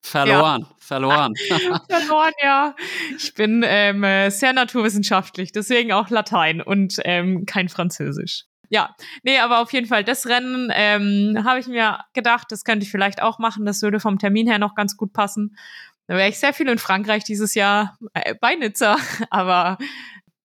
verloren, 0.00 0.66
verloren. 0.78 1.34
Verloren, 1.88 2.32
ja. 2.42 2.74
Ich 3.16 3.34
bin 3.34 3.64
ähm, 3.66 4.04
äh, 4.04 4.30
sehr 4.30 4.52
naturwissenschaftlich, 4.52 5.52
deswegen 5.52 5.92
auch 5.92 6.10
Latein 6.10 6.60
und 6.60 6.96
ähm, 7.04 7.46
kein 7.46 7.68
Französisch. 7.68 8.44
Ja, 8.70 8.94
nee, 9.22 9.38
aber 9.38 9.60
auf 9.60 9.72
jeden 9.72 9.86
Fall, 9.86 10.04
das 10.04 10.26
Rennen 10.26 10.70
ähm, 10.74 11.42
habe 11.44 11.58
ich 11.58 11.66
mir 11.66 12.00
gedacht, 12.12 12.48
das 12.50 12.64
könnte 12.64 12.84
ich 12.84 12.90
vielleicht 12.90 13.22
auch 13.22 13.38
machen. 13.38 13.64
Das 13.64 13.80
würde 13.80 13.98
vom 13.98 14.18
Termin 14.18 14.46
her 14.46 14.58
noch 14.58 14.74
ganz 14.74 14.96
gut 14.96 15.12
passen. 15.12 15.56
Da 16.06 16.16
wäre 16.16 16.28
ich 16.28 16.38
sehr 16.38 16.52
viel 16.52 16.68
in 16.68 16.78
Frankreich 16.78 17.24
dieses 17.24 17.54
Jahr 17.54 17.98
äh, 18.12 18.34
bei 18.34 18.54
Nizza. 18.54 18.96
Aber 19.30 19.78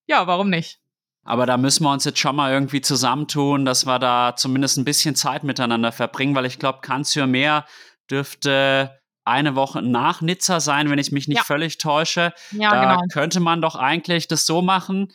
ja, 0.08 0.26
warum 0.28 0.50
nicht? 0.50 0.80
Aber 1.26 1.46
da 1.46 1.58
müssen 1.58 1.84
wir 1.84 1.92
uns 1.92 2.04
jetzt 2.06 2.20
schon 2.20 2.36
mal 2.36 2.52
irgendwie 2.52 2.82
zusammentun, 2.82 3.66
dass 3.66 3.86
wir 3.86 4.00
da 4.00 4.36
zumindest 4.36 4.78
ein 4.78 4.86
bisschen 4.86 5.16
Zeit 5.16 5.44
miteinander 5.44 5.92
verbringen, 5.92 6.36
weil 6.36 6.46
ich 6.46 6.60
glaube, 6.60 6.80
Cannes-sur-Mer 6.82 7.66
dürfte 8.12 9.00
eine 9.26 9.56
Woche 9.56 9.82
nach 9.82 10.22
Nizza 10.22 10.60
sein, 10.60 10.90
wenn 10.90 11.00
ich 11.00 11.12
mich 11.12 11.28
nicht 11.28 11.38
Ja. 11.38 11.44
völlig 11.44 11.78
täusche. 11.78 12.34
Ja, 12.52 12.72
da 12.72 12.96
genau. 12.96 13.08
könnte 13.12 13.40
man 13.40 13.62
doch 13.62 13.76
eigentlich 13.76 14.28
das 14.28 14.46
so 14.46 14.62
machen. 14.62 15.12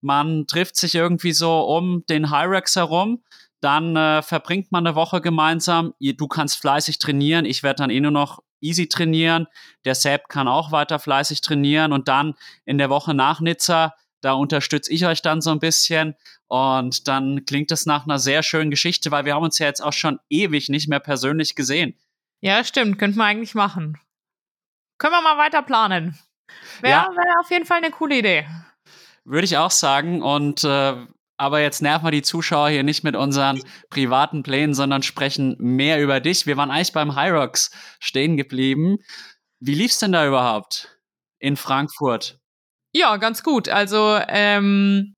Man 0.00 0.46
trifft 0.46 0.76
sich 0.76 0.94
irgendwie 0.94 1.32
so 1.32 1.60
um 1.60 2.04
den 2.08 2.30
Hyrex 2.30 2.76
herum, 2.76 3.22
dann 3.60 3.96
äh, 3.96 4.22
verbringt 4.22 4.70
man 4.70 4.86
eine 4.86 4.94
Woche 4.94 5.20
gemeinsam. 5.20 5.94
Du 6.00 6.28
kannst 6.28 6.58
fleißig 6.60 6.98
trainieren, 6.98 7.44
ich 7.44 7.62
werde 7.62 7.78
dann 7.78 7.90
eh 7.90 8.00
nur 8.00 8.10
noch 8.10 8.40
easy 8.60 8.88
trainieren. 8.88 9.46
Der 9.84 9.94
Sepp 9.94 10.28
kann 10.28 10.48
auch 10.48 10.72
weiter 10.72 10.98
fleißig 10.98 11.40
trainieren 11.40 11.92
und 11.92 12.08
dann 12.08 12.34
in 12.64 12.78
der 12.78 12.90
Woche 12.90 13.14
nach 13.14 13.40
Nizza, 13.40 13.94
da 14.20 14.32
unterstütze 14.32 14.92
ich 14.92 15.06
euch 15.06 15.22
dann 15.22 15.40
so 15.40 15.50
ein 15.50 15.58
bisschen 15.60 16.14
und 16.48 17.08
dann 17.08 17.44
klingt 17.44 17.70
es 17.72 17.86
nach 17.86 18.04
einer 18.04 18.18
sehr 18.18 18.42
schönen 18.42 18.70
Geschichte, 18.70 19.10
weil 19.10 19.24
wir 19.24 19.34
haben 19.34 19.44
uns 19.44 19.58
ja 19.58 19.66
jetzt 19.66 19.82
auch 19.82 19.92
schon 19.92 20.18
ewig 20.28 20.68
nicht 20.68 20.88
mehr 20.88 21.00
persönlich 21.00 21.54
gesehen. 21.54 21.96
Ja, 22.40 22.62
stimmt, 22.64 22.98
könnte 22.98 23.18
man 23.18 23.28
eigentlich 23.28 23.54
machen. 23.54 23.98
Können 24.98 25.12
wir 25.14 25.22
mal 25.22 25.38
weiter 25.38 25.62
planen. 25.62 26.18
Wäre 26.80 27.06
Ja. 27.06 27.16
wär 27.16 27.40
auf 27.40 27.50
jeden 27.50 27.66
Fall 27.66 27.78
eine 27.78 27.90
coole 27.90 28.18
Idee. 28.18 28.46
Würde 29.24 29.44
ich 29.44 29.56
auch 29.56 29.70
sagen. 29.70 30.22
Und 30.22 30.64
äh, 30.64 30.94
aber 31.38 31.60
jetzt 31.60 31.82
nerven 31.82 32.04
wir 32.06 32.10
die 32.12 32.22
Zuschauer 32.22 32.70
hier 32.70 32.82
nicht 32.82 33.04
mit 33.04 33.14
unseren 33.16 33.60
privaten 33.90 34.42
Plänen, 34.42 34.74
sondern 34.74 35.02
sprechen 35.02 35.56
mehr 35.58 36.02
über 36.02 36.20
dich. 36.20 36.46
Wir 36.46 36.56
waren 36.56 36.70
eigentlich 36.70 36.92
beim 36.92 37.14
Hyrox 37.16 37.70
stehen 38.00 38.36
geblieben. 38.36 38.98
Wie 39.60 39.74
lief's 39.74 39.98
denn 39.98 40.12
da 40.12 40.26
überhaupt 40.26 40.98
in 41.38 41.56
Frankfurt? 41.56 42.38
Ja, 42.94 43.16
ganz 43.18 43.42
gut. 43.42 43.68
Also, 43.68 44.18
ähm, 44.28 45.14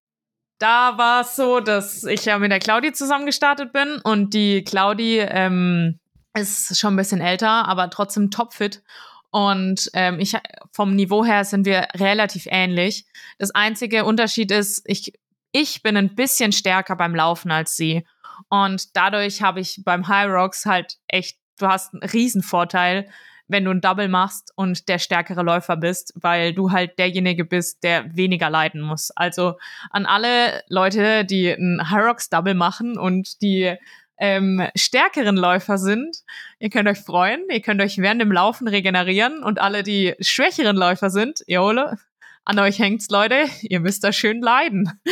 da 0.58 0.98
war 0.98 1.20
es 1.20 1.36
so, 1.36 1.60
dass 1.60 2.02
ich 2.02 2.24
ja 2.24 2.38
mit 2.40 2.50
der 2.50 2.58
Claudi 2.58 2.92
zusammen 2.92 3.26
gestartet 3.26 3.72
bin 3.72 4.00
und 4.02 4.34
die 4.34 4.64
Claudi 4.64 5.18
ähm, 5.20 6.00
ist 6.34 6.78
schon 6.78 6.94
ein 6.94 6.96
bisschen 6.96 7.20
älter, 7.20 7.68
aber 7.68 7.90
trotzdem 7.90 8.30
topfit. 8.30 8.82
Und 9.30 9.90
ähm, 9.92 10.20
ich 10.20 10.34
vom 10.72 10.94
Niveau 10.94 11.24
her 11.24 11.44
sind 11.44 11.66
wir 11.66 11.88
relativ 11.94 12.46
ähnlich. 12.50 13.06
Das 13.38 13.50
einzige 13.50 14.04
Unterschied 14.04 14.50
ist, 14.50 14.82
ich, 14.86 15.12
ich 15.52 15.82
bin 15.82 15.96
ein 15.96 16.14
bisschen 16.14 16.52
stärker 16.52 16.96
beim 16.96 17.14
Laufen 17.14 17.50
als 17.50 17.76
sie. 17.76 18.06
Und 18.48 18.96
dadurch 18.96 19.42
habe 19.42 19.60
ich 19.60 19.82
beim 19.84 20.08
High 20.08 20.30
Rocks 20.30 20.64
halt 20.64 20.96
echt, 21.08 21.38
du 21.58 21.66
hast 21.66 21.92
einen 21.92 22.08
Riesenvorteil, 22.08 23.08
wenn 23.48 23.64
du 23.64 23.70
ein 23.70 23.80
Double 23.80 24.08
machst 24.08 24.52
und 24.56 24.88
der 24.88 24.98
stärkere 24.98 25.42
Läufer 25.42 25.76
bist, 25.76 26.12
weil 26.14 26.52
du 26.52 26.70
halt 26.70 26.98
derjenige 26.98 27.44
bist, 27.44 27.82
der 27.82 28.14
weniger 28.14 28.50
leiden 28.50 28.82
muss. 28.82 29.10
Also 29.10 29.54
an 29.90 30.06
alle 30.06 30.62
Leute, 30.68 31.24
die 31.24 31.48
ein 31.50 31.90
High 31.90 32.04
Rocks 32.04 32.28
Double 32.28 32.54
machen 32.54 32.98
und 32.98 33.40
die 33.42 33.74
ähm, 34.18 34.66
stärkeren 34.74 35.36
Läufer 35.36 35.78
sind, 35.78 36.18
ihr 36.58 36.70
könnt 36.70 36.88
euch 36.88 36.98
freuen, 36.98 37.40
ihr 37.50 37.60
könnt 37.60 37.80
euch 37.80 37.98
während 37.98 38.20
dem 38.20 38.32
Laufen 38.32 38.68
regenerieren 38.68 39.42
und 39.42 39.60
alle, 39.60 39.82
die 39.82 40.14
schwächeren 40.20 40.76
Läufer 40.76 41.10
sind, 41.10 41.44
Jole, 41.46 41.98
an 42.44 42.58
euch 42.58 42.78
hängt's, 42.78 43.10
Leute, 43.10 43.44
ihr 43.62 43.80
müsst 43.80 44.02
da 44.04 44.12
schön 44.12 44.40
leiden. 44.40 44.90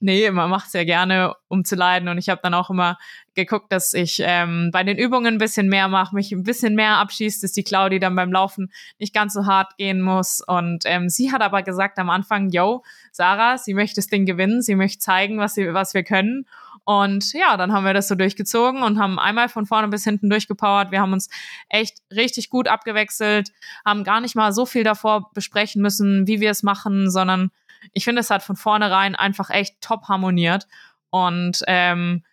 Nee, 0.00 0.30
man 0.30 0.48
macht's 0.48 0.74
ja 0.74 0.84
gerne, 0.84 1.34
um 1.48 1.64
zu 1.64 1.74
leiden. 1.74 2.08
Und 2.08 2.18
ich 2.18 2.28
habe 2.28 2.40
dann 2.40 2.54
auch 2.54 2.70
immer 2.70 2.98
geguckt, 3.34 3.72
dass 3.72 3.94
ich 3.94 4.22
ähm, 4.24 4.70
bei 4.72 4.84
den 4.84 4.96
Übungen 4.96 5.34
ein 5.34 5.38
bisschen 5.38 5.68
mehr 5.68 5.88
mache, 5.88 6.14
mich 6.14 6.30
ein 6.30 6.44
bisschen 6.44 6.76
mehr 6.76 6.98
abschießt, 6.98 7.42
dass 7.42 7.50
die 7.50 7.64
Claudi 7.64 7.98
dann 7.98 8.14
beim 8.14 8.30
Laufen 8.32 8.70
nicht 9.00 9.12
ganz 9.12 9.34
so 9.34 9.46
hart 9.46 9.76
gehen 9.76 10.00
muss. 10.00 10.40
Und 10.46 10.84
ähm, 10.84 11.08
sie 11.08 11.32
hat 11.32 11.42
aber 11.42 11.64
gesagt 11.64 11.98
am 11.98 12.10
Anfang, 12.10 12.50
yo, 12.50 12.84
Sarah, 13.10 13.58
sie 13.58 13.74
möchte 13.74 13.96
das 13.96 14.06
Ding 14.06 14.24
gewinnen, 14.24 14.62
sie 14.62 14.76
möchte 14.76 15.00
zeigen, 15.00 15.38
was, 15.38 15.54
sie, 15.54 15.74
was 15.74 15.94
wir 15.94 16.04
können. 16.04 16.46
Und 16.88 17.34
ja, 17.34 17.58
dann 17.58 17.74
haben 17.74 17.84
wir 17.84 17.92
das 17.92 18.08
so 18.08 18.14
durchgezogen 18.14 18.82
und 18.82 18.98
haben 18.98 19.18
einmal 19.18 19.50
von 19.50 19.66
vorne 19.66 19.88
bis 19.88 20.04
hinten 20.04 20.30
durchgepowert. 20.30 20.90
Wir 20.90 21.02
haben 21.02 21.12
uns 21.12 21.28
echt 21.68 21.98
richtig 22.10 22.48
gut 22.48 22.66
abgewechselt, 22.66 23.52
haben 23.84 24.04
gar 24.04 24.22
nicht 24.22 24.34
mal 24.34 24.52
so 24.54 24.64
viel 24.64 24.84
davor 24.84 25.30
besprechen 25.34 25.82
müssen, 25.82 26.26
wie 26.26 26.40
wir 26.40 26.50
es 26.50 26.62
machen, 26.62 27.10
sondern 27.10 27.50
ich 27.92 28.04
finde, 28.04 28.20
es 28.20 28.30
hat 28.30 28.42
von 28.42 28.56
vornherein 28.56 29.14
einfach 29.14 29.50
echt 29.50 29.82
top 29.82 30.08
harmoniert. 30.08 30.66
Und 31.10 31.62
ähm, 31.66 32.24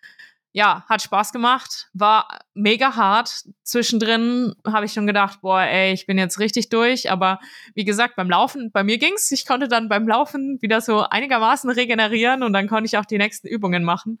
ja, 0.56 0.86
hat 0.88 1.02
Spaß 1.02 1.32
gemacht, 1.32 1.90
war 1.92 2.38
mega 2.54 2.96
hart. 2.96 3.44
Zwischendrin 3.62 4.54
habe 4.66 4.86
ich 4.86 4.94
schon 4.94 5.06
gedacht, 5.06 5.42
boah, 5.42 5.60
ey, 5.60 5.92
ich 5.92 6.06
bin 6.06 6.16
jetzt 6.16 6.38
richtig 6.38 6.70
durch. 6.70 7.10
Aber 7.10 7.40
wie 7.74 7.84
gesagt, 7.84 8.16
beim 8.16 8.30
Laufen, 8.30 8.70
bei 8.72 8.82
mir 8.82 8.96
ging's. 8.96 9.30
Ich 9.32 9.44
konnte 9.44 9.68
dann 9.68 9.90
beim 9.90 10.08
Laufen 10.08 10.56
wieder 10.62 10.80
so 10.80 11.00
einigermaßen 11.00 11.68
regenerieren 11.68 12.42
und 12.42 12.54
dann 12.54 12.68
konnte 12.68 12.86
ich 12.86 12.96
auch 12.96 13.04
die 13.04 13.18
nächsten 13.18 13.48
Übungen 13.48 13.84
machen. 13.84 14.18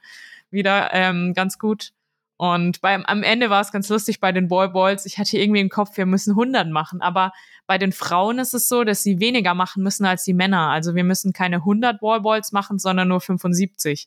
Wieder 0.50 0.92
ähm, 0.92 1.32
ganz 1.32 1.58
gut. 1.58 1.92
Und 2.38 2.80
beim, 2.82 3.04
am 3.06 3.22
Ende 3.22 3.48
war 3.48 3.62
es 3.62 3.72
ganz 3.72 3.88
lustig 3.88 4.20
bei 4.20 4.30
den 4.30 4.48
Ballballs. 4.48 5.06
Ich 5.06 5.18
hatte 5.18 5.38
irgendwie 5.38 5.60
im 5.60 5.70
Kopf, 5.70 5.96
wir 5.96 6.06
müssen 6.06 6.32
100 6.32 6.68
machen. 6.68 7.00
Aber 7.00 7.32
bei 7.66 7.78
den 7.78 7.92
Frauen 7.92 8.38
ist 8.38 8.52
es 8.52 8.68
so, 8.68 8.84
dass 8.84 9.02
sie 9.02 9.20
weniger 9.20 9.54
machen 9.54 9.82
müssen 9.82 10.04
als 10.04 10.24
die 10.24 10.34
Männer. 10.34 10.68
Also 10.68 10.94
wir 10.94 11.04
müssen 11.04 11.32
keine 11.32 11.56
100 11.56 12.00
Ballballs 12.00 12.52
machen, 12.52 12.78
sondern 12.78 13.08
nur 13.08 13.20
75. 13.20 14.06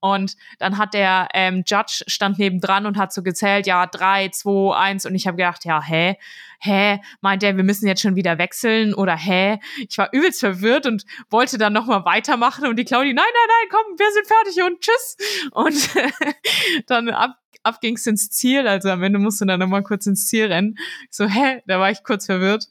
Und 0.00 0.36
dann 0.58 0.78
hat 0.78 0.94
der 0.94 1.28
ähm, 1.34 1.62
Judge 1.66 2.04
stand 2.06 2.38
nebendran 2.38 2.86
und 2.86 2.96
hat 2.96 3.12
so 3.12 3.22
gezählt, 3.22 3.66
ja, 3.66 3.86
drei, 3.86 4.28
zwei, 4.30 4.74
eins. 4.74 5.04
Und 5.04 5.14
ich 5.14 5.26
habe 5.26 5.36
gedacht, 5.36 5.64
ja, 5.64 5.82
hä? 5.82 6.16
Hä? 6.58 7.00
Meint 7.20 7.42
er, 7.42 7.56
wir 7.56 7.64
müssen 7.64 7.86
jetzt 7.86 8.02
schon 8.02 8.16
wieder 8.16 8.38
wechseln? 8.38 8.94
Oder 8.94 9.16
hä? 9.16 9.60
Ich 9.88 9.98
war 9.98 10.08
übelst 10.12 10.40
verwirrt 10.40 10.86
und 10.86 11.04
wollte 11.28 11.58
dann 11.58 11.74
nochmal 11.74 12.04
weitermachen. 12.04 12.66
Und 12.66 12.76
die 12.76 12.84
Claudi, 12.84 13.12
nein, 13.12 13.24
nein, 13.24 13.48
nein, 13.48 13.68
komm, 13.70 13.98
wir 13.98 14.12
sind 14.12 14.26
fertig 14.26 14.62
und 14.64 14.80
tschüss. 14.80 15.16
Und 15.52 16.86
dann 16.86 17.10
ab, 17.10 17.36
ab 17.62 17.80
ging's 17.80 18.06
ins 18.06 18.30
Ziel. 18.30 18.66
Also 18.66 18.90
am 18.90 19.02
Ende 19.02 19.18
musste 19.18 19.46
dann 19.46 19.60
nochmal 19.60 19.82
kurz 19.82 20.06
ins 20.06 20.28
Ziel 20.28 20.46
rennen. 20.46 20.76
So, 21.10 21.26
hä? 21.26 21.62
Da 21.66 21.80
war 21.80 21.90
ich 21.90 22.02
kurz 22.02 22.26
verwirrt. 22.26 22.66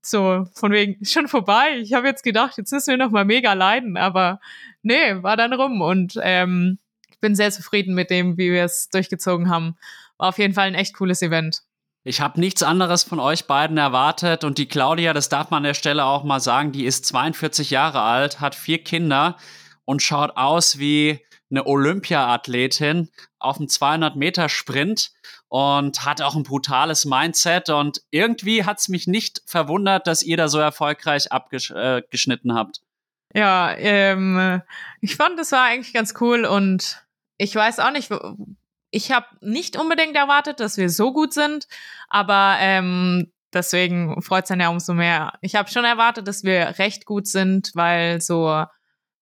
So, 0.00 0.46
von 0.54 0.72
wegen, 0.72 1.04
schon 1.04 1.28
vorbei. 1.28 1.78
Ich 1.80 1.92
habe 1.92 2.06
jetzt 2.06 2.22
gedacht, 2.22 2.56
jetzt 2.56 2.72
müssen 2.72 2.90
wir 2.90 2.96
noch 2.96 3.10
mal 3.10 3.24
mega 3.24 3.52
leiden, 3.52 3.96
aber 3.96 4.40
nee, 4.82 5.22
war 5.22 5.36
dann 5.36 5.52
rum. 5.52 5.80
Und 5.80 6.18
ähm, 6.22 6.78
ich 7.10 7.18
bin 7.20 7.34
sehr 7.34 7.50
zufrieden 7.50 7.94
mit 7.94 8.10
dem, 8.10 8.38
wie 8.38 8.52
wir 8.52 8.64
es 8.64 8.88
durchgezogen 8.88 9.50
haben. 9.50 9.76
War 10.16 10.28
auf 10.28 10.38
jeden 10.38 10.54
Fall 10.54 10.66
ein 10.66 10.74
echt 10.74 10.94
cooles 10.94 11.20
Event. 11.20 11.62
Ich 12.04 12.20
habe 12.20 12.40
nichts 12.40 12.62
anderes 12.62 13.02
von 13.02 13.20
euch 13.20 13.46
beiden 13.46 13.76
erwartet 13.76 14.44
und 14.44 14.56
die 14.56 14.66
Claudia, 14.66 15.12
das 15.12 15.28
darf 15.28 15.50
man 15.50 15.58
an 15.58 15.64
der 15.64 15.74
Stelle 15.74 16.04
auch 16.04 16.24
mal 16.24 16.40
sagen, 16.40 16.72
die 16.72 16.86
ist 16.86 17.04
42 17.04 17.70
Jahre 17.70 18.00
alt, 18.00 18.40
hat 18.40 18.54
vier 18.54 18.82
Kinder 18.82 19.36
und 19.84 20.00
schaut 20.00 20.36
aus 20.36 20.78
wie 20.78 21.20
eine 21.50 21.66
Olympiaathletin 21.66 23.10
auf 23.38 23.58
einem 23.58 23.68
200 23.68 24.16
Meter 24.16 24.48
Sprint 24.48 25.12
und 25.48 26.04
hat 26.04 26.20
auch 26.20 26.36
ein 26.36 26.42
brutales 26.42 27.04
Mindset 27.04 27.70
und 27.70 28.02
irgendwie 28.10 28.64
hat 28.64 28.78
es 28.78 28.88
mich 28.88 29.06
nicht 29.06 29.42
verwundert, 29.46 30.06
dass 30.06 30.22
ihr 30.22 30.36
da 30.36 30.48
so 30.48 30.58
erfolgreich 30.58 31.32
abgeschnitten 31.32 32.54
habt. 32.54 32.80
Ja, 33.34 33.74
ähm, 33.76 34.62
ich 35.00 35.16
fand, 35.16 35.38
das 35.38 35.52
war 35.52 35.64
eigentlich 35.64 35.92
ganz 35.92 36.14
cool 36.20 36.44
und 36.44 37.04
ich 37.38 37.54
weiß 37.54 37.78
auch 37.78 37.92
nicht, 37.92 38.10
ich 38.90 39.12
habe 39.12 39.26
nicht 39.40 39.76
unbedingt 39.78 40.16
erwartet, 40.16 40.60
dass 40.60 40.76
wir 40.76 40.90
so 40.90 41.12
gut 41.12 41.32
sind, 41.32 41.66
aber 42.08 42.56
ähm, 42.58 43.32
deswegen 43.52 44.20
freut 44.22 44.44
es 44.44 44.48
dann 44.48 44.60
ja 44.60 44.68
umso 44.68 44.94
mehr. 44.94 45.34
Ich 45.42 45.54
habe 45.54 45.70
schon 45.70 45.84
erwartet, 45.84 46.26
dass 46.26 46.42
wir 46.42 46.78
recht 46.78 47.04
gut 47.04 47.26
sind, 47.26 47.70
weil 47.74 48.20
so 48.20 48.64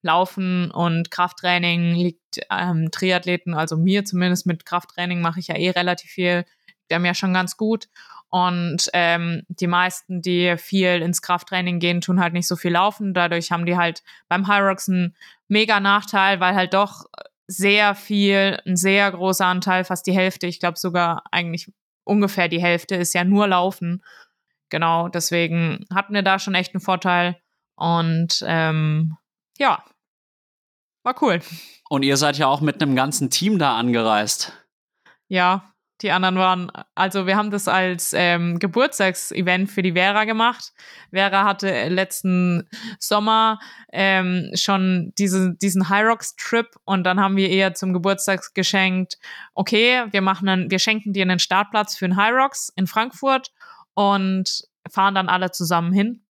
Laufen 0.07 0.71
und 0.71 1.11
Krafttraining 1.11 1.95
liegt 1.95 2.41
ähm, 2.51 2.91
Triathleten, 2.91 3.55
also 3.55 3.77
mir 3.77 4.05
zumindest 4.05 4.47
mit 4.47 4.65
Krafttraining 4.65 5.21
mache 5.21 5.41
ich 5.41 5.49
ja 5.49 5.57
eh 5.57 5.71
relativ 5.71 6.11
viel, 6.11 6.45
der 6.91 6.99
mir 6.99 7.15
schon 7.15 7.35
ganz 7.35 7.57
gut. 7.57 7.89
Und 8.29 8.91
ähm, 8.93 9.43
die 9.49 9.67
meisten, 9.67 10.21
die 10.21 10.57
viel 10.57 11.01
ins 11.03 11.23
Krafttraining 11.23 11.79
gehen, 11.79 12.01
tun 12.01 12.21
halt 12.21 12.33
nicht 12.33 12.49
so 12.49 12.57
viel 12.57 12.73
laufen. 12.73 13.15
Dadurch 13.15 13.53
haben 13.53 13.67
die 13.67 13.77
halt 13.77 14.03
beim 14.29 14.45
Rocks 14.45 14.89
einen 14.89 15.15
mega 15.49 15.79
Nachteil, 15.81 16.41
weil 16.41 16.55
halt 16.55 16.75
doch 16.75 17.05
sehr 17.47 17.95
viel, 17.95 18.59
ein 18.67 18.77
sehr 18.77 19.11
großer 19.11 19.47
Anteil, 19.47 19.85
fast 19.85 20.07
die 20.07 20.13
Hälfte, 20.13 20.47
ich 20.47 20.59
glaube 20.59 20.79
sogar 20.79 21.23
eigentlich 21.31 21.71
ungefähr 22.05 22.49
die 22.49 22.61
Hälfte 22.61 22.97
ist 22.97 23.15
ja 23.15 23.25
nur 23.25 23.49
Laufen. 23.49 24.03
Genau, 24.69 25.09
deswegen 25.09 25.85
hatten 25.95 26.15
wir 26.15 26.23
da 26.23 26.39
schon 26.39 26.55
echt 26.55 26.75
einen 26.75 26.81
Vorteil. 26.81 27.37
Und 27.77 28.45
ähm, 28.47 29.17
ja, 29.59 29.85
war 31.07 31.15
cool. 31.23 31.41
Und 31.89 32.03
ihr 32.03 32.17
seid 32.17 32.37
ja 32.37 32.49
auch 32.49 32.61
mit 32.61 32.83
einem 32.83 32.97
ganzen 32.97 33.31
Team 33.31 33.59
da 33.59 33.77
angereist. 33.77 34.53
Ja, 35.29 35.73
die 36.03 36.11
anderen 36.11 36.37
waren, 36.37 36.71
also 36.95 37.27
wir 37.27 37.37
haben 37.37 37.51
das 37.51 37.69
als 37.69 38.13
ähm, 38.13 38.59
Geburtstagsevent 38.59 39.71
für 39.71 39.81
die 39.81 39.93
Vera 39.93 40.25
gemacht. 40.25 40.75
Vera 41.11 41.45
hatte 41.45 41.89
letzten 41.89 42.69
Sommer 42.99 43.61
ähm, 43.93 44.51
schon 44.55 45.15
diese, 45.17 45.55
diesen 45.55 45.89
High 45.89 46.07
Rocks 46.07 46.37
Trip 46.37 46.67
und 46.85 47.05
dann 47.05 47.19
haben 47.19 47.37
wir 47.37 47.49
eher 47.49 47.73
zum 47.73 47.95
Geburtstag 47.95 48.53
geschenkt, 48.53 49.17
okay, 49.55 50.05
wir 50.11 50.21
machen 50.21 50.49
einen, 50.49 50.71
wir 50.71 50.79
schenken 50.79 51.15
dir 51.15 51.23
einen 51.23 51.39
Startplatz 51.39 51.97
für 51.97 52.05
einen 52.05 52.17
High 52.17 52.35
Rocks 52.35 52.71
in 52.77 52.87
Frankfurt 52.87 53.53
und 53.95 54.69
fahren 54.91 55.15
dann 55.15 55.31
alle 55.31 55.51
zusammen 55.51 55.93
hin. 55.93 56.23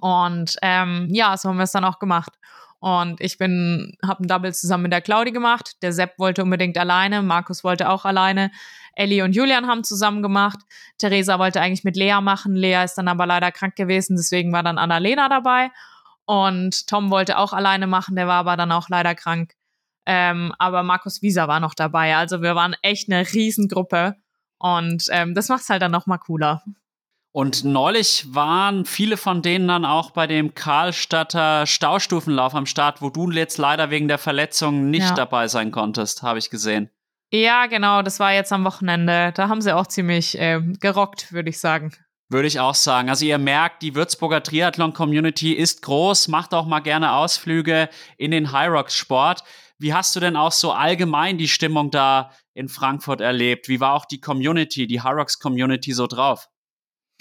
Und 0.00 0.56
ähm, 0.60 1.08
ja, 1.10 1.36
so 1.38 1.48
haben 1.48 1.56
wir 1.56 1.62
es 1.64 1.72
dann 1.72 1.84
auch 1.84 2.00
gemacht. 2.00 2.32
Und 2.84 3.22
ich 3.22 3.38
bin, 3.38 3.96
habe 4.06 4.22
ein 4.22 4.28
Double 4.28 4.52
zusammen 4.52 4.82
mit 4.82 4.92
der 4.92 5.00
Claudi 5.00 5.32
gemacht. 5.32 5.76
Der 5.80 5.90
Sepp 5.94 6.18
wollte 6.18 6.42
unbedingt 6.42 6.76
alleine, 6.76 7.22
Markus 7.22 7.64
wollte 7.64 7.88
auch 7.88 8.04
alleine. 8.04 8.50
Ellie 8.94 9.24
und 9.24 9.34
Julian 9.34 9.66
haben 9.66 9.84
zusammen 9.84 10.20
gemacht. 10.20 10.58
Theresa 10.98 11.38
wollte 11.38 11.62
eigentlich 11.62 11.84
mit 11.84 11.96
Lea 11.96 12.20
machen. 12.20 12.54
Lea 12.54 12.84
ist 12.84 12.96
dann 12.96 13.08
aber 13.08 13.24
leider 13.24 13.50
krank 13.52 13.74
gewesen, 13.74 14.16
deswegen 14.16 14.52
war 14.52 14.62
dann 14.62 14.76
Annalena 14.76 15.30
dabei. 15.30 15.70
Und 16.26 16.86
Tom 16.86 17.10
wollte 17.10 17.38
auch 17.38 17.54
alleine 17.54 17.86
machen, 17.86 18.16
der 18.16 18.26
war 18.26 18.40
aber 18.40 18.58
dann 18.58 18.70
auch 18.70 18.90
leider 18.90 19.14
krank. 19.14 19.54
Ähm, 20.04 20.52
aber 20.58 20.82
Markus 20.82 21.22
Wieser 21.22 21.48
war 21.48 21.60
noch 21.60 21.72
dabei. 21.72 22.14
Also 22.16 22.42
wir 22.42 22.54
waren 22.54 22.76
echt 22.82 23.10
eine 23.10 23.26
Riesengruppe. 23.26 24.16
Und 24.58 25.06
ähm, 25.08 25.34
das 25.34 25.48
macht 25.48 25.62
es 25.62 25.70
halt 25.70 25.80
dann 25.80 25.90
nochmal 25.90 26.18
cooler. 26.18 26.62
Und 27.36 27.64
neulich 27.64 28.32
waren 28.32 28.84
viele 28.84 29.16
von 29.16 29.42
denen 29.42 29.66
dann 29.66 29.84
auch 29.84 30.12
bei 30.12 30.28
dem 30.28 30.54
Karlstadter 30.54 31.66
Staustufenlauf 31.66 32.54
am 32.54 32.64
Start, 32.64 33.02
wo 33.02 33.10
du 33.10 33.28
jetzt 33.32 33.58
leider 33.58 33.90
wegen 33.90 34.06
der 34.06 34.18
Verletzung 34.18 34.88
nicht 34.88 35.08
ja. 35.08 35.14
dabei 35.16 35.48
sein 35.48 35.72
konntest, 35.72 36.22
habe 36.22 36.38
ich 36.38 36.48
gesehen. 36.48 36.90
Ja, 37.32 37.66
genau, 37.66 38.02
das 38.02 38.20
war 38.20 38.32
jetzt 38.32 38.52
am 38.52 38.64
Wochenende. 38.64 39.32
Da 39.34 39.48
haben 39.48 39.60
sie 39.60 39.74
auch 39.74 39.88
ziemlich 39.88 40.38
äh, 40.38 40.60
gerockt, 40.78 41.32
würde 41.32 41.50
ich 41.50 41.58
sagen. 41.58 41.90
Würde 42.28 42.46
ich 42.46 42.60
auch 42.60 42.76
sagen. 42.76 43.08
Also 43.08 43.24
ihr 43.24 43.38
merkt, 43.38 43.82
die 43.82 43.96
Würzburger 43.96 44.40
Triathlon-Community 44.40 45.54
ist 45.54 45.82
groß, 45.82 46.28
macht 46.28 46.54
auch 46.54 46.66
mal 46.66 46.78
gerne 46.78 47.14
Ausflüge 47.14 47.88
in 48.16 48.30
den 48.30 48.52
High-Rocks-Sport. 48.52 49.42
Wie 49.78 49.92
hast 49.92 50.14
du 50.14 50.20
denn 50.20 50.36
auch 50.36 50.52
so 50.52 50.70
allgemein 50.70 51.36
die 51.36 51.48
Stimmung 51.48 51.90
da 51.90 52.30
in 52.52 52.68
Frankfurt 52.68 53.20
erlebt? 53.20 53.66
Wie 53.66 53.80
war 53.80 53.94
auch 53.94 54.04
die 54.04 54.20
Community, 54.20 54.86
die 54.86 55.00
High-Rocks-Community 55.00 55.92
so 55.92 56.06
drauf? 56.06 56.48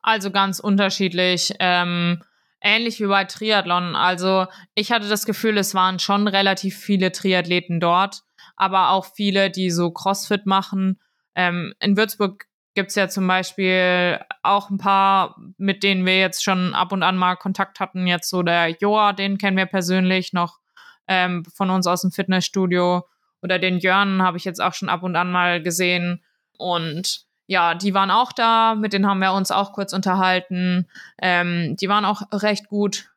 Also 0.04 0.32
ganz 0.32 0.60
unterschiedlich. 0.60 1.54
Ähm, 1.60 2.22
ähnlich 2.62 3.00
wie 3.00 3.08
bei 3.08 3.24
Triathlon. 3.24 3.96
Also 3.96 4.48
ich 4.76 4.92
hatte 4.92 5.08
das 5.08 5.26
Gefühl, 5.26 5.58
es 5.58 5.74
waren 5.74 5.98
schon 5.98 6.28
relativ 6.28 6.78
viele 6.78 7.12
Triathleten 7.12 7.80
dort, 7.80 8.24
aber 8.56 8.92
auch 8.92 9.06
viele, 9.06 9.50
die 9.50 9.72
so 9.72 9.92
CrossFit 9.92 10.46
machen. 10.46 11.00
Ähm, 11.36 11.74
in 11.80 11.98
Würzburg 11.98 12.46
gibt's 12.76 12.96
ja 12.96 13.08
zum 13.08 13.28
Beispiel 13.28 14.20
auch 14.42 14.70
ein 14.70 14.78
paar, 14.78 15.38
mit 15.58 15.84
denen 15.84 16.06
wir 16.06 16.20
jetzt 16.20 16.44
schon 16.44 16.74
ab 16.74 16.92
und 16.92 17.02
an 17.02 17.18
mal 17.18 17.36
Kontakt 17.36 17.80
hatten. 17.80 18.06
Jetzt 18.06 18.30
so 18.30 18.44
der 18.44 18.70
Joa, 18.70 19.14
den 19.14 19.38
kennen 19.38 19.58
wir 19.58 19.68
persönlich 19.68 20.34
noch 20.34 20.60
ähm, 21.08 21.46
von 21.46 21.70
uns 21.70 21.88
aus 21.88 22.02
dem 22.02 22.12
Fitnessstudio. 22.12 23.08
Oder 23.42 23.60
den 23.60 23.80
Jörn 23.80 24.22
habe 24.22 24.38
ich 24.38 24.46
jetzt 24.46 24.62
auch 24.62 24.74
schon 24.74 24.90
ab 24.90 25.04
und 25.04 25.16
an 25.16 25.32
mal 25.32 25.62
gesehen. 25.62 26.24
Und 26.58 27.26
ja, 27.48 27.76
die 27.76 27.94
waren 27.94 28.12
auch 28.12 28.32
da, 28.32 28.76
mit 28.76 28.94
denen 28.94 29.08
haben 29.08 29.20
wir 29.20 29.34
uns 29.34 29.52
auch 29.52 29.74
kurz 29.74 29.94
unterhalten. 29.94 30.88
Ähm, 31.22 31.76
die 31.80 31.90
waren 31.90 32.06
auch 32.06 32.22
recht 32.32 32.68
gut 32.68 33.10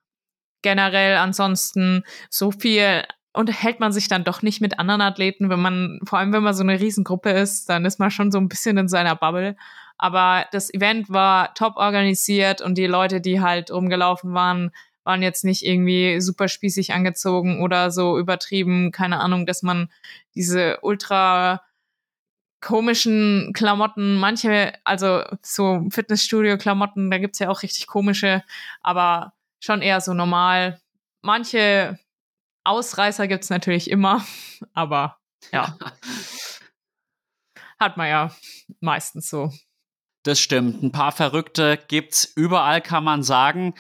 generell. 0.62 1.16
Ansonsten 1.16 2.02
so 2.28 2.50
viel 2.50 3.04
unterhält 3.32 3.80
man 3.80 3.92
sich 3.92 4.08
dann 4.08 4.24
doch 4.24 4.42
nicht 4.42 4.60
mit 4.60 4.78
anderen 4.78 5.02
Athleten, 5.02 5.50
wenn 5.50 5.60
man, 5.60 6.00
vor 6.04 6.18
allem 6.18 6.32
wenn 6.32 6.42
man 6.42 6.54
so 6.54 6.62
eine 6.62 6.80
Riesengruppe 6.80 7.30
ist, 7.30 7.68
dann 7.68 7.84
ist 7.84 8.00
man 8.00 8.10
schon 8.10 8.32
so 8.32 8.38
ein 8.38 8.48
bisschen 8.48 8.78
in 8.78 8.88
seiner 8.88 9.14
Bubble. 9.14 9.56
Aber 9.98 10.46
das 10.52 10.72
Event 10.72 11.10
war 11.10 11.54
top 11.54 11.76
organisiert 11.76 12.60
und 12.62 12.76
die 12.76 12.86
Leute, 12.86 13.20
die 13.20 13.40
halt 13.40 13.70
rumgelaufen 13.70 14.34
waren, 14.34 14.72
waren 15.04 15.22
jetzt 15.22 15.44
nicht 15.44 15.64
irgendwie 15.64 16.20
super 16.20 16.48
spießig 16.48 16.92
angezogen 16.92 17.62
oder 17.62 17.90
so 17.90 18.18
übertrieben, 18.18 18.90
keine 18.90 19.20
Ahnung, 19.20 19.46
dass 19.46 19.62
man 19.62 19.88
diese 20.34 20.78
ultra 20.82 21.62
komischen 22.60 23.52
Klamotten, 23.54 24.16
manche, 24.16 24.72
also 24.84 25.22
so 25.42 25.86
Fitnessstudio-Klamotten, 25.90 27.10
da 27.10 27.18
gibt's 27.18 27.38
ja 27.38 27.48
auch 27.48 27.62
richtig 27.62 27.86
komische, 27.86 28.42
aber 28.82 29.34
schon 29.60 29.82
eher 29.82 30.00
so 30.00 30.14
normal. 30.14 30.80
Manche 31.22 31.98
Ausreißer 32.64 33.28
gibt's 33.28 33.50
natürlich 33.50 33.90
immer, 33.90 34.24
aber 34.72 35.18
ja. 35.52 35.76
Hat 37.78 37.98
man 37.98 38.08
ja 38.08 38.34
meistens 38.80 39.28
so. 39.28 39.52
Das 40.22 40.40
stimmt. 40.40 40.82
Ein 40.82 40.92
paar 40.92 41.12
Verrückte 41.12 41.78
gibt's 41.88 42.24
überall, 42.24 42.80
kann 42.80 43.04
man 43.04 43.22
sagen. 43.22 43.74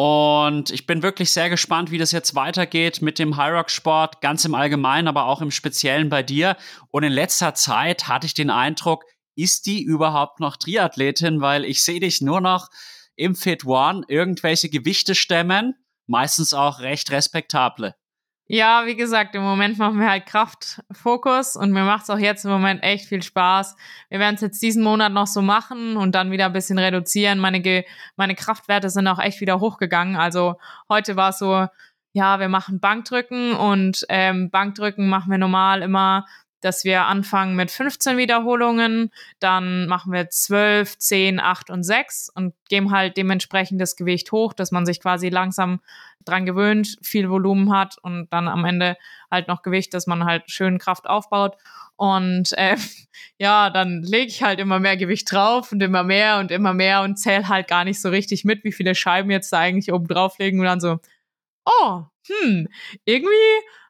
Und 0.00 0.70
ich 0.70 0.86
bin 0.86 1.02
wirklich 1.02 1.32
sehr 1.32 1.50
gespannt, 1.50 1.90
wie 1.90 1.98
das 1.98 2.12
jetzt 2.12 2.36
weitergeht 2.36 3.02
mit 3.02 3.18
dem 3.18 3.36
High 3.36 3.52
Rock 3.52 3.68
Sport, 3.68 4.20
ganz 4.20 4.44
im 4.44 4.54
Allgemeinen, 4.54 5.08
aber 5.08 5.24
auch 5.24 5.42
im 5.42 5.50
Speziellen 5.50 6.08
bei 6.08 6.22
dir. 6.22 6.56
Und 6.92 7.02
in 7.02 7.10
letzter 7.10 7.52
Zeit 7.54 8.06
hatte 8.06 8.24
ich 8.24 8.32
den 8.32 8.48
Eindruck, 8.48 9.02
ist 9.34 9.66
die 9.66 9.82
überhaupt 9.82 10.38
noch 10.38 10.56
Triathletin? 10.56 11.40
Weil 11.40 11.64
ich 11.64 11.82
sehe 11.82 11.98
dich 11.98 12.20
nur 12.20 12.40
noch 12.40 12.68
im 13.16 13.34
Fit 13.34 13.64
One 13.64 14.04
irgendwelche 14.06 14.68
Gewichte 14.68 15.16
stemmen, 15.16 15.74
meistens 16.06 16.54
auch 16.54 16.78
recht 16.78 17.10
respektable. 17.10 17.96
Ja, 18.50 18.86
wie 18.86 18.96
gesagt, 18.96 19.34
im 19.34 19.42
Moment 19.42 19.76
machen 19.76 20.00
wir 20.00 20.08
halt 20.08 20.24
Kraftfokus 20.24 21.54
und 21.54 21.70
mir 21.70 21.84
macht 21.84 22.04
es 22.04 22.10
auch 22.10 22.18
jetzt 22.18 22.46
im 22.46 22.50
Moment 22.50 22.82
echt 22.82 23.06
viel 23.06 23.22
Spaß. 23.22 23.76
Wir 24.08 24.18
werden 24.20 24.36
es 24.36 24.40
jetzt 24.40 24.62
diesen 24.62 24.82
Monat 24.82 25.12
noch 25.12 25.26
so 25.26 25.42
machen 25.42 25.98
und 25.98 26.14
dann 26.14 26.30
wieder 26.30 26.46
ein 26.46 26.54
bisschen 26.54 26.78
reduzieren. 26.78 27.40
Meine, 27.40 27.60
Ge 27.60 27.84
meine 28.16 28.34
Kraftwerte 28.34 28.88
sind 28.88 29.06
auch 29.06 29.18
echt 29.18 29.42
wieder 29.42 29.60
hochgegangen. 29.60 30.16
Also 30.16 30.54
heute 30.88 31.14
war 31.14 31.28
es 31.28 31.38
so, 31.38 31.66
ja, 32.14 32.40
wir 32.40 32.48
machen 32.48 32.80
Bankdrücken 32.80 33.52
und 33.52 34.06
ähm, 34.08 34.48
Bankdrücken 34.50 35.10
machen 35.10 35.30
wir 35.30 35.38
normal 35.38 35.82
immer 35.82 36.24
dass 36.60 36.84
wir 36.84 37.06
anfangen 37.06 37.56
mit 37.56 37.70
15 37.70 38.16
Wiederholungen, 38.16 39.10
dann 39.38 39.86
machen 39.86 40.12
wir 40.12 40.28
12, 40.28 40.98
10, 40.98 41.40
8 41.40 41.70
und 41.70 41.82
6 41.82 42.30
und 42.34 42.54
geben 42.68 42.90
halt 42.90 43.16
dementsprechend 43.16 43.80
das 43.80 43.96
Gewicht 43.96 44.32
hoch, 44.32 44.52
dass 44.52 44.72
man 44.72 44.86
sich 44.86 45.00
quasi 45.00 45.28
langsam 45.28 45.80
dran 46.24 46.46
gewöhnt, 46.46 46.98
viel 47.02 47.30
Volumen 47.30 47.72
hat 47.72 47.96
und 48.02 48.28
dann 48.30 48.48
am 48.48 48.64
Ende 48.64 48.96
halt 49.30 49.48
noch 49.48 49.62
Gewicht, 49.62 49.94
dass 49.94 50.06
man 50.06 50.24
halt 50.24 50.50
schön 50.50 50.78
Kraft 50.78 51.08
aufbaut. 51.08 51.56
Und 51.96 52.52
äh, 52.56 52.76
ja, 53.38 53.70
dann 53.70 54.02
lege 54.02 54.28
ich 54.28 54.42
halt 54.42 54.60
immer 54.60 54.78
mehr 54.78 54.96
Gewicht 54.96 55.30
drauf 55.30 55.72
und 55.72 55.82
immer 55.82 56.04
mehr 56.04 56.38
und 56.38 56.50
immer 56.50 56.74
mehr 56.74 57.02
und 57.02 57.16
zähle 57.16 57.48
halt 57.48 57.68
gar 57.68 57.84
nicht 57.84 58.00
so 58.00 58.08
richtig 58.08 58.44
mit, 58.44 58.64
wie 58.64 58.72
viele 58.72 58.94
Scheiben 58.94 59.30
jetzt 59.30 59.52
da 59.52 59.58
eigentlich 59.58 59.92
oben 59.92 60.06
drauf 60.06 60.38
liegen 60.38 60.60
und 60.60 60.66
dann 60.66 60.80
so, 60.80 60.98
oh, 61.64 62.02
hm, 62.26 62.68
irgendwie 63.04 63.32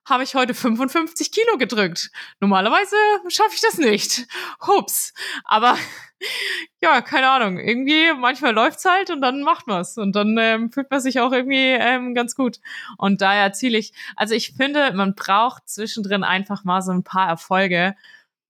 habe 0.09 0.25
ich 0.25 0.35
heute 0.35 0.55
55 0.55 1.31
Kilo 1.33 1.59
gedrückt. 1.59 2.11
Normalerweise 2.41 2.97
schaffe 3.29 3.55
ich 3.55 3.61
das 3.61 3.79
nicht. 3.79 4.27
Hups. 4.67 5.13
Aber 5.45 5.77
ja, 6.83 7.01
keine 7.01 7.29
Ahnung. 7.29 7.59
Irgendwie, 7.59 8.13
manchmal 8.19 8.55
läuft's 8.55 8.85
halt 8.85 9.11
und 9.11 9.21
dann 9.21 9.43
macht 9.43 9.67
man's. 9.67 9.99
Und 9.99 10.15
dann 10.17 10.37
ähm, 10.39 10.73
fühlt 10.73 10.91
man 10.91 11.01
sich 11.01 11.21
auch 11.21 11.33
irgendwie 11.33 11.73
ähm, 11.73 12.15
ganz 12.15 12.35
gut. 12.35 12.59
Und 12.97 13.21
daher 13.21 13.53
ziele 13.53 13.79
ich, 13.79 13.93
also 14.17 14.35
ich 14.35 14.53
finde, 14.53 14.93
man 14.93 15.15
braucht 15.15 15.69
zwischendrin 15.69 16.25
einfach 16.25 16.65
mal 16.65 16.83
so 16.83 16.93
ein 16.93 17.05
paar 17.05 17.29
Erfolge, 17.29 17.95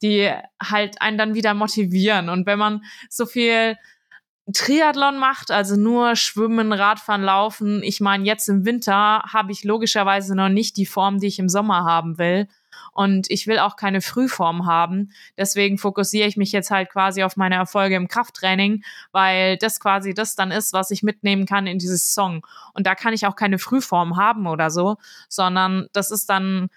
die 0.03 0.31
halt 0.63 1.01
einen 1.03 1.19
dann 1.19 1.35
wieder 1.35 1.55
motivieren. 1.55 2.29
Und 2.29 2.47
wenn 2.47 2.59
man 2.59 2.85
so 3.09 3.27
viel 3.27 3.77
Triathlon 4.53 5.19
macht, 5.19 5.51
also 5.51 5.77
nur 5.77 6.17
Schwimmen, 6.17 6.73
Radfahren, 6.73 7.23
Laufen. 7.23 7.83
Ich 7.83 8.01
meine, 8.01 8.25
jetzt 8.25 8.49
im 8.49 8.65
Winter 8.65 9.23
habe 9.31 9.53
ich 9.53 9.65
logischerweise 9.65 10.35
noch 10.35 10.49
nicht 10.49 10.77
die 10.77 10.87
Form, 10.87 11.19
die 11.19 11.27
ich 11.27 11.39
im 11.39 11.49
Sommer 11.49 11.85
haben 11.85 12.19
will. 12.19 12.49
Und 12.93 13.31
ich 13.31 13.47
will 13.47 13.59
auch 13.59 13.77
keine 13.77 14.01
Frühform 14.01 14.67
haben. 14.67 15.11
Deswegen 15.37 15.79
fokussiere 15.79 16.27
ich 16.27 16.37
mich 16.37 16.53
jetzt 16.53 16.71
halt 16.71 16.91
quasi 16.91 17.23
auf 17.23 17.37
meine 17.37 17.57
Erfolge 17.57 17.97
im 17.97 18.09
Krafttraining, 18.09 18.83
weil 19.13 19.57
das 19.59 19.81
quasi 19.81 20.15
das 20.15 20.35
dann 20.35 20.51
ist, 20.51 20.73
was 20.73 20.91
ich 20.91 21.03
mitnehmen 21.03 21.47
kann 21.47 21.67
in 21.67 21.79
dieses 21.79 22.15
Song. 22.15 22.47
Und 22.75 22.87
da 22.87 22.95
kann 22.95 23.13
ich 23.13 23.27
auch 23.27 23.37
keine 23.37 23.59
Frühform 23.59 24.17
haben 24.17 24.47
oder 24.47 24.71
so, 24.71 24.97
sondern 25.29 25.89
das 25.93 26.11
ist 26.11 26.31
dann 26.31 26.71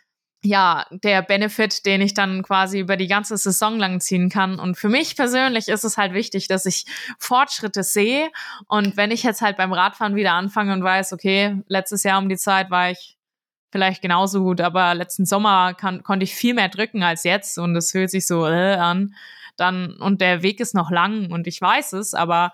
ja, 0.44 0.88
der 0.90 1.22
Benefit, 1.22 1.86
den 1.86 2.02
ich 2.02 2.14
dann 2.16 2.42
quasi 2.42 2.80
über 2.80 2.98
die 2.98 3.08
ganze 3.08 3.38
Saison 3.38 3.78
lang 3.78 4.00
ziehen 4.00 4.30
kann. 4.30 4.60
Und 4.60 4.76
für 4.76 4.90
mich 4.90 5.16
persönlich 5.16 5.68
ist 5.68 5.84
es 5.84 5.98
halt 5.98 6.14
wichtig, 6.14 6.48
dass 6.48 6.66
ich 6.66 6.86
Fortschritte 7.20 7.84
sehe. 7.84 8.30
Und 8.68 8.98
wenn 8.98 9.12
ich 9.12 9.22
jetzt 9.22 9.42
halt 9.42 9.58
beim 9.58 9.72
Radfahren 9.72 10.16
wieder 10.16 10.34
anfange 10.34 10.74
und 10.74 10.84
weiß, 10.84 11.14
okay, 11.14 11.62
letztes 11.68 12.04
Jahr 12.04 12.18
um 12.18 12.28
die 12.28 12.38
Zeit 12.38 12.72
war 12.72 12.90
ich 12.90 13.18
vielleicht 13.72 14.02
genauso 14.02 14.42
gut, 14.42 14.62
aber 14.62 14.96
letzten 14.96 15.26
Sommer 15.26 15.74
kann, 15.74 16.04
konnte 16.04 16.24
ich 16.24 16.36
viel 16.36 16.54
mehr 16.54 16.70
drücken 16.70 17.04
als 17.04 17.24
jetzt 17.24 17.58
und 17.58 17.76
es 17.76 17.92
fühlt 17.92 18.10
sich 18.10 18.28
so 18.28 18.46
äh, 18.46 18.74
an, 18.74 19.16
dann, 19.56 19.96
und 19.98 20.22
der 20.22 20.44
Weg 20.44 20.60
ist 20.60 20.76
noch 20.76 20.92
lang 20.92 21.32
und 21.32 21.48
ich 21.48 21.62
weiß 21.62 21.94
es, 21.94 22.14
aber 22.14 22.52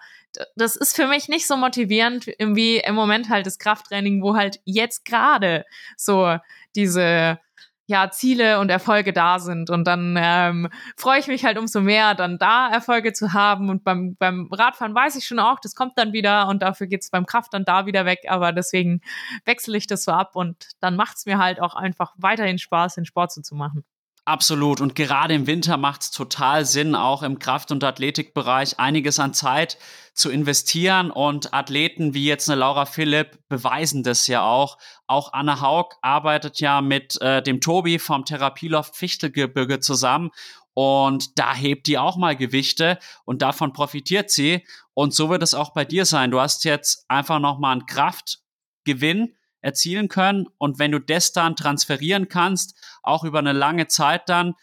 das 0.56 0.76
ist 0.76 0.96
für 0.96 1.08
mich 1.08 1.30
nicht 1.30 1.48
so 1.48 1.58
motivierend 1.58 2.28
wie 2.28 2.78
im 2.78 2.96
Moment 2.96 3.30
halt 3.30 3.46
das 3.46 3.58
Krafttraining, 3.58 4.22
wo 4.22 4.36
halt 4.36 4.60
jetzt 4.66 5.06
gerade 5.06 5.66
so 5.96 6.38
diese 6.76 7.40
ja, 7.88 8.12
Ziele 8.12 8.60
und 8.60 8.70
Erfolge 8.70 9.14
da 9.14 9.40
sind. 9.40 9.70
Und 9.70 9.86
dann 9.86 10.16
ähm, 10.20 10.70
freue 10.98 11.20
ich 11.20 11.28
mich 11.28 11.46
halt 11.46 11.58
umso 11.58 11.80
mehr, 11.82 12.16
dann 12.16 12.38
da 12.38 12.70
Erfolge 12.70 13.14
zu 13.14 13.34
haben. 13.34 13.70
Und 13.70 13.84
beim, 13.84 14.16
beim 14.18 14.50
Radfahren 14.52 14.94
weiß 14.94 15.16
ich 15.16 15.26
schon 15.26 15.40
auch, 15.40 15.60
das 15.60 15.74
kommt 15.74 15.98
dann 15.98 16.14
wieder 16.14 16.48
und 16.50 16.62
dafür 16.62 16.88
geht's 16.88 17.10
beim 17.10 17.26
Kraft 17.26 17.54
dann 17.54 17.66
da 17.66 17.86
wieder 17.86 18.06
weg. 18.06 18.26
Aber 18.28 18.52
deswegen 18.52 19.02
wechsle 19.46 19.78
ich 19.78 19.88
das 19.88 20.04
so 20.04 20.12
ab 20.12 20.36
und 20.36 20.68
dann 20.82 20.98
macht's 20.98 21.26
mir 21.26 21.38
halt 21.38 21.62
auch 21.62 21.76
einfach 21.76 22.14
weiterhin 22.18 22.60
Spaß, 22.60 22.96
den 22.96 23.06
Sport 23.06 23.32
so 23.32 23.42
zu 23.42 23.56
machen. 23.56 23.86
Absolut. 24.28 24.82
Und 24.82 24.94
gerade 24.94 25.34
im 25.34 25.48
Winter 25.48 25.78
macht 25.78 26.02
es 26.02 26.12
total 26.12 26.66
Sinn, 26.66 26.96
auch 26.96 27.24
im 27.24 27.40
Kraft- 27.40 27.72
und 27.72 27.82
Athletikbereich 27.82 28.78
einiges 28.78 29.20
an 29.20 29.34
Zeit 29.34 29.78
zu 30.14 30.30
investieren. 30.30 31.12
Und 31.12 31.54
Athleten 31.54 32.14
wie 32.14 32.26
jetzt 32.26 32.50
eine 32.50 32.60
Laura 32.60 32.86
Philipp 32.86 33.40
beweisen 33.48 34.04
das 34.04 34.28
ja 34.28 34.44
auch. 34.44 34.80
Auch 35.08 35.32
Anna 35.32 35.62
Haug 35.62 35.96
arbeitet 36.02 36.60
ja 36.60 36.82
mit 36.82 37.22
äh, 37.22 37.42
dem 37.42 37.62
Tobi 37.62 38.00
vom 38.00 38.26
Therapieloft 38.26 38.98
Fichtelgebirge 38.98 39.80
zusammen. 39.80 40.32
Und 40.74 41.40
da 41.40 41.56
hebt 41.56 41.88
die 41.88 41.98
auch 41.98 42.18
mal 42.18 42.36
Gewichte 42.36 43.00
und 43.24 43.42
davon 43.42 43.72
profitiert 43.72 44.30
sie. 44.30 44.68
Und 44.94 45.14
so 45.14 45.30
wird 45.30 45.42
es 45.42 45.54
auch 45.54 45.72
bei 45.72 45.86
dir 45.86 46.04
sein. 46.04 46.32
Du 46.32 46.42
hast 46.42 46.66
jetzt 46.66 47.06
einfach 47.08 47.40
nochmal 47.40 47.72
einen 47.72 47.86
Kraftgewinn 47.86 49.37
erzielen 49.68 50.08
können. 50.08 50.48
Und 50.58 50.80
wenn 50.80 50.92
du 50.92 51.00
das 51.00 51.34
dann 51.34 51.56
transferieren 51.56 52.30
kannst, 52.30 52.76
auch 53.04 53.24
über 53.24 53.40
eine 53.40 53.54
lange 53.54 53.88
Zeit 53.88 54.30
dann, 54.30 54.56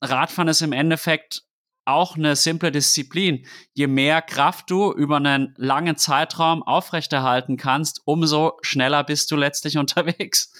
Radfahren 0.00 0.48
ist 0.48 0.60
im 0.60 0.72
Endeffekt 0.72 1.42
auch 1.86 2.16
eine 2.16 2.36
simple 2.36 2.70
Disziplin. 2.70 3.46
Je 3.72 3.86
mehr 3.86 4.20
Kraft 4.20 4.70
du 4.70 4.92
über 4.92 5.16
einen 5.16 5.54
langen 5.56 5.96
Zeitraum 5.96 6.62
aufrechterhalten 6.62 7.56
kannst, 7.56 8.02
umso 8.04 8.58
schneller 8.60 9.02
bist 9.02 9.30
du 9.30 9.36
letztlich 9.36 9.78
unterwegs. 9.84 10.52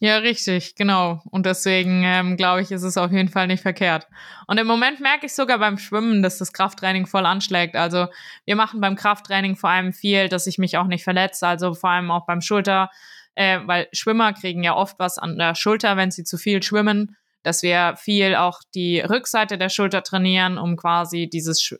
Ja, 0.00 0.16
richtig, 0.18 0.74
genau. 0.74 1.22
Und 1.30 1.46
deswegen 1.46 2.02
ähm, 2.04 2.36
glaube 2.36 2.62
ich, 2.62 2.72
ist 2.72 2.82
es 2.82 2.96
auf 2.96 3.12
jeden 3.12 3.28
Fall 3.28 3.46
nicht 3.46 3.62
verkehrt. 3.62 4.08
Und 4.48 4.58
im 4.58 4.66
Moment 4.66 5.00
merke 5.00 5.26
ich 5.26 5.34
sogar 5.34 5.58
beim 5.58 5.78
Schwimmen, 5.78 6.22
dass 6.22 6.38
das 6.38 6.52
Krafttraining 6.52 7.06
voll 7.06 7.24
anschlägt. 7.24 7.76
Also 7.76 8.08
wir 8.44 8.56
machen 8.56 8.80
beim 8.80 8.96
Krafttraining 8.96 9.54
vor 9.54 9.70
allem 9.70 9.92
viel, 9.92 10.28
dass 10.28 10.48
ich 10.48 10.58
mich 10.58 10.76
auch 10.78 10.88
nicht 10.88 11.04
verletze. 11.04 11.46
Also 11.46 11.74
vor 11.74 11.90
allem 11.90 12.10
auch 12.10 12.26
beim 12.26 12.40
Schulter, 12.40 12.90
äh, 13.36 13.60
weil 13.66 13.88
Schwimmer 13.92 14.32
kriegen 14.32 14.64
ja 14.64 14.74
oft 14.74 14.98
was 14.98 15.18
an 15.18 15.38
der 15.38 15.54
Schulter, 15.54 15.96
wenn 15.96 16.10
sie 16.10 16.24
zu 16.24 16.38
viel 16.38 16.62
schwimmen. 16.62 17.16
Dass 17.44 17.62
wir 17.62 17.94
viel 17.96 18.34
auch 18.34 18.60
die 18.74 19.00
Rückseite 19.00 19.58
der 19.58 19.68
Schulter 19.68 20.02
trainieren, 20.02 20.58
um 20.58 20.76
quasi 20.76 21.28
dieses 21.28 21.76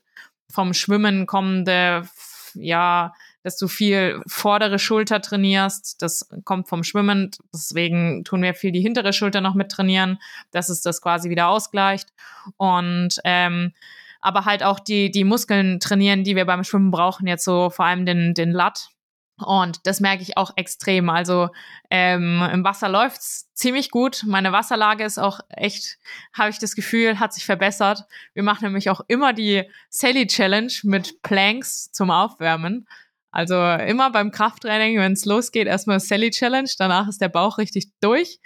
vom 0.53 0.72
Schwimmen 0.72 1.27
kommende, 1.27 2.09
ja, 2.55 3.12
dass 3.45 3.57
du 3.59 3.69
viel 3.69 4.21
vordere 4.27 4.81
Schulter 4.81 5.21
trainierst. 5.21 6.03
Das 6.03 6.29
kommt 6.45 6.69
vom 6.69 6.83
Schwimmen. 6.83 7.31
Deswegen 7.53 8.25
tun 8.25 8.43
wir 8.43 8.55
viel 8.55 8.73
die 8.73 8.81
hintere 8.81 9.13
Schulter 9.13 9.41
noch 9.41 9.55
mit 9.55 9.71
trainieren, 9.71 10.19
dass 10.51 10.71
es 10.71 10.81
das 10.81 11.01
quasi 11.01 11.31
wieder 11.31 11.49
ausgleicht. 11.49 12.09
Und 12.57 13.21
ähm, 13.23 13.73
aber 14.21 14.47
halt 14.47 14.63
auch 14.63 14.81
die, 14.81 15.11
die 15.11 15.25
Muskeln 15.25 15.79
trainieren, 15.79 16.25
die 16.25 16.35
wir 16.35 16.47
beim 16.47 16.65
Schwimmen 16.65 16.91
brauchen, 16.91 17.27
jetzt 17.27 17.45
so 17.45 17.69
vor 17.69 17.85
allem 17.85 18.07
den, 18.07 18.33
den 18.33 18.53
Latt. 18.53 18.89
Und 19.37 19.87
das 19.87 20.01
merke 20.01 20.23
ich 20.23 20.39
auch 20.39 20.53
extrem. 20.57 21.11
Also 21.11 21.51
ähm, 21.91 22.41
im 22.51 22.65
Wasser 22.65 22.89
läuft's 22.89 23.53
ziemlich 23.53 23.91
gut. 23.91 24.25
Meine 24.27 24.53
Wasserlage 24.53 25.05
ist 25.05 25.19
auch 25.19 25.41
echt, 25.51 25.99
habe 26.33 26.49
ich 26.49 26.59
das 26.59 26.75
Gefühl, 26.75 27.19
hat 27.21 27.35
sich 27.35 27.45
verbessert. 27.45 28.05
Wir 28.33 28.43
machen 28.43 28.65
nämlich 28.65 28.89
auch 28.89 29.03
immer 29.09 29.35
die 29.35 29.69
Sally 29.91 30.27
Challenge 30.27 30.73
mit 30.85 31.21
Planks 31.23 31.93
zum 31.93 32.11
Aufwärmen. 32.11 32.87
Also 33.35 33.57
immer 33.57 34.11
beim 34.11 34.31
Krafttraining, 34.31 34.97
wenn 35.01 35.14
es 35.14 35.25
losgeht, 35.25 35.66
erstmal 35.66 35.99
Sally 35.99 36.31
Challenge, 36.31 36.70
danach 36.79 37.09
ist 37.09 37.20
der 37.20 37.29
Bauch 37.29 37.59
richtig 37.59 37.90
durch. 38.01 38.38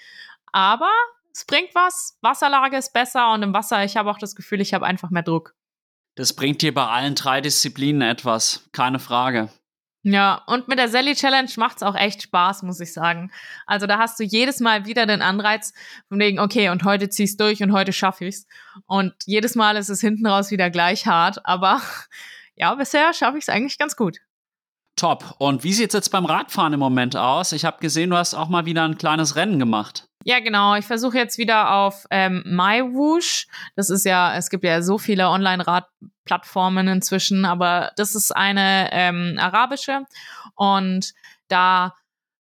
Aber 0.51 0.91
es 1.31 1.45
bringt 1.45 1.75
was, 1.75 2.17
Wasserlage 2.23 2.79
ist 2.79 2.95
besser 2.95 3.35
und 3.35 3.43
im 3.43 3.53
Wasser, 3.53 3.85
ich 3.85 3.99
habe 3.99 4.11
auch 4.11 4.17
das 4.17 4.35
Gefühl, 4.35 4.63
ich 4.63 4.73
habe 4.73 4.87
einfach 4.87 5.11
mehr 5.11 5.23
Druck. 5.23 5.55
Das 6.15 6.33
bringt 6.33 6.63
dir 6.63 6.73
bei 6.73 6.87
allen 6.87 7.15
drei 7.15 7.43
Disziplinen 7.43 8.01
etwas, 8.01 8.67
keine 8.73 8.99
Frage. 8.99 9.51
Ja, 10.05 10.43
und 10.47 10.69
mit 10.69 10.79
der 10.79 10.89
Sally 10.89 11.15
Challenge 11.15 11.51
macht's 11.59 11.83
auch 11.83 11.95
echt 11.95 12.23
Spaß, 12.23 12.63
muss 12.63 12.81
ich 12.81 12.95
sagen. 12.95 13.31
Also 13.67 13.87
da 13.87 13.99
hast 13.99 14.19
du 14.19 14.25
jedes 14.25 14.59
Mal 14.59 14.87
wieder 14.87 15.05
den 15.05 15.21
Anreiz 15.21 15.75
von 16.09 16.19
wegen, 16.19 16.39
okay, 16.39 16.71
und 16.71 16.85
heute 16.85 17.11
zieh's 17.11 17.37
durch 17.37 17.63
und 17.63 17.73
heute 17.73 17.93
schaffe 17.93 18.25
ich's. 18.25 18.47
Und 18.87 19.13
jedes 19.27 19.55
Mal 19.55 19.77
ist 19.77 19.91
es 19.91 20.01
hinten 20.01 20.27
raus 20.27 20.51
wieder 20.51 20.71
gleich 20.71 21.07
hart, 21.07 21.45
aber 21.45 21.83
ja, 22.55 22.75
bisher 22.75 23.13
schaffe 23.13 23.37
ich's 23.37 23.51
eigentlich 23.51 23.77
ganz 23.77 23.95
gut. 23.95 24.21
Top. 24.99 25.35
Und 25.39 25.65
wie 25.65 25.73
sieht 25.73 25.89
es 25.89 25.95
jetzt 25.95 26.11
beim 26.11 26.25
Radfahren 26.25 26.73
im 26.73 26.81
Moment 26.81 27.17
aus? 27.17 27.53
Ich 27.53 27.65
habe 27.65 27.79
gesehen, 27.81 28.11
du 28.11 28.17
hast 28.17 28.35
auch 28.35 28.49
mal 28.49 28.67
wieder 28.67 28.85
ein 28.85 28.99
kleines 28.99 29.37
Rennen 29.37 29.59
gemacht. 29.59 30.09
Ja, 30.25 30.41
genau. 30.41 30.75
Ich 30.75 30.85
versuche 30.85 31.17
jetzt 31.17 31.39
wieder 31.39 31.73
auf 31.73 32.07
ähm, 32.11 32.43
MyWoosh. 32.45 33.47
Das 33.77 33.89
ist 33.89 34.05
ja, 34.05 34.35
es 34.37 34.51
gibt 34.51 34.65
ja 34.65 34.83
so 34.83 34.99
viele 34.99 35.29
Online-Radplattformen 35.29 36.89
inzwischen, 36.89 37.45
aber 37.45 37.93
das 37.97 38.15
ist 38.15 38.35
eine 38.35 38.91
ähm, 38.93 39.37
arabische. 39.41 40.03
Und 40.55 41.15
da 41.49 41.95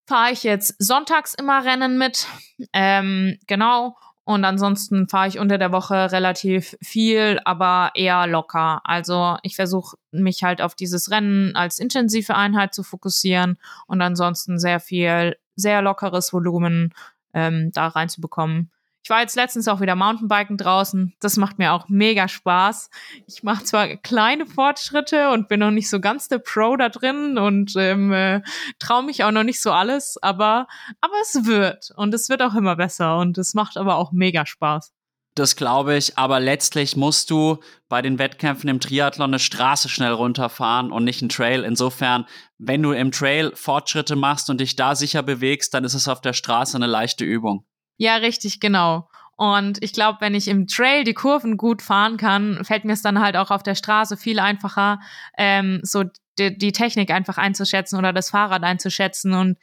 fahre 0.06 0.32
ich 0.32 0.42
jetzt 0.42 0.74
sonntags 0.78 1.34
immer 1.34 1.64
Rennen 1.64 1.96
mit. 1.96 2.26
Ähm, 2.72 3.38
genau. 3.46 3.96
Und 4.28 4.44
ansonsten 4.44 5.08
fahre 5.08 5.28
ich 5.28 5.38
unter 5.38 5.56
der 5.56 5.72
Woche 5.72 6.12
relativ 6.12 6.76
viel, 6.82 7.40
aber 7.46 7.92
eher 7.94 8.26
locker. 8.26 8.82
Also 8.84 9.38
ich 9.42 9.56
versuche 9.56 9.96
mich 10.10 10.42
halt 10.42 10.60
auf 10.60 10.74
dieses 10.74 11.10
Rennen 11.10 11.56
als 11.56 11.78
intensive 11.78 12.34
Einheit 12.34 12.74
zu 12.74 12.82
fokussieren 12.82 13.56
und 13.86 14.02
ansonsten 14.02 14.58
sehr 14.58 14.80
viel, 14.80 15.38
sehr 15.56 15.80
lockeres 15.80 16.30
Volumen 16.34 16.92
ähm, 17.32 17.70
da 17.72 17.86
reinzubekommen. 17.86 18.70
Ich 19.04 19.10
war 19.10 19.20
jetzt 19.20 19.36
letztens 19.36 19.68
auch 19.68 19.80
wieder 19.80 19.94
Mountainbiken 19.94 20.56
draußen. 20.56 21.14
Das 21.20 21.36
macht 21.36 21.58
mir 21.58 21.72
auch 21.72 21.88
mega 21.88 22.28
Spaß. 22.28 22.90
Ich 23.26 23.42
mache 23.42 23.64
zwar 23.64 23.96
kleine 23.96 24.44
Fortschritte 24.44 25.30
und 25.30 25.48
bin 25.48 25.60
noch 25.60 25.70
nicht 25.70 25.88
so 25.88 26.00
ganz 26.00 26.28
der 26.28 26.38
Pro 26.38 26.76
da 26.76 26.88
drin 26.88 27.38
und 27.38 27.74
ähm, 27.76 28.12
äh, 28.12 28.42
traue 28.78 29.04
mich 29.04 29.24
auch 29.24 29.30
noch 29.30 29.44
nicht 29.44 29.62
so 29.62 29.72
alles, 29.72 30.18
aber, 30.22 30.66
aber 31.00 31.14
es 31.22 31.46
wird 31.46 31.90
und 31.96 32.12
es 32.12 32.28
wird 32.28 32.42
auch 32.42 32.54
immer 32.54 32.76
besser 32.76 33.18
und 33.18 33.38
es 33.38 33.54
macht 33.54 33.76
aber 33.76 33.96
auch 33.96 34.12
mega 34.12 34.44
Spaß. 34.44 34.92
Das 35.38 35.54
glaube 35.54 35.96
ich, 35.96 36.18
aber 36.18 36.40
letztlich 36.40 36.96
musst 36.96 37.30
du 37.30 37.58
bei 37.88 38.02
den 38.02 38.18
Wettkämpfen 38.18 38.68
im 38.68 38.80
Triathlon 38.80 39.30
eine 39.30 39.38
Straße 39.38 39.88
schnell 39.88 40.10
runterfahren 40.10 40.90
und 40.90 41.04
nicht 41.04 41.22
einen 41.22 41.28
Trail. 41.28 41.62
Insofern, 41.62 42.26
wenn 42.58 42.82
du 42.82 42.90
im 42.90 43.12
Trail 43.12 43.52
Fortschritte 43.54 44.16
machst 44.16 44.50
und 44.50 44.60
dich 44.60 44.74
da 44.74 44.96
sicher 44.96 45.22
bewegst, 45.22 45.74
dann 45.74 45.84
ist 45.84 45.94
es 45.94 46.08
auf 46.08 46.20
der 46.20 46.32
Straße 46.32 46.76
eine 46.76 46.88
leichte 46.88 47.24
Übung. 47.24 47.64
Ja, 47.98 48.16
richtig, 48.16 48.60
genau. 48.60 49.08
Und 49.36 49.82
ich 49.82 49.92
glaube, 49.92 50.18
wenn 50.20 50.34
ich 50.34 50.48
im 50.48 50.66
Trail 50.66 51.04
die 51.04 51.14
Kurven 51.14 51.56
gut 51.56 51.82
fahren 51.82 52.16
kann, 52.16 52.64
fällt 52.64 52.84
mir 52.84 52.92
es 52.92 53.02
dann 53.02 53.20
halt 53.20 53.36
auch 53.36 53.50
auf 53.50 53.62
der 53.62 53.74
Straße 53.74 54.16
viel 54.16 54.38
einfacher, 54.40 55.00
ähm, 55.36 55.80
so 55.82 56.04
die, 56.38 56.56
die 56.56 56.72
Technik 56.72 57.10
einfach 57.10 57.38
einzuschätzen 57.38 57.98
oder 57.98 58.12
das 58.12 58.30
Fahrrad 58.30 58.62
einzuschätzen 58.62 59.34
und 59.34 59.58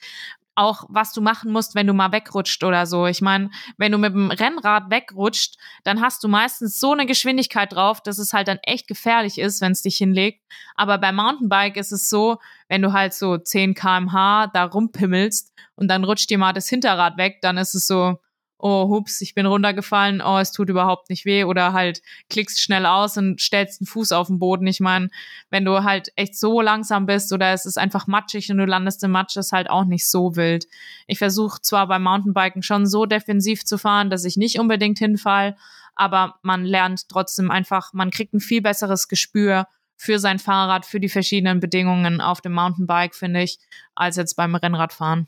auch 0.55 0.85
was 0.89 1.11
du 1.11 1.21
machen 1.21 1.51
musst, 1.51 1.75
wenn 1.75 1.87
du 1.87 1.93
mal 1.93 2.13
wegrutscht 2.13 2.63
oder 2.63 2.85
so. 2.85 3.07
Ich 3.07 3.21
meine, 3.21 3.49
wenn 3.77 3.91
du 3.91 3.97
mit 3.97 4.13
dem 4.13 4.31
Rennrad 4.31 4.89
wegrutscht, 4.89 5.55
dann 5.83 6.01
hast 6.01 6.23
du 6.23 6.29
meistens 6.29 6.79
so 6.79 6.93
eine 6.93 7.05
Geschwindigkeit 7.05 7.73
drauf, 7.73 8.01
dass 8.01 8.17
es 8.17 8.31
halt 8.33 8.47
dann 8.47 8.59
echt 8.63 8.87
gefährlich 8.87 9.37
ist, 9.37 9.59
wenn 9.61 9.73
es 9.73 9.81
dich 9.81 9.97
hinlegt. 9.97 10.41
Aber 10.75 10.97
beim 10.97 11.15
Mountainbike 11.17 11.75
ist 11.75 11.91
es 11.91 12.09
so, 12.09 12.37
wenn 12.69 12.81
du 12.81 12.93
halt 12.93 13.13
so 13.13 13.37
10 13.37 13.73
kmh 13.73 14.47
da 14.53 14.63
rumpimmelst 14.63 15.53
und 15.75 15.89
dann 15.89 16.05
rutscht 16.05 16.29
dir 16.29 16.37
mal 16.37 16.53
das 16.53 16.69
Hinterrad 16.69 17.17
weg, 17.17 17.39
dann 17.41 17.57
ist 17.57 17.75
es 17.75 17.85
so, 17.87 18.17
oh, 18.57 18.89
hups, 18.89 19.21
ich 19.21 19.35
bin 19.35 19.45
runtergefallen, 19.45 20.21
oh, 20.21 20.37
es 20.37 20.51
tut 20.51 20.69
überhaupt 20.69 21.09
nicht 21.09 21.25
weh 21.25 21.43
oder 21.43 21.73
halt 21.73 22.01
klickst 22.29 22.61
schnell 22.61 22.85
aus 22.85 23.17
und 23.17 23.41
stellst 23.41 23.81
den 23.81 23.87
Fuß 23.87 24.11
auf 24.13 24.27
den 24.27 24.39
Boden. 24.39 24.65
Ich 24.67 24.79
meine, 24.79 25.09
wenn 25.49 25.65
du 25.65 25.83
halt 25.83 26.11
echt 26.15 26.35
so 26.37 26.61
langsam 26.61 27.05
bist 27.05 27.33
oder 27.33 27.51
es 27.51 27.65
ist 27.65 27.77
einfach 27.77 28.07
matschig 28.07 28.49
und 28.49 28.57
du 28.57 28.65
landest 28.65 29.03
im 29.03 29.11
Matsch, 29.11 29.35
ist 29.37 29.51
halt 29.51 29.69
auch 29.69 29.85
nicht 29.85 30.09
so 30.09 30.35
wild. 30.35 30.65
Ich 31.07 31.19
versuche 31.19 31.61
zwar 31.61 31.87
beim 31.87 32.03
Mountainbiken 32.03 32.63
schon 32.63 32.87
so 32.87 33.05
defensiv 33.05 33.65
zu 33.65 33.77
fahren, 33.77 34.09
dass 34.09 34.25
ich 34.25 34.37
nicht 34.37 34.59
unbedingt 34.59 34.99
hinfall, 34.99 35.57
aber 35.95 36.35
man 36.41 36.65
lernt 36.65 37.09
trotzdem 37.09 37.51
einfach, 37.51 37.93
man 37.93 38.11
kriegt 38.11 38.33
ein 38.33 38.39
viel 38.39 38.61
besseres 38.61 39.07
Gespür 39.07 39.67
für 39.97 40.19
sein 40.19 40.39
Fahrrad, 40.39 40.85
für 40.85 40.99
die 40.99 41.09
verschiedenen 41.09 41.59
Bedingungen 41.59 42.19
auf 42.21 42.41
dem 42.41 42.53
Mountainbike, 42.53 43.15
finde 43.15 43.43
ich, 43.43 43.59
als 43.95 44.17
jetzt 44.17 44.35
beim 44.35 44.55
Rennradfahren. 44.55 45.27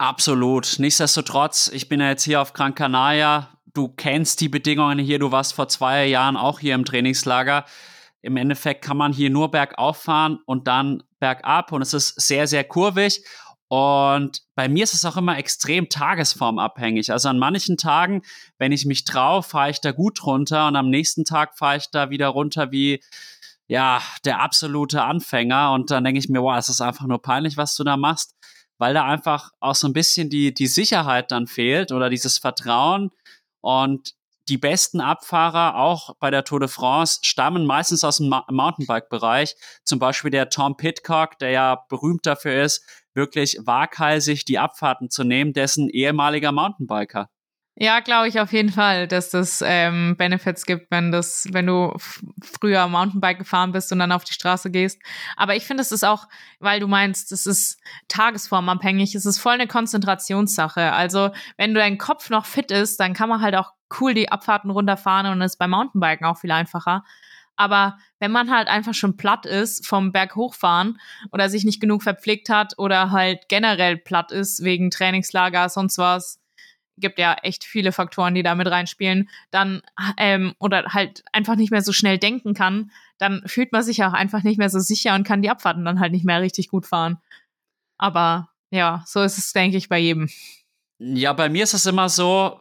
Absolut. 0.00 0.76
Nichtsdestotrotz, 0.78 1.68
ich 1.74 1.90
bin 1.90 2.00
ja 2.00 2.08
jetzt 2.08 2.24
hier 2.24 2.40
auf 2.40 2.54
Gran 2.54 2.74
Canaria. 2.74 3.50
Du 3.74 3.88
kennst 3.88 4.40
die 4.40 4.48
Bedingungen 4.48 4.98
hier. 4.98 5.18
Du 5.18 5.30
warst 5.30 5.52
vor 5.52 5.68
zwei 5.68 6.06
Jahren 6.06 6.38
auch 6.38 6.58
hier 6.58 6.74
im 6.74 6.86
Trainingslager. 6.86 7.66
Im 8.22 8.38
Endeffekt 8.38 8.82
kann 8.82 8.96
man 8.96 9.12
hier 9.12 9.28
nur 9.28 9.50
bergauf 9.50 9.98
fahren 9.98 10.38
und 10.46 10.66
dann 10.68 11.02
bergab 11.18 11.70
und 11.72 11.82
es 11.82 11.92
ist 11.92 12.18
sehr, 12.18 12.46
sehr 12.46 12.64
kurvig. 12.64 13.22
Und 13.68 14.40
bei 14.54 14.70
mir 14.70 14.84
ist 14.84 14.94
es 14.94 15.04
auch 15.04 15.18
immer 15.18 15.36
extrem 15.36 15.90
tagesformabhängig. 15.90 17.12
Also 17.12 17.28
an 17.28 17.38
manchen 17.38 17.76
Tagen, 17.76 18.22
wenn 18.56 18.72
ich 18.72 18.86
mich 18.86 19.04
traue, 19.04 19.42
fahre 19.42 19.68
ich 19.68 19.82
da 19.82 19.92
gut 19.92 20.24
runter 20.24 20.66
und 20.66 20.76
am 20.76 20.88
nächsten 20.88 21.26
Tag 21.26 21.58
fahre 21.58 21.76
ich 21.76 21.90
da 21.92 22.08
wieder 22.08 22.28
runter 22.28 22.72
wie 22.72 23.02
ja, 23.66 24.00
der 24.24 24.40
absolute 24.40 25.02
Anfänger. 25.04 25.72
Und 25.72 25.90
dann 25.90 26.04
denke 26.04 26.18
ich 26.18 26.30
mir, 26.30 26.42
wow, 26.42 26.56
es 26.56 26.70
ist 26.70 26.80
einfach 26.80 27.06
nur 27.06 27.20
peinlich, 27.20 27.58
was 27.58 27.76
du 27.76 27.84
da 27.84 27.98
machst, 27.98 28.34
weil 28.80 28.94
da 28.94 29.04
einfach 29.04 29.52
auch 29.60 29.74
so 29.74 29.86
ein 29.86 29.92
bisschen 29.92 30.30
die, 30.30 30.54
die 30.54 30.66
Sicherheit 30.66 31.30
dann 31.30 31.46
fehlt 31.46 31.92
oder 31.92 32.08
dieses 32.08 32.38
Vertrauen. 32.38 33.10
Und 33.60 34.14
die 34.48 34.56
besten 34.56 35.02
Abfahrer, 35.02 35.76
auch 35.76 36.16
bei 36.18 36.30
der 36.30 36.44
Tour 36.44 36.60
de 36.60 36.68
France, 36.68 37.20
stammen 37.22 37.66
meistens 37.66 38.04
aus 38.04 38.16
dem 38.16 38.30
Mountainbike-Bereich. 38.30 39.54
Zum 39.84 39.98
Beispiel 39.98 40.30
der 40.30 40.48
Tom 40.48 40.78
Pitcock, 40.78 41.38
der 41.38 41.50
ja 41.50 41.84
berühmt 41.90 42.24
dafür 42.24 42.64
ist, 42.64 42.82
wirklich 43.12 43.58
waghalsig 43.60 44.46
die 44.46 44.58
Abfahrten 44.58 45.10
zu 45.10 45.24
nehmen, 45.24 45.52
dessen 45.52 45.90
ehemaliger 45.90 46.50
Mountainbiker. 46.50 47.28
Ja, 47.76 48.00
glaube 48.00 48.28
ich 48.28 48.38
auf 48.38 48.52
jeden 48.52 48.68
Fall, 48.70 49.08
dass 49.08 49.30
das 49.30 49.62
ähm, 49.64 50.14
Benefits 50.18 50.66
gibt, 50.66 50.90
wenn 50.90 51.10
das, 51.12 51.46
wenn 51.52 51.66
du 51.66 51.96
früher 52.42 52.86
Mountainbike 52.88 53.38
gefahren 53.38 53.72
bist 53.72 53.90
und 53.90 54.00
dann 54.00 54.12
auf 54.12 54.24
die 54.24 54.34
Straße 54.34 54.70
gehst. 54.70 55.00
Aber 55.36 55.56
ich 55.56 55.64
finde, 55.64 55.80
es 55.80 55.90
ist 55.90 56.04
auch, 56.04 56.28
weil 56.58 56.80
du 56.80 56.88
meinst, 56.88 57.32
es 57.32 57.46
ist 57.46 57.80
tagesformabhängig, 58.08 59.14
es 59.14 59.24
ist 59.24 59.38
voll 59.38 59.54
eine 59.54 59.66
Konzentrationssache. 59.66 60.92
Also 60.92 61.30
wenn 61.56 61.72
du 61.72 61.80
dein 61.80 61.96
Kopf 61.96 62.28
noch 62.28 62.44
fit 62.44 62.70
ist, 62.70 63.00
dann 63.00 63.14
kann 63.14 63.30
man 63.30 63.40
halt 63.40 63.54
auch 63.54 63.72
cool 63.98 64.12
die 64.12 64.30
Abfahrten 64.30 64.70
runterfahren 64.70 65.26
und 65.26 65.40
ist 65.40 65.56
beim 65.56 65.70
Mountainbiken 65.70 66.26
auch 66.26 66.38
viel 66.38 66.50
einfacher. 66.52 67.02
Aber 67.56 67.98
wenn 68.18 68.30
man 68.30 68.50
halt 68.50 68.68
einfach 68.68 68.94
schon 68.94 69.16
platt 69.16 69.46
ist 69.46 69.86
vom 69.86 70.12
Berg 70.12 70.34
hochfahren 70.34 70.98
oder 71.30 71.48
sich 71.48 71.64
nicht 71.64 71.80
genug 71.80 72.02
verpflegt 72.02 72.48
hat 72.48 72.74
oder 72.78 73.10
halt 73.10 73.48
generell 73.48 73.96
platt 73.96 74.32
ist 74.32 74.64
wegen 74.64 74.90
Trainingslager, 74.90 75.68
sonst 75.68 75.98
was, 75.98 76.39
gibt 77.00 77.18
ja 77.18 77.34
echt 77.42 77.64
viele 77.64 77.92
Faktoren, 77.92 78.34
die 78.34 78.42
da 78.42 78.54
mit 78.54 78.66
reinspielen, 78.68 79.28
dann 79.50 79.82
ähm, 80.16 80.54
oder 80.58 80.84
halt 80.92 81.22
einfach 81.32 81.56
nicht 81.56 81.70
mehr 81.70 81.82
so 81.82 81.92
schnell 81.92 82.18
denken 82.18 82.54
kann, 82.54 82.90
dann 83.18 83.42
fühlt 83.46 83.72
man 83.72 83.82
sich 83.82 84.04
auch 84.04 84.12
einfach 84.12 84.42
nicht 84.42 84.58
mehr 84.58 84.70
so 84.70 84.78
sicher 84.78 85.14
und 85.14 85.24
kann 85.24 85.42
die 85.42 85.50
Abfahrten 85.50 85.84
dann 85.84 86.00
halt 86.00 86.12
nicht 86.12 86.24
mehr 86.24 86.40
richtig 86.40 86.68
gut 86.68 86.86
fahren. 86.86 87.18
Aber 87.98 88.50
ja, 88.70 89.02
so 89.06 89.22
ist 89.22 89.38
es, 89.38 89.52
denke 89.52 89.76
ich, 89.76 89.88
bei 89.88 89.98
jedem. 89.98 90.28
Ja, 90.98 91.32
bei 91.32 91.48
mir 91.48 91.64
ist 91.64 91.74
es 91.74 91.86
immer 91.86 92.08
so, 92.08 92.60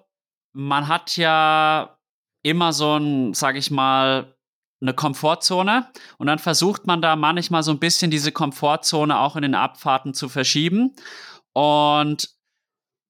man 0.54 0.88
hat 0.88 1.18
ja 1.18 1.98
immer 2.42 2.74
so 2.74 2.98
ein, 2.98 3.34
sag 3.34 3.56
ich 3.56 3.70
mal, 3.70 4.36
eine 4.82 4.94
Komfortzone 4.94 5.88
und 6.18 6.28
dann 6.28 6.40
versucht 6.40 6.88
man 6.88 7.02
da 7.02 7.16
manchmal 7.16 7.64
so 7.64 7.72
ein 7.72 7.80
bisschen 7.80 8.12
diese 8.12 8.32
Komfortzone 8.32 9.20
auch 9.20 9.36
in 9.36 9.42
den 9.42 9.56
Abfahrten 9.56 10.14
zu 10.14 10.30
verschieben. 10.30 10.96
Und 11.54 12.30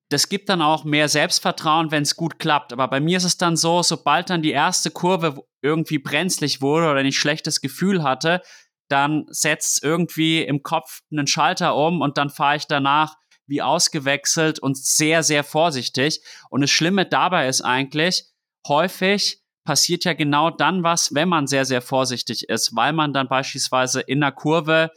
das 0.10 0.28
gibt 0.28 0.50
dann 0.50 0.62
auch 0.62 0.84
mehr 0.84 1.08
Selbstvertrauen, 1.08 1.92
wenn 1.92 2.04
es 2.04 2.16
gut 2.16 2.40
klappt. 2.40 2.74
Aber 2.74 2.88
bei 2.88 3.00
mir 3.00 3.18
ist 3.18 3.24
es 3.24 3.38
dann 3.38 3.56
so, 3.56 3.84
sobald 3.84 4.30
dann 4.30 4.42
die 4.42 4.52
erste 4.52 4.90
Kurve 4.90 5.44
irgendwie 5.62 6.00
brenzlig 6.00 6.62
wurde 6.62 6.90
oder 6.90 7.00
ein 7.00 7.12
schlechtes 7.12 7.62
Gefühl 7.62 8.04
hatte, 8.04 8.42
dann 8.90 9.26
setzt 9.30 9.84
irgendwie 9.84 10.42
im 10.42 10.64
Kopf 10.64 11.02
einen 11.12 11.28
Schalter 11.28 11.76
um 11.76 12.02
und 12.02 12.18
dann 12.18 12.32
fahre 12.32 12.58
ich 12.58 12.66
danach 12.66 13.16
wie 13.46 13.62
ausgewechselt 13.62 14.60
und 14.60 14.78
sehr, 14.78 15.22
sehr 15.24 15.44
vorsichtig. 15.44 16.22
Und 16.50 16.62
das 16.62 16.72
Schlimme 16.72 17.06
dabei 17.06 17.48
ist 17.48 17.62
eigentlich, 17.62 18.26
häufig 18.68 19.42
passiert 19.64 20.06
ja 20.06 20.14
genau 20.14 20.50
dann 20.50 20.84
was, 20.84 21.14
wenn 21.14 21.30
man 21.30 21.46
sehr, 21.46 21.66
sehr 21.66 21.82
vorsichtig 21.82 22.50
ist, 22.50 22.76
weil 22.76 22.94
man 22.94 23.14
dann 23.14 23.28
beispielsweise 23.28 24.02
in 24.02 24.22
der 24.22 24.32
Kurve 24.32 24.92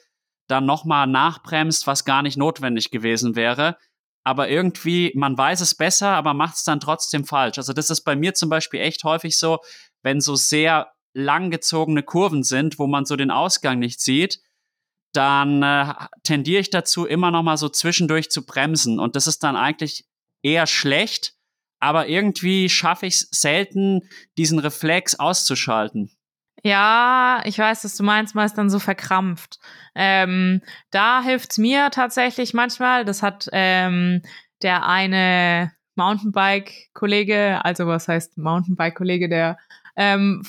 dann 0.48 0.64
nochmal 0.64 1.06
nachbremst, 1.06 1.86
was 1.86 2.04
gar 2.04 2.22
nicht 2.22 2.38
notwendig 2.38 2.90
gewesen 2.90 3.36
wäre. 3.36 3.76
Aber 4.24 4.48
irgendwie, 4.48 5.12
man 5.16 5.36
weiß 5.36 5.60
es 5.60 5.74
besser, 5.74 6.10
aber 6.10 6.34
macht 6.34 6.54
es 6.54 6.64
dann 6.64 6.80
trotzdem 6.80 7.24
falsch. 7.24 7.58
Also 7.58 7.72
das 7.72 7.90
ist 7.90 8.02
bei 8.02 8.14
mir 8.14 8.34
zum 8.34 8.48
Beispiel 8.48 8.80
echt 8.80 9.02
häufig 9.04 9.36
so, 9.36 9.58
wenn 10.02 10.20
so 10.20 10.36
sehr 10.36 10.92
langgezogene 11.14 12.02
Kurven 12.02 12.42
sind, 12.42 12.78
wo 12.78 12.86
man 12.86 13.04
so 13.04 13.16
den 13.16 13.30
Ausgang 13.30 13.78
nicht 13.78 14.00
sieht, 14.00 14.40
dann 15.12 15.62
äh, 15.62 15.92
tendiere 16.22 16.60
ich 16.60 16.70
dazu, 16.70 17.04
immer 17.04 17.30
noch 17.30 17.42
mal 17.42 17.56
so 17.56 17.68
zwischendurch 17.68 18.30
zu 18.30 18.46
bremsen. 18.46 18.98
Und 18.98 19.16
das 19.16 19.26
ist 19.26 19.42
dann 19.42 19.56
eigentlich 19.56 20.06
eher 20.42 20.66
schlecht, 20.66 21.34
aber 21.80 22.08
irgendwie 22.08 22.68
schaffe 22.68 23.06
ich 23.06 23.14
es 23.14 23.28
selten, 23.32 24.08
diesen 24.38 24.58
Reflex 24.58 25.16
auszuschalten. 25.16 26.16
Ja, 26.64 27.42
ich 27.44 27.58
weiß, 27.58 27.82
dass 27.82 27.96
du 27.96 28.04
meinst, 28.04 28.34
man 28.36 28.46
ist 28.46 28.56
dann 28.56 28.70
so 28.70 28.78
verkrampft. 28.78 29.58
Ähm, 29.96 30.62
da 30.90 31.22
hilft's 31.22 31.58
mir 31.58 31.90
tatsächlich 31.90 32.54
manchmal. 32.54 33.04
Das 33.04 33.22
hat 33.22 33.48
ähm, 33.52 34.22
der 34.62 34.86
eine 34.86 35.72
Mountainbike-Kollege, 35.96 37.64
also 37.64 37.86
was 37.88 38.06
heißt 38.06 38.38
Mountainbike-Kollege, 38.38 39.28
der 39.28 39.58
ähm, 39.96 40.42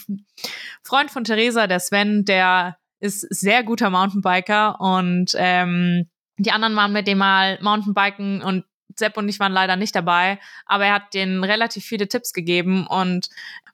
Freund 0.83 1.09
von 1.09 1.23
Theresa, 1.23 1.65
der 1.67 1.79
Sven, 1.79 2.25
der 2.25 2.77
ist 2.99 3.21
sehr 3.21 3.63
guter 3.63 3.89
Mountainbiker 3.89 4.79
und 4.79 5.33
ähm, 5.35 6.09
die 6.37 6.51
anderen 6.51 6.75
waren 6.75 6.93
mit 6.93 7.07
dem 7.07 7.17
mal 7.17 7.59
Mountainbiken 7.61 8.41
und 8.41 8.65
Sepp 8.95 9.17
und 9.17 9.27
ich 9.27 9.39
waren 9.39 9.51
leider 9.51 9.75
nicht 9.75 9.95
dabei, 9.95 10.39
aber 10.65 10.85
er 10.85 10.93
hat 10.93 11.13
denen 11.13 11.43
relativ 11.43 11.83
viele 11.83 12.07
Tipps 12.07 12.33
gegeben. 12.33 12.85
Und 12.87 13.29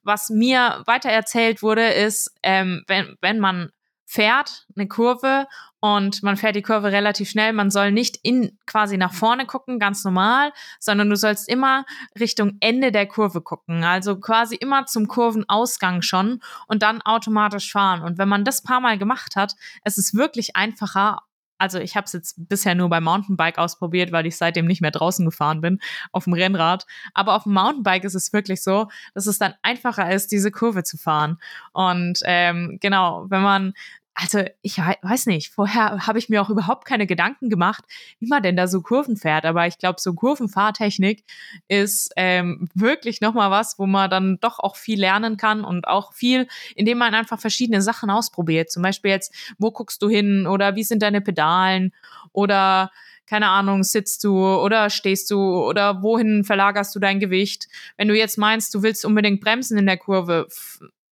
was 0.09 0.31
mir 0.31 0.81
weiter 0.87 1.11
erzählt 1.11 1.61
wurde, 1.61 1.87
ist, 1.87 2.33
ähm, 2.41 2.83
wenn, 2.87 3.15
wenn 3.21 3.37
man 3.37 3.69
fährt, 4.07 4.65
eine 4.75 4.87
Kurve 4.87 5.45
und 5.81 6.23
man 6.23 6.35
fährt 6.35 6.55
die 6.55 6.63
Kurve 6.63 6.91
relativ 6.91 7.29
schnell. 7.29 7.53
Man 7.53 7.69
soll 7.69 7.91
nicht 7.91 8.17
in 8.23 8.57
quasi 8.65 8.97
nach 8.97 9.13
vorne 9.13 9.45
gucken, 9.45 9.77
ganz 9.77 10.03
normal, 10.03 10.51
sondern 10.79 11.11
du 11.11 11.15
sollst 11.15 11.47
immer 11.47 11.85
Richtung 12.19 12.57
Ende 12.59 12.91
der 12.91 13.05
Kurve 13.05 13.41
gucken. 13.41 13.83
Also 13.83 14.19
quasi 14.19 14.55
immer 14.55 14.87
zum 14.87 15.07
Kurvenausgang 15.07 16.01
schon 16.01 16.41
und 16.65 16.81
dann 16.81 17.03
automatisch 17.03 17.71
fahren. 17.71 18.01
Und 18.01 18.17
wenn 18.17 18.27
man 18.27 18.45
das 18.45 18.63
paar 18.63 18.79
Mal 18.79 18.97
gemacht 18.97 19.35
hat, 19.35 19.53
es 19.83 19.99
ist 19.99 20.15
wirklich 20.15 20.55
einfacher, 20.55 21.19
also 21.59 21.77
ich 21.79 21.95
habe 21.95 22.05
es 22.05 22.13
jetzt 22.13 22.35
bisher 22.49 22.73
nur 22.73 22.89
beim 22.89 23.03
Mountainbike 23.03 23.57
ausprobiert, 23.57 24.11
weil 24.11 24.25
ich 24.25 24.37
seitdem 24.37 24.65
nicht 24.65 24.81
mehr 24.81 24.91
draußen 24.91 25.25
gefahren 25.25 25.61
bin 25.61 25.79
auf 26.11 26.23
dem 26.23 26.33
Rennrad. 26.33 26.87
Aber 27.13 27.35
auf 27.35 27.43
dem 27.43 27.53
Mountainbike 27.53 28.05
ist 28.05 28.15
es 28.15 28.33
wirklich 28.33 28.63
so, 28.63 28.87
dass 29.13 29.27
es 29.27 29.37
dann 29.37 29.53
einfacher 29.61 30.11
ist, 30.11 30.31
diese 30.31 30.51
Kurve 30.51 30.83
zu 30.83 30.97
fahren. 30.97 31.37
Und 31.73 32.21
ähm, 32.23 32.79
genau, 32.81 33.25
wenn 33.29 33.41
man 33.41 33.73
also 34.21 34.43
ich 34.61 34.77
weiß 34.77 35.27
nicht, 35.27 35.53
vorher 35.53 36.05
habe 36.05 36.19
ich 36.19 36.27
mir 36.27 36.41
auch 36.41 36.49
überhaupt 36.49 36.85
keine 36.85 37.07
Gedanken 37.07 37.49
gemacht, 37.49 37.85
wie 38.19 38.27
man 38.27 38.43
denn 38.43 38.57
da 38.57 38.67
so 38.67 38.81
Kurven 38.81 39.15
fährt. 39.15 39.45
Aber 39.45 39.65
ich 39.65 39.77
glaube, 39.77 40.01
so 40.01 40.13
Kurvenfahrtechnik 40.13 41.23
ist 41.69 42.11
ähm, 42.17 42.67
wirklich 42.73 43.21
nochmal 43.21 43.49
was, 43.49 43.79
wo 43.79 43.85
man 43.85 44.09
dann 44.09 44.37
doch 44.41 44.59
auch 44.59 44.75
viel 44.75 44.99
lernen 44.99 45.37
kann 45.37 45.63
und 45.63 45.87
auch 45.87 46.13
viel, 46.13 46.47
indem 46.75 46.97
man 46.97 47.13
einfach 47.13 47.39
verschiedene 47.39 47.81
Sachen 47.81 48.09
ausprobiert. 48.09 48.69
Zum 48.69 48.83
Beispiel 48.83 49.11
jetzt, 49.11 49.33
wo 49.57 49.71
guckst 49.71 50.01
du 50.01 50.09
hin 50.09 50.47
oder 50.47 50.75
wie 50.75 50.83
sind 50.83 51.01
deine 51.01 51.21
Pedalen 51.21 51.93
oder 52.33 52.91
keine 53.25 53.47
Ahnung, 53.47 53.83
sitzt 53.83 54.23
du 54.23 54.43
oder 54.43 54.89
stehst 54.89 55.29
du 55.31 55.63
oder 55.63 56.01
wohin 56.01 56.43
verlagerst 56.43 56.93
du 56.95 56.99
dein 56.99 57.19
Gewicht? 57.19 57.67
Wenn 57.95 58.07
du 58.07 58.17
jetzt 58.17 58.37
meinst, 58.37 58.73
du 58.73 58.81
willst 58.81 59.05
unbedingt 59.05 59.39
bremsen 59.39 59.77
in 59.77 59.85
der 59.85 59.97
Kurve, 59.97 60.47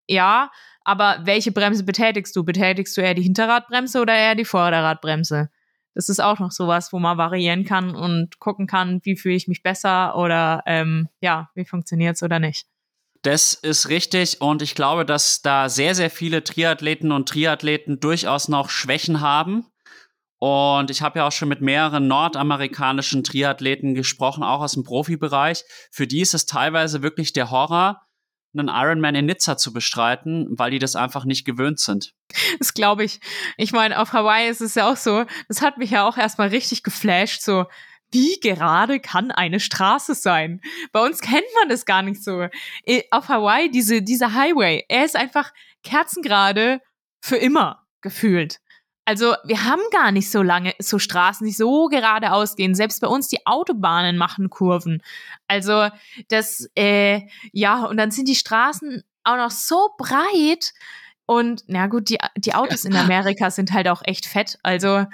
ja, 0.08 0.49
aber 0.88 1.20
welche 1.24 1.52
Bremse 1.52 1.84
betätigst 1.84 2.34
du? 2.34 2.46
Betätigst 2.46 2.96
du 2.96 3.02
eher 3.02 3.14
die 3.14 3.22
Hinterradbremse 3.22 4.00
oder 4.00 4.16
eher 4.16 4.36
die 4.36 4.46
Vorderradbremse? 4.46 5.50
Das 5.94 6.08
ist 6.08 6.22
auch 6.22 6.40
noch 6.40 6.52
sowas, 6.52 6.94
wo 6.94 7.00
man 7.00 7.18
variieren 7.18 7.66
kann 7.66 7.94
und 7.94 8.40
gucken 8.40 8.68
kann, 8.68 9.02
wie 9.04 9.18
fühle 9.18 9.36
ich 9.36 9.50
mich 9.50 9.64
besser 9.64 10.16
oder 10.16 10.64
ähm, 10.66 11.10
ja, 11.20 11.50
wie 11.56 11.66
funktioniert 11.66 12.16
es 12.16 12.24
oder 12.24 12.40
nicht. 12.40 12.68
Das 13.22 13.54
ist 13.54 13.90
richtig 13.90 14.40
und 14.40 14.62
ich 14.62 14.76
glaube, 14.76 15.04
dass 15.04 15.42
da 15.42 15.68
sehr, 15.68 15.94
sehr 15.94 16.10
viele 16.10 16.46
Triathleten 16.46 17.12
und 17.12 17.28
Triathleten 17.28 18.00
durchaus 18.00 18.48
noch 18.48 18.70
Schwächen 18.70 19.20
haben. 19.20 19.66
Und 20.40 20.90
ich 20.90 21.02
habe 21.02 21.20
ja 21.20 21.28
auch 21.28 21.32
schon 21.34 21.50
mit 21.50 21.60
mehreren 21.60 22.08
nordamerikanischen 22.08 23.26
Triathleten 23.26 23.94
gesprochen, 23.94 24.44
auch 24.44 24.62
aus 24.62 24.74
dem 24.74 24.84
Profibereich. 24.84 25.66
Für 25.92 26.08
die 26.08 26.22
ist 26.22 26.34
es 26.34 26.46
teilweise 26.46 27.02
wirklich 27.02 27.34
der 27.34 27.52
Horror, 27.52 28.07
einen 28.60 28.70
Ironman 28.70 29.16
in 29.16 29.26
Nizza 29.26 29.58
zu 29.58 29.74
bestreiten, 29.74 30.47
weil 30.49 30.72
die 30.72 30.80
das 30.80 30.95
einfach 30.95 31.26
nicht 31.26 31.45
gewöhnt 31.45 31.80
sind. 31.80 32.14
Das 32.60 32.74
glaube 32.74 33.03
ich. 33.03 33.20
Ich 33.58 33.72
meine, 33.72 33.99
auf 33.99 34.14
Hawaii 34.14 34.49
ist 34.49 34.62
es 34.62 34.76
ja 34.76 34.91
auch 34.91 34.97
so, 34.97 35.26
das 35.47 35.62
hat 35.62 35.78
mich 35.78 35.91
ja 35.91 36.08
auch 36.08 36.18
erstmal 36.18 36.49
richtig 36.49 36.84
geflasht, 36.84 37.41
so, 37.41 37.66
wie 38.12 38.39
gerade 38.39 38.99
kann 38.99 39.32
eine 39.32 39.60
Straße 39.60 40.16
sein? 40.16 40.62
Bei 40.91 41.05
uns 41.05 41.20
kennt 41.20 41.45
man 41.60 41.70
das 41.70 41.86
gar 41.86 42.01
nicht 42.01 42.24
so. 42.24 42.47
Auf 43.12 43.28
Hawaii, 43.28 43.70
diese, 43.70 44.01
dieser 44.01 44.34
Highway, 44.34 44.86
er 44.88 45.05
ist 45.05 45.16
einfach 45.16 45.51
kerzengerade 45.84 46.82
für 47.20 47.38
immer 47.38 47.86
gefühlt. 48.01 48.60
Also 49.08 49.36
wir 49.45 49.64
haben 49.64 49.80
gar 49.93 50.12
nicht 50.12 50.30
so 50.30 50.41
lange, 50.41 50.74
so 50.80 50.99
Straßen, 50.99 51.47
die 51.47 51.53
so 51.53 51.86
geradeaus 51.86 52.58
gehen. 52.58 52.76
Selbst 52.76 52.99
bei 52.99 53.08
uns 53.08 53.30
die 53.30 53.45
Autobahnen 53.45 54.18
machen 54.18 54.49
Kurven. 54.49 55.01
Also 55.47 55.88
das, 56.28 56.70
äh, 56.76 57.22
ja, 57.53 57.86
und 57.86 57.95
dann 57.95 58.12
sind 58.12 58.28
die 58.28 58.36
Straßen 58.36 59.05
auch 59.24 59.38
noch 59.38 59.51
so 59.51 59.91
breit. 59.97 60.74
Und 61.26 61.64
na 61.68 61.88
gut, 61.88 62.10
die, 62.10 62.18
die 62.36 62.53
Autos 62.53 62.84
in 62.84 62.97
Amerika 62.97 63.49
sind 63.49 63.72
halt 63.72 63.88
auch 63.88 64.01
echt 64.03 64.26
fett. 64.26 64.60
Also 64.62 65.05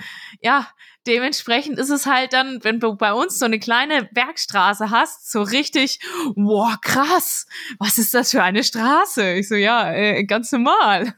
ja, 0.41 0.67
dementsprechend 1.05 1.77
ist 1.77 1.91
es 1.91 2.07
halt 2.07 2.33
dann, 2.33 2.63
wenn 2.63 2.79
du 2.79 2.95
bei 2.95 3.13
uns 3.13 3.37
so 3.37 3.45
eine 3.45 3.59
kleine 3.59 4.09
Bergstraße 4.11 4.89
hast, 4.89 5.31
so 5.31 5.43
richtig, 5.43 5.99
wow, 6.35 6.81
krass, 6.81 7.45
was 7.77 7.99
ist 7.99 8.15
das 8.15 8.31
für 8.31 8.41
eine 8.41 8.63
Straße? 8.63 9.33
Ich 9.33 9.47
so, 9.47 9.53
ja, 9.53 9.93
äh, 9.93 10.23
ganz 10.23 10.51
normal. 10.51 11.13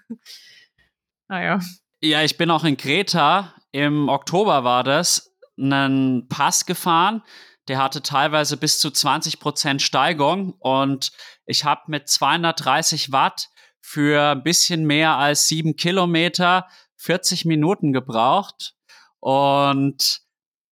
Naja. 1.29 1.59
Ja, 2.05 2.21
ich 2.21 2.37
bin 2.37 2.51
auch 2.51 2.63
in 2.63 2.77
Kreta, 2.77 3.55
im 3.71 4.09
Oktober 4.09 4.63
war 4.63 4.83
das, 4.83 5.35
einen 5.57 6.27
Pass 6.27 6.67
gefahren. 6.67 7.23
Der 7.67 7.79
hatte 7.79 8.03
teilweise 8.03 8.57
bis 8.57 8.77
zu 8.77 8.91
20 8.91 9.39
Prozent 9.39 9.81
Steigung 9.81 10.53
und 10.59 11.11
ich 11.47 11.65
habe 11.65 11.81
mit 11.87 12.07
230 12.07 13.11
Watt 13.11 13.49
für 13.81 14.33
ein 14.33 14.43
bisschen 14.43 14.85
mehr 14.85 15.15
als 15.17 15.47
sieben 15.47 15.77
Kilometer 15.77 16.67
40 16.97 17.45
Minuten 17.45 17.91
gebraucht. 17.91 18.75
Und 19.19 20.21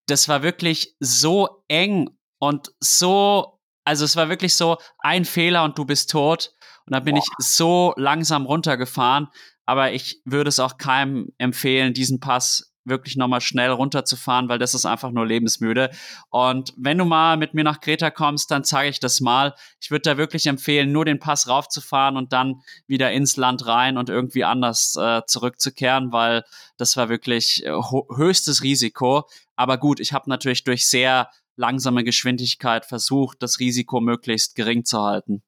das 0.05 0.29
war 0.29 0.43
wirklich 0.43 0.95
so 0.99 1.63
eng 1.67 2.11
und 2.37 2.73
so, 2.79 3.59
also 3.85 4.05
es 4.05 4.15
war 4.15 4.29
wirklich 4.29 4.53
so 4.53 4.77
ein 4.99 5.25
Fehler 5.25 5.63
und 5.63 5.79
du 5.79 5.85
bist 5.85 6.11
tot. 6.11 6.53
Und 6.85 6.93
da 6.93 6.99
bin 6.99 7.15
Boah. 7.15 7.23
ich 7.23 7.45
so 7.45 7.93
langsam 7.97 8.45
runtergefahren. 8.45 9.29
Aber 9.65 9.93
ich 9.93 10.21
würde 10.25 10.49
es 10.49 10.59
auch 10.59 10.77
keinem 10.77 11.29
empfehlen, 11.37 11.93
diesen 11.93 12.19
Pass 12.19 12.73
wirklich 12.85 13.15
nochmal 13.15 13.41
schnell 13.41 13.71
runterzufahren, 13.71 14.49
weil 14.49 14.59
das 14.59 14.73
ist 14.73 14.85
einfach 14.85 15.11
nur 15.11 15.25
lebensmüde. 15.25 15.89
Und 16.29 16.73
wenn 16.77 16.97
du 16.97 17.05
mal 17.05 17.37
mit 17.37 17.53
mir 17.53 17.63
nach 17.63 17.79
Kreta 17.79 18.11
kommst, 18.11 18.51
dann 18.51 18.63
zeige 18.63 18.89
ich 18.89 18.99
das 18.99 19.21
mal. 19.21 19.55
Ich 19.81 19.91
würde 19.91 20.01
da 20.01 20.17
wirklich 20.17 20.47
empfehlen, 20.47 20.91
nur 20.91 21.05
den 21.05 21.19
Pass 21.19 21.47
raufzufahren 21.47 22.17
und 22.17 22.33
dann 22.33 22.61
wieder 22.87 23.11
ins 23.11 23.37
Land 23.37 23.65
rein 23.67 23.97
und 23.97 24.09
irgendwie 24.09 24.43
anders 24.43 24.95
äh, 24.95 25.21
zurückzukehren, 25.27 26.11
weil 26.11 26.43
das 26.77 26.97
war 26.97 27.09
wirklich 27.09 27.65
äh, 27.65 27.71
höchstes 28.15 28.63
Risiko. 28.63 29.27
Aber 29.55 29.77
gut, 29.77 29.99
ich 29.99 30.13
habe 30.13 30.29
natürlich 30.29 30.63
durch 30.63 30.87
sehr 30.87 31.29
langsame 31.55 32.03
Geschwindigkeit 32.03 32.85
versucht, 32.85 33.41
das 33.41 33.59
Risiko 33.59 34.01
möglichst 34.01 34.55
gering 34.55 34.85
zu 34.85 35.01
halten. 35.01 35.43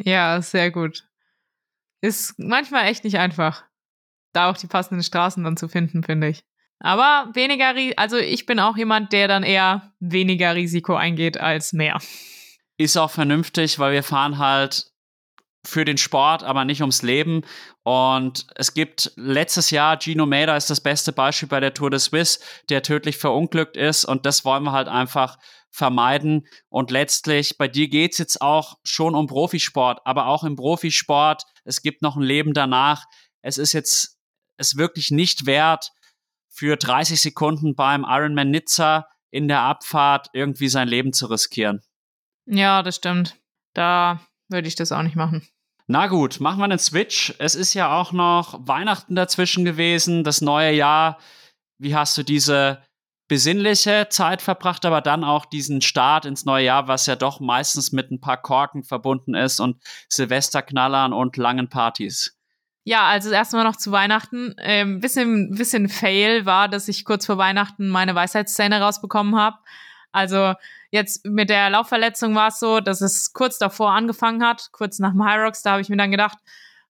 Ja, 0.00 0.40
sehr 0.40 0.70
gut. 0.70 1.04
Ist 2.02 2.34
manchmal 2.38 2.86
echt 2.88 3.04
nicht 3.04 3.18
einfach, 3.18 3.64
da 4.32 4.50
auch 4.50 4.56
die 4.56 4.66
passenden 4.66 5.02
Straßen 5.02 5.42
dann 5.44 5.56
zu 5.56 5.68
finden, 5.68 6.02
finde 6.02 6.28
ich. 6.28 6.44
Aber 6.80 7.30
weniger, 7.34 7.74
also 7.96 8.16
ich 8.16 8.44
bin 8.44 8.58
auch 8.58 8.76
jemand, 8.76 9.12
der 9.12 9.28
dann 9.28 9.44
eher 9.44 9.92
weniger 10.00 10.54
Risiko 10.56 10.96
eingeht 10.96 11.38
als 11.38 11.72
mehr. 11.72 12.00
Ist 12.76 12.96
auch 12.96 13.10
vernünftig, 13.10 13.78
weil 13.78 13.92
wir 13.92 14.02
fahren 14.02 14.38
halt 14.38 14.92
für 15.64 15.84
den 15.84 15.96
Sport, 15.96 16.42
aber 16.42 16.64
nicht 16.64 16.80
ums 16.80 17.02
Leben. 17.02 17.42
Und 17.84 18.46
es 18.56 18.74
gibt 18.74 19.12
letztes 19.14 19.70
Jahr, 19.70 19.96
Gino 20.00 20.26
Mader 20.26 20.56
ist 20.56 20.70
das 20.70 20.80
beste 20.80 21.12
Beispiel 21.12 21.48
bei 21.48 21.60
der 21.60 21.72
Tour 21.72 21.90
de 21.90 22.00
Suisse, 22.00 22.40
der 22.68 22.82
tödlich 22.82 23.16
verunglückt 23.16 23.76
ist. 23.76 24.04
Und 24.04 24.26
das 24.26 24.44
wollen 24.44 24.64
wir 24.64 24.72
halt 24.72 24.88
einfach 24.88 25.38
vermeiden. 25.72 26.46
Und 26.68 26.90
letztlich, 26.90 27.58
bei 27.58 27.66
dir 27.66 27.88
geht's 27.88 28.18
jetzt 28.18 28.40
auch 28.40 28.78
schon 28.84 29.14
um 29.14 29.26
Profisport, 29.26 30.00
aber 30.04 30.26
auch 30.26 30.44
im 30.44 30.54
Profisport, 30.54 31.42
es 31.64 31.82
gibt 31.82 32.02
noch 32.02 32.16
ein 32.16 32.22
Leben 32.22 32.54
danach. 32.54 33.06
Es 33.40 33.58
ist 33.58 33.72
jetzt 33.72 34.18
es 34.58 34.76
wirklich 34.76 35.10
nicht 35.10 35.46
wert, 35.46 35.90
für 36.48 36.76
30 36.76 37.20
Sekunden 37.20 37.74
beim 37.74 38.04
Ironman 38.06 38.50
Nizza 38.50 39.08
in 39.30 39.48
der 39.48 39.62
Abfahrt 39.62 40.28
irgendwie 40.34 40.68
sein 40.68 40.86
Leben 40.86 41.12
zu 41.14 41.26
riskieren. 41.26 41.80
Ja, 42.46 42.82
das 42.82 42.96
stimmt. 42.96 43.36
Da 43.72 44.20
würde 44.48 44.68
ich 44.68 44.74
das 44.74 44.92
auch 44.92 45.02
nicht 45.02 45.16
machen. 45.16 45.48
Na 45.86 46.06
gut, 46.06 46.40
machen 46.40 46.58
wir 46.58 46.64
einen 46.64 46.78
Switch. 46.78 47.34
Es 47.38 47.54
ist 47.54 47.74
ja 47.74 47.98
auch 47.98 48.12
noch 48.12 48.66
Weihnachten 48.66 49.14
dazwischen 49.14 49.64
gewesen, 49.64 50.24
das 50.24 50.42
neue 50.42 50.72
Jahr. 50.72 51.18
Wie 51.78 51.96
hast 51.96 52.16
du 52.18 52.22
diese 52.22 52.82
besinnliche 53.28 54.08
Zeit 54.10 54.42
verbracht, 54.42 54.84
aber 54.84 55.00
dann 55.00 55.24
auch 55.24 55.46
diesen 55.46 55.80
Start 55.80 56.24
ins 56.24 56.44
neue 56.44 56.64
Jahr, 56.64 56.88
was 56.88 57.06
ja 57.06 57.16
doch 57.16 57.40
meistens 57.40 57.92
mit 57.92 58.10
ein 58.10 58.20
paar 58.20 58.40
Korken 58.40 58.82
verbunden 58.84 59.34
ist 59.34 59.60
und 59.60 59.82
Silvesterknallern 60.08 61.12
und 61.12 61.36
langen 61.36 61.68
Partys? 61.68 62.36
Ja, 62.84 63.06
also 63.06 63.30
erstmal 63.30 63.64
noch 63.64 63.76
zu 63.76 63.92
Weihnachten. 63.92 64.54
Ähm, 64.58 65.00
bisschen, 65.00 65.54
bisschen 65.54 65.88
Fail 65.88 66.46
war, 66.46 66.68
dass 66.68 66.88
ich 66.88 67.04
kurz 67.04 67.26
vor 67.26 67.38
Weihnachten 67.38 67.88
meine 67.88 68.14
Weisheitszähne 68.14 68.80
rausbekommen 68.80 69.36
habe. 69.36 69.56
Also 70.10 70.54
jetzt 70.90 71.24
mit 71.24 71.48
der 71.48 71.70
Laufverletzung 71.70 72.34
war 72.34 72.48
es 72.48 72.58
so, 72.58 72.80
dass 72.80 73.00
es 73.00 73.32
kurz 73.32 73.58
davor 73.58 73.92
angefangen 73.92 74.44
hat, 74.44 74.70
kurz 74.72 74.98
nach 74.98 75.12
dem 75.12 75.22
Rocks. 75.22 75.62
Da 75.62 75.72
habe 75.72 75.80
ich 75.80 75.88
mir 75.88 75.96
dann 75.96 76.10
gedacht, 76.10 76.38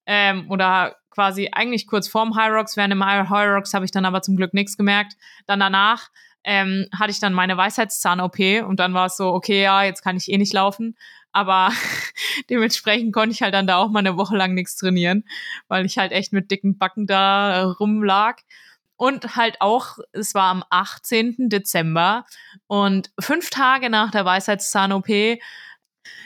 ähm, 0.07 0.51
oder 0.51 0.97
quasi 1.13 1.51
eigentlich 1.53 1.87
kurz 1.87 2.09
vorm 2.09 2.35
High 2.35 2.53
Rocks, 2.53 2.77
während 2.77 2.93
dem 2.93 3.05
High 3.05 3.29
Rocks 3.31 3.75
habe 3.75 3.85
ich 3.85 3.91
dann 3.91 4.05
aber 4.05 4.23
zum 4.23 4.37
Glück 4.37 4.55
nichts 4.55 4.77
gemerkt. 4.77 5.15
Dann 5.47 5.61
danach 5.61 6.09
ähm, 6.45 6.87
hatte 6.99 7.13
ich 7.13 7.21
dann 7.21 7.33
meine 7.33 7.57
Weisheitszahn-OP 7.57 8.67
und 8.67 8.81
dann 8.81 8.95
war 8.95 9.07
es 9.07 9.17
so, 9.17 9.33
okay, 9.33 9.63
ja, 9.63 9.85
jetzt 9.85 10.03
kann 10.03 10.17
ich 10.17 10.31
eh 10.31 10.39
nicht 10.39 10.53
laufen. 10.53 10.97
Aber 11.31 11.71
dementsprechend 12.51 13.13
konnte 13.13 13.31
ich 13.31 13.43
halt 13.43 13.55
dann 13.55 13.67
da 13.67 13.77
auch 13.77 13.91
mal 13.91 14.01
eine 14.01 14.17
Woche 14.17 14.37
lang 14.37 14.55
nichts 14.55 14.77
trainieren, 14.77 15.25
weil 15.69 15.87
ich 15.87 15.99
halt 15.99 16.13
echt 16.13 16.33
mit 16.33 16.51
dicken 16.51 16.79
Backen 16.79 17.07
da 17.07 17.65
rumlag. 17.79 18.41
Und 18.97 19.37
halt 19.37 19.61
auch, 19.61 19.99
es 20.13 20.35
war 20.35 20.51
am 20.51 20.65
18. 20.71 21.49
Dezember 21.49 22.25
und 22.69 23.11
fünf 23.19 23.51
Tage 23.51 23.91
nach 23.91 24.13
der 24.13 24.25
Weisheitszahn-OP 24.25 25.09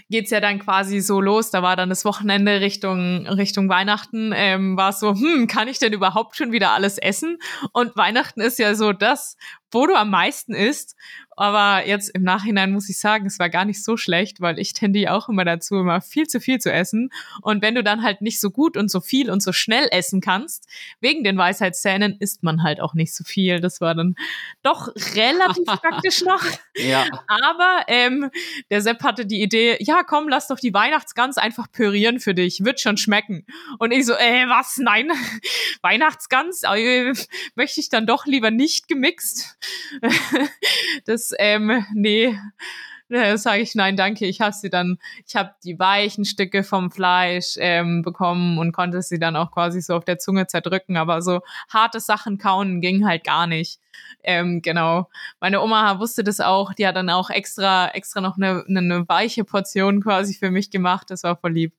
geht's 0.09 0.31
ja 0.31 0.41
dann 0.41 0.59
quasi 0.59 1.01
so 1.01 1.20
los. 1.20 1.51
Da 1.51 1.62
war 1.62 1.77
dann 1.77 1.89
das 1.89 2.05
Wochenende 2.05 2.61
Richtung, 2.61 3.27
Richtung 3.27 3.68
Weihnachten, 3.68 4.33
ähm, 4.35 4.77
war 4.77 4.91
es 4.91 5.01
so, 5.01 5.14
hm, 5.14 5.47
kann 5.47 5.68
ich 5.68 5.79
denn 5.79 5.93
überhaupt 5.93 6.37
schon 6.37 6.53
wieder 6.53 6.70
alles 6.70 6.99
essen? 6.99 7.39
Und 7.72 7.97
Weihnachten 7.97 8.41
ist 8.41 8.59
ja 8.59 8.74
so 8.74 8.93
das, 8.93 9.37
wo 9.71 9.87
du 9.87 9.95
am 9.95 10.11
meisten 10.11 10.55
isst. 10.55 10.97
Aber 11.39 11.87
jetzt 11.87 12.09
im 12.14 12.23
Nachhinein 12.23 12.73
muss 12.73 12.89
ich 12.89 12.99
sagen, 12.99 13.27
es 13.27 13.39
war 13.39 13.51
gar 13.51 13.67
nicht 13.67 13.85
so 13.85 13.99
schlecht, 13.99 14.41
weil 14.41 14.59
ich 14.59 14.73
tendiere 14.73 15.12
auch 15.12 15.29
immer 15.29 15.45
dazu, 15.45 15.77
immer 15.77 16.01
viel 16.01 16.27
zu 16.27 16.41
viel 16.41 16.59
zu 16.59 16.73
essen. 16.73 17.11
Und 17.43 17.61
wenn 17.61 17.75
du 17.75 17.85
dann 17.85 18.03
halt 18.03 18.23
nicht 18.23 18.41
so 18.41 18.51
gut 18.51 18.77
und 18.79 18.91
so 18.91 19.01
viel 19.01 19.31
und 19.31 19.43
so 19.43 19.53
schnell 19.53 19.87
essen 19.93 20.23
kannst, 20.23 20.67
wegen 21.01 21.25
den 21.25 21.37
Weisheitszähnen, 21.37 22.17
isst 22.19 22.43
man 22.43 22.62
halt 22.62 22.81
auch 22.81 22.95
nicht 22.95 23.14
so 23.14 23.23
viel. 23.23 23.61
Das 23.61 23.83
war 23.83 23.95
dann 23.95 24.17
doch 24.62 24.89
relativ 25.14 25.67
praktisch 25.83 26.23
noch. 26.25 26.43
Ja. 26.75 27.05
Aber 27.29 27.85
ähm, 27.89 28.31
der 28.71 28.81
Sepp 28.81 29.03
hatte 29.03 29.27
die 29.27 29.43
Idee, 29.43 29.77
ja 29.81 30.05
komm, 30.05 30.31
lass 30.31 30.49
doch 30.49 30.59
die 30.59 30.73
Weihnachtsgans 30.73 31.37
einfach 31.37 31.71
pürieren 31.71 32.19
für 32.19 32.33
dich, 32.33 32.64
wird 32.64 32.81
schon 32.81 32.97
schmecken. 32.97 33.45
Und 33.79 33.93
ich 33.93 34.07
so, 34.07 34.14
äh, 34.14 34.49
was? 34.49 34.79
Nein, 34.79 35.11
Weihnachtsgans 35.83 36.62
äh, 36.62 37.12
möchte 37.57 37.81
ich 37.81 37.91
dann 37.91 38.07
doch 38.07 38.25
lieber 38.25 38.51
nicht 38.51 38.89
gemixt. 38.89 39.56
das, 41.05 41.33
ähm, 41.39 41.85
nee, 41.95 42.37
sage 43.09 43.63
ich 43.63 43.75
nein, 43.75 43.97
danke. 43.97 44.27
Ich 44.27 44.41
habe 44.41 44.53
sie 44.53 44.71
dann, 44.71 44.99
ich 45.27 45.37
habe 45.37 45.55
die 45.65 45.79
weichen 45.79 46.25
Stücke 46.25 46.65
vom 46.65 46.91
Fleisch 46.91 47.57
ähm, 47.59 48.03
bekommen 48.03 48.59
und 48.59 48.73
konnte 48.73 49.03
sie 49.03 49.19
dann 49.19 49.37
auch 49.37 49.53
quasi 49.53 49.81
so 49.81 49.95
auf 49.95 50.05
der 50.05 50.19
Zunge 50.19 50.47
zerdrücken. 50.47 50.97
Aber 50.97 51.23
so 51.23 51.41
harte 51.69 52.01
Sachen 52.01 52.39
kauen 52.39 52.81
ging 52.81 53.07
halt 53.07 53.25
gar 53.25 53.47
nicht. 53.47 53.81
Ähm, 54.23 54.61
genau. 54.61 55.09
Meine 55.41 55.63
Oma 55.63 55.99
wusste 56.01 56.25
das 56.25 56.41
auch. 56.41 56.75
Die 56.75 56.87
hat 56.87 56.97
dann 56.97 57.11
auch 57.11 57.31
extra, 57.31 57.89
extra 57.89 58.21
noch 58.21 58.37
eine, 58.37 58.65
eine 58.69 59.09
weiche 59.09 59.45
Portion 59.45 60.03
quasi 60.03 60.35
für 60.35 60.51
mich 60.51 60.71
gemacht. 60.71 61.11
Das 61.11 61.23
war 61.23 61.37
voll 61.37 61.53
lieb 61.53 61.73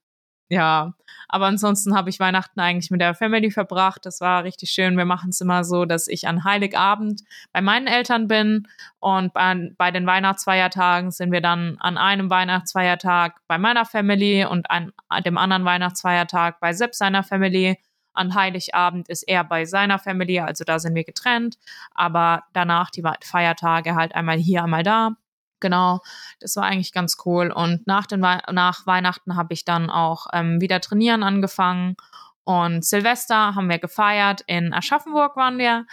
ja, 0.48 0.94
aber 1.28 1.46
ansonsten 1.46 1.94
habe 1.94 2.08
ich 2.08 2.20
Weihnachten 2.20 2.58
eigentlich 2.58 2.90
mit 2.90 3.02
der 3.02 3.14
Family 3.14 3.50
verbracht. 3.50 4.06
Das 4.06 4.20
war 4.22 4.44
richtig 4.44 4.70
schön. 4.70 4.96
Wir 4.96 5.04
machen 5.04 5.28
es 5.30 5.40
immer 5.42 5.62
so, 5.62 5.84
dass 5.84 6.08
ich 6.08 6.26
an 6.26 6.44
Heiligabend 6.44 7.22
bei 7.52 7.60
meinen 7.60 7.86
Eltern 7.86 8.28
bin 8.28 8.66
und 8.98 9.34
bei, 9.34 9.70
bei 9.76 9.90
den 9.90 10.06
Weihnachtsfeiertagen 10.06 11.10
sind 11.10 11.32
wir 11.32 11.42
dann 11.42 11.76
an 11.80 11.98
einem 11.98 12.30
Weihnachtsfeiertag 12.30 13.40
bei 13.46 13.58
meiner 13.58 13.84
Family 13.84 14.46
und 14.46 14.70
an 14.70 14.92
dem 15.24 15.36
anderen 15.36 15.66
Weihnachtsfeiertag 15.66 16.60
bei 16.60 16.72
Sepp 16.72 16.94
seiner 16.94 17.22
Family. 17.22 17.78
An 18.14 18.34
Heiligabend 18.34 19.08
ist 19.08 19.22
er 19.24 19.44
bei 19.44 19.64
seiner 19.66 19.98
Family, 19.98 20.40
also 20.40 20.64
da 20.64 20.78
sind 20.78 20.94
wir 20.94 21.04
getrennt. 21.04 21.58
Aber 21.94 22.44
danach 22.54 22.90
die 22.90 23.04
Feiertage 23.22 23.94
halt 23.94 24.14
einmal 24.14 24.38
hier, 24.38 24.64
einmal 24.64 24.82
da. 24.82 25.12
Genau, 25.60 26.00
das 26.40 26.56
war 26.56 26.64
eigentlich 26.64 26.92
ganz 26.92 27.16
cool. 27.24 27.50
Und 27.50 27.86
nach, 27.86 28.06
den 28.06 28.22
We 28.22 28.38
nach 28.52 28.86
Weihnachten 28.86 29.36
habe 29.36 29.54
ich 29.54 29.64
dann 29.64 29.90
auch 29.90 30.26
ähm, 30.32 30.60
wieder 30.60 30.80
trainieren 30.80 31.22
angefangen. 31.22 31.96
Und 32.44 32.84
Silvester 32.84 33.54
haben 33.54 33.68
wir 33.68 33.78
gefeiert. 33.78 34.42
In 34.46 34.72
Aschaffenburg 34.72 35.36
waren 35.36 35.58
wir. 35.58 35.86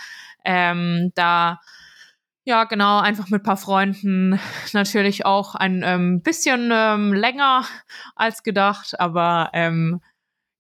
Ähm, 0.46 1.12
da, 1.16 1.60
ja, 2.46 2.64
genau, 2.64 3.00
einfach 3.00 3.30
mit 3.30 3.42
ein 3.42 3.46
paar 3.46 3.58
Freunden. 3.58 4.40
Natürlich 4.74 5.26
auch 5.26 5.56
ein 5.56 5.84
ähm, 5.84 6.22
bisschen 6.22 6.70
ähm, 6.72 7.12
länger 7.12 7.66
als 8.16 8.44
gedacht, 8.44 9.00
aber 9.00 9.50
ähm, 9.54 10.02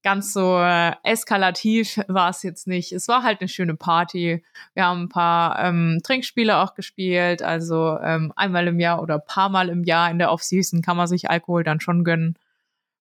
ganz 0.05 0.33
so 0.33 0.59
äh, 0.61 0.93
eskalativ 1.01 1.99
war 2.07 2.29
es 2.29 2.43
jetzt 2.43 2.67
nicht. 2.67 2.91
Es 2.91 3.07
war 3.07 3.23
halt 3.23 3.41
eine 3.41 3.49
schöne 3.49 3.75
Party. 3.75 4.43
Wir 4.75 4.85
haben 4.85 5.05
ein 5.05 5.09
paar 5.09 5.57
ähm, 5.57 5.99
Trinkspiele 6.03 6.57
auch 6.57 6.75
gespielt. 6.75 7.41
Also 7.41 7.97
ähm, 8.03 8.31
einmal 8.35 8.67
im 8.67 8.79
Jahr 8.79 9.01
oder 9.01 9.17
paar 9.17 9.49
Mal 9.49 9.67
im 9.67 9.83
Jahr 9.83 10.11
in 10.11 10.19
der 10.19 10.31
Off-Season 10.31 10.83
kann 10.83 10.95
man 10.95 11.07
sich 11.07 11.31
Alkohol 11.31 11.63
dann 11.63 11.79
schon 11.79 12.03
gönnen. 12.03 12.37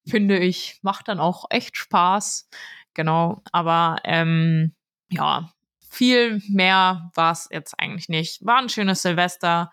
Finde 0.06 0.38
ich, 0.38 0.78
macht 0.80 1.08
dann 1.08 1.20
auch 1.20 1.44
echt 1.50 1.76
Spaß. 1.76 2.48
genau. 2.94 3.42
Aber 3.52 3.98
ähm, 4.04 4.72
ja, 5.10 5.50
viel 5.90 6.40
mehr 6.48 7.10
war 7.14 7.32
es 7.32 7.48
jetzt 7.52 7.78
eigentlich 7.78 8.08
nicht. 8.08 8.46
War 8.46 8.56
ein 8.56 8.70
schönes 8.70 9.02
Silvester. 9.02 9.70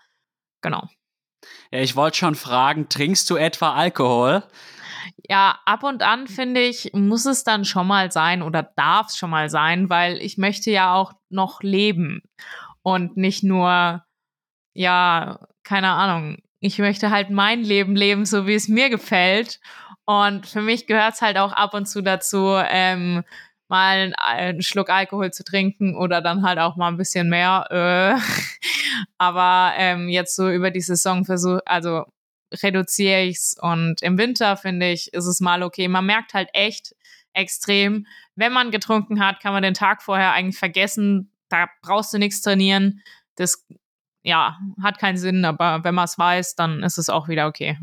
Genau. 0.60 0.90
Ich 1.70 1.96
wollte 1.96 2.18
schon 2.18 2.36
fragen, 2.36 2.90
trinkst 2.90 3.30
du 3.30 3.38
etwa 3.38 3.74
Alkohol? 3.74 4.44
Ja, 5.30 5.60
ab 5.66 5.84
und 5.84 6.04
an 6.04 6.28
finde 6.28 6.62
ich, 6.62 6.92
muss 6.94 7.26
es 7.26 7.44
dann 7.44 7.66
schon 7.66 7.88
mal 7.88 8.12
sein 8.12 8.42
oder 8.42 8.64
darf 8.64 9.08
es 9.08 9.18
schon 9.18 9.30
mal 9.30 9.50
sein, 9.50 9.90
weil 9.90 10.18
ich 10.18 10.38
möchte 10.38 10.72
ja 10.72 10.94
auch 10.94 11.14
noch 11.30 11.62
leben 11.62 12.22
und 12.84 13.18
nicht 13.18 13.44
nur, 13.44 14.04
ja, 14.74 15.40
keine 15.64 15.90
Ahnung, 15.90 16.38
ich 16.60 16.80
möchte 16.80 17.10
halt 17.12 17.30
mein 17.30 17.64
Leben 17.64 17.96
leben, 17.96 18.26
so 18.26 18.48
wie 18.48 18.54
es 18.54 18.68
mir 18.68 18.90
gefällt. 18.90 19.60
Und 20.06 20.46
für 20.48 20.62
mich 20.62 20.88
gehört 20.88 21.16
es 21.16 21.22
halt 21.22 21.38
auch 21.38 21.54
ab 21.54 21.74
und 21.74 21.88
zu 21.88 22.02
dazu, 22.02 22.56
ähm, 22.70 23.24
mal 23.68 24.14
einen 24.18 24.62
Schluck 24.62 24.90
Alkohol 24.90 25.32
zu 25.32 25.44
trinken 25.44 25.96
oder 25.96 26.22
dann 26.22 26.44
halt 26.44 26.60
auch 26.60 26.76
mal 26.76 26.90
ein 26.90 26.98
bisschen 26.98 27.30
mehr. 27.30 27.66
Äh. 27.72 28.22
Aber 29.18 29.74
ähm, 29.78 30.10
jetzt 30.10 30.36
so 30.36 30.50
über 30.50 30.72
die 30.72 30.82
Saison 30.82 31.26
versuche, 31.26 31.62
also 31.66 32.06
reduziere 32.64 33.24
ich 33.24 33.38
es 33.38 33.56
und 33.60 34.02
im 34.02 34.18
Winter 34.18 34.58
finde 34.58 34.92
ich, 34.92 35.14
ist 35.14 35.26
es 35.26 35.40
mal 35.40 35.64
okay. 35.64 35.88
Man 35.88 36.06
merkt 36.06 36.34
halt 36.34 36.50
echt 36.54 36.96
extrem, 37.34 38.06
wenn 38.36 38.52
man 38.52 38.72
getrunken 38.72 39.26
hat, 39.26 39.40
kann 39.40 39.54
man 39.54 39.64
den 39.64 39.74
Tag 39.74 40.02
vorher 40.04 40.34
eigentlich 40.34 40.60
vergessen. 40.60 41.32
Da 41.50 41.68
brauchst 41.82 42.14
du 42.14 42.18
nichts 42.18 42.42
trainieren. 42.42 43.02
Das 43.36 43.66
ja, 44.24 44.58
hat 44.82 45.00
keinen 45.00 45.18
Sinn, 45.18 45.46
aber 45.46 45.84
wenn 45.84 45.96
man 45.96 46.06
es 46.06 46.18
weiß, 46.18 46.56
dann 46.56 46.84
ist 46.84 46.98
es 46.98 47.10
auch 47.10 47.28
wieder 47.28 47.48
okay. 47.48 47.78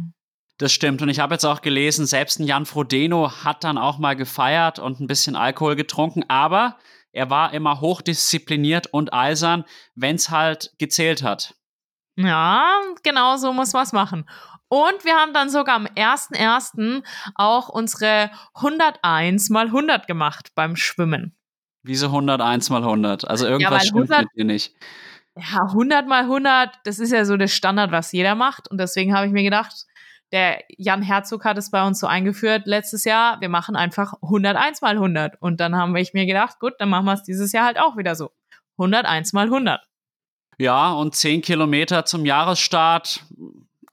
Das 0.58 0.72
stimmt. 0.72 1.02
Und 1.02 1.08
ich 1.08 1.20
habe 1.20 1.34
jetzt 1.34 1.44
auch 1.44 1.62
gelesen, 1.62 2.06
selbst 2.06 2.40
ein 2.40 2.46
Jan 2.46 2.66
Frodeno 2.66 3.30
hat 3.44 3.64
dann 3.64 3.78
auch 3.78 3.98
mal 3.98 4.16
gefeiert 4.16 4.78
und 4.78 5.00
ein 5.00 5.06
bisschen 5.06 5.36
Alkohol 5.36 5.76
getrunken, 5.76 6.24
aber 6.28 6.78
er 7.12 7.30
war 7.30 7.54
immer 7.54 7.80
hochdiszipliniert 7.80 8.88
und 8.88 9.12
eisern, 9.12 9.64
wenn 9.94 10.16
es 10.16 10.30
halt 10.30 10.72
gezählt 10.78 11.22
hat. 11.22 11.54
Ja, 12.16 12.80
genau 13.04 13.36
so 13.36 13.52
muss 13.52 13.72
man 13.72 13.84
es 13.84 13.92
machen. 13.92 14.28
Und 14.68 15.04
wir 15.04 15.14
haben 15.14 15.32
dann 15.32 15.48
sogar 15.50 15.76
am 15.76 15.86
1.1. 15.86 17.02
auch 17.34 17.68
unsere 17.68 18.30
101 18.54 19.50
mal 19.50 19.66
100 19.66 20.06
gemacht 20.06 20.50
beim 20.54 20.76
Schwimmen. 20.76 21.34
Wieso 21.82 22.06
101 22.06 22.70
mal 22.70 22.82
100? 22.82 23.26
Also 23.26 23.46
irgendwas 23.46 23.84
ja, 23.84 23.88
stimmt 23.88 24.10
100, 24.10 24.20
mit 24.22 24.36
dir 24.36 24.44
nicht. 24.44 24.74
Ja, 25.36 25.62
100 25.62 26.06
mal 26.06 26.24
100, 26.24 26.80
das 26.84 26.98
ist 26.98 27.12
ja 27.12 27.24
so 27.24 27.36
der 27.36 27.48
Standard, 27.48 27.92
was 27.92 28.12
jeder 28.12 28.34
macht. 28.34 28.68
Und 28.70 28.78
deswegen 28.78 29.14
habe 29.14 29.26
ich 29.26 29.32
mir 29.32 29.44
gedacht, 29.44 29.86
der 30.32 30.62
Jan 30.76 31.00
Herzog 31.00 31.44
hat 31.44 31.56
es 31.56 31.70
bei 31.70 31.86
uns 31.86 32.00
so 32.00 32.06
eingeführt 32.06 32.66
letztes 32.66 33.04
Jahr, 33.04 33.40
wir 33.40 33.48
machen 33.48 33.76
einfach 33.76 34.14
101 34.20 34.82
mal 34.82 34.96
100. 34.96 35.40
Und 35.40 35.60
dann 35.60 35.76
haben 35.76 35.96
ich 35.96 36.12
mir 36.12 36.26
gedacht, 36.26 36.58
gut, 36.60 36.74
dann 36.78 36.90
machen 36.90 37.06
wir 37.06 37.14
es 37.14 37.22
dieses 37.22 37.52
Jahr 37.52 37.64
halt 37.64 37.78
auch 37.78 37.96
wieder 37.96 38.14
so. 38.14 38.32
101 38.76 39.32
mal 39.32 39.46
100. 39.46 39.80
Ja, 40.58 40.92
und 40.92 41.14
10 41.14 41.40
Kilometer 41.40 42.04
zum 42.04 42.26
Jahresstart 42.26 43.24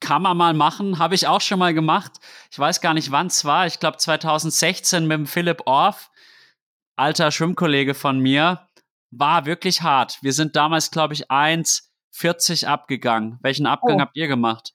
kann 0.05 0.21
man 0.21 0.37
mal 0.37 0.53
machen, 0.53 0.99
habe 0.99 1.15
ich 1.15 1.25
auch 1.25 1.41
schon 1.41 1.57
mal 1.57 1.73
gemacht. 1.73 2.11
Ich 2.51 2.59
weiß 2.59 2.79
gar 2.79 2.93
nicht, 2.93 3.09
wann 3.09 3.25
es 3.25 3.43
war. 3.43 3.65
Ich 3.65 3.79
glaube 3.79 3.97
2016 3.97 5.07
mit 5.07 5.17
dem 5.17 5.25
Philipp 5.25 5.63
Orff, 5.65 6.11
alter 6.95 7.31
Schwimmkollege 7.31 7.95
von 7.95 8.19
mir. 8.19 8.67
War 9.09 9.47
wirklich 9.47 9.81
hart. 9.81 10.19
Wir 10.21 10.31
sind 10.33 10.55
damals, 10.55 10.91
glaube 10.91 11.15
ich, 11.15 11.31
1,40 11.31 12.67
abgegangen. 12.67 13.39
Welchen 13.41 13.65
Abgang 13.65 13.97
oh. 13.97 14.01
habt 14.01 14.15
ihr 14.15 14.27
gemacht? 14.27 14.73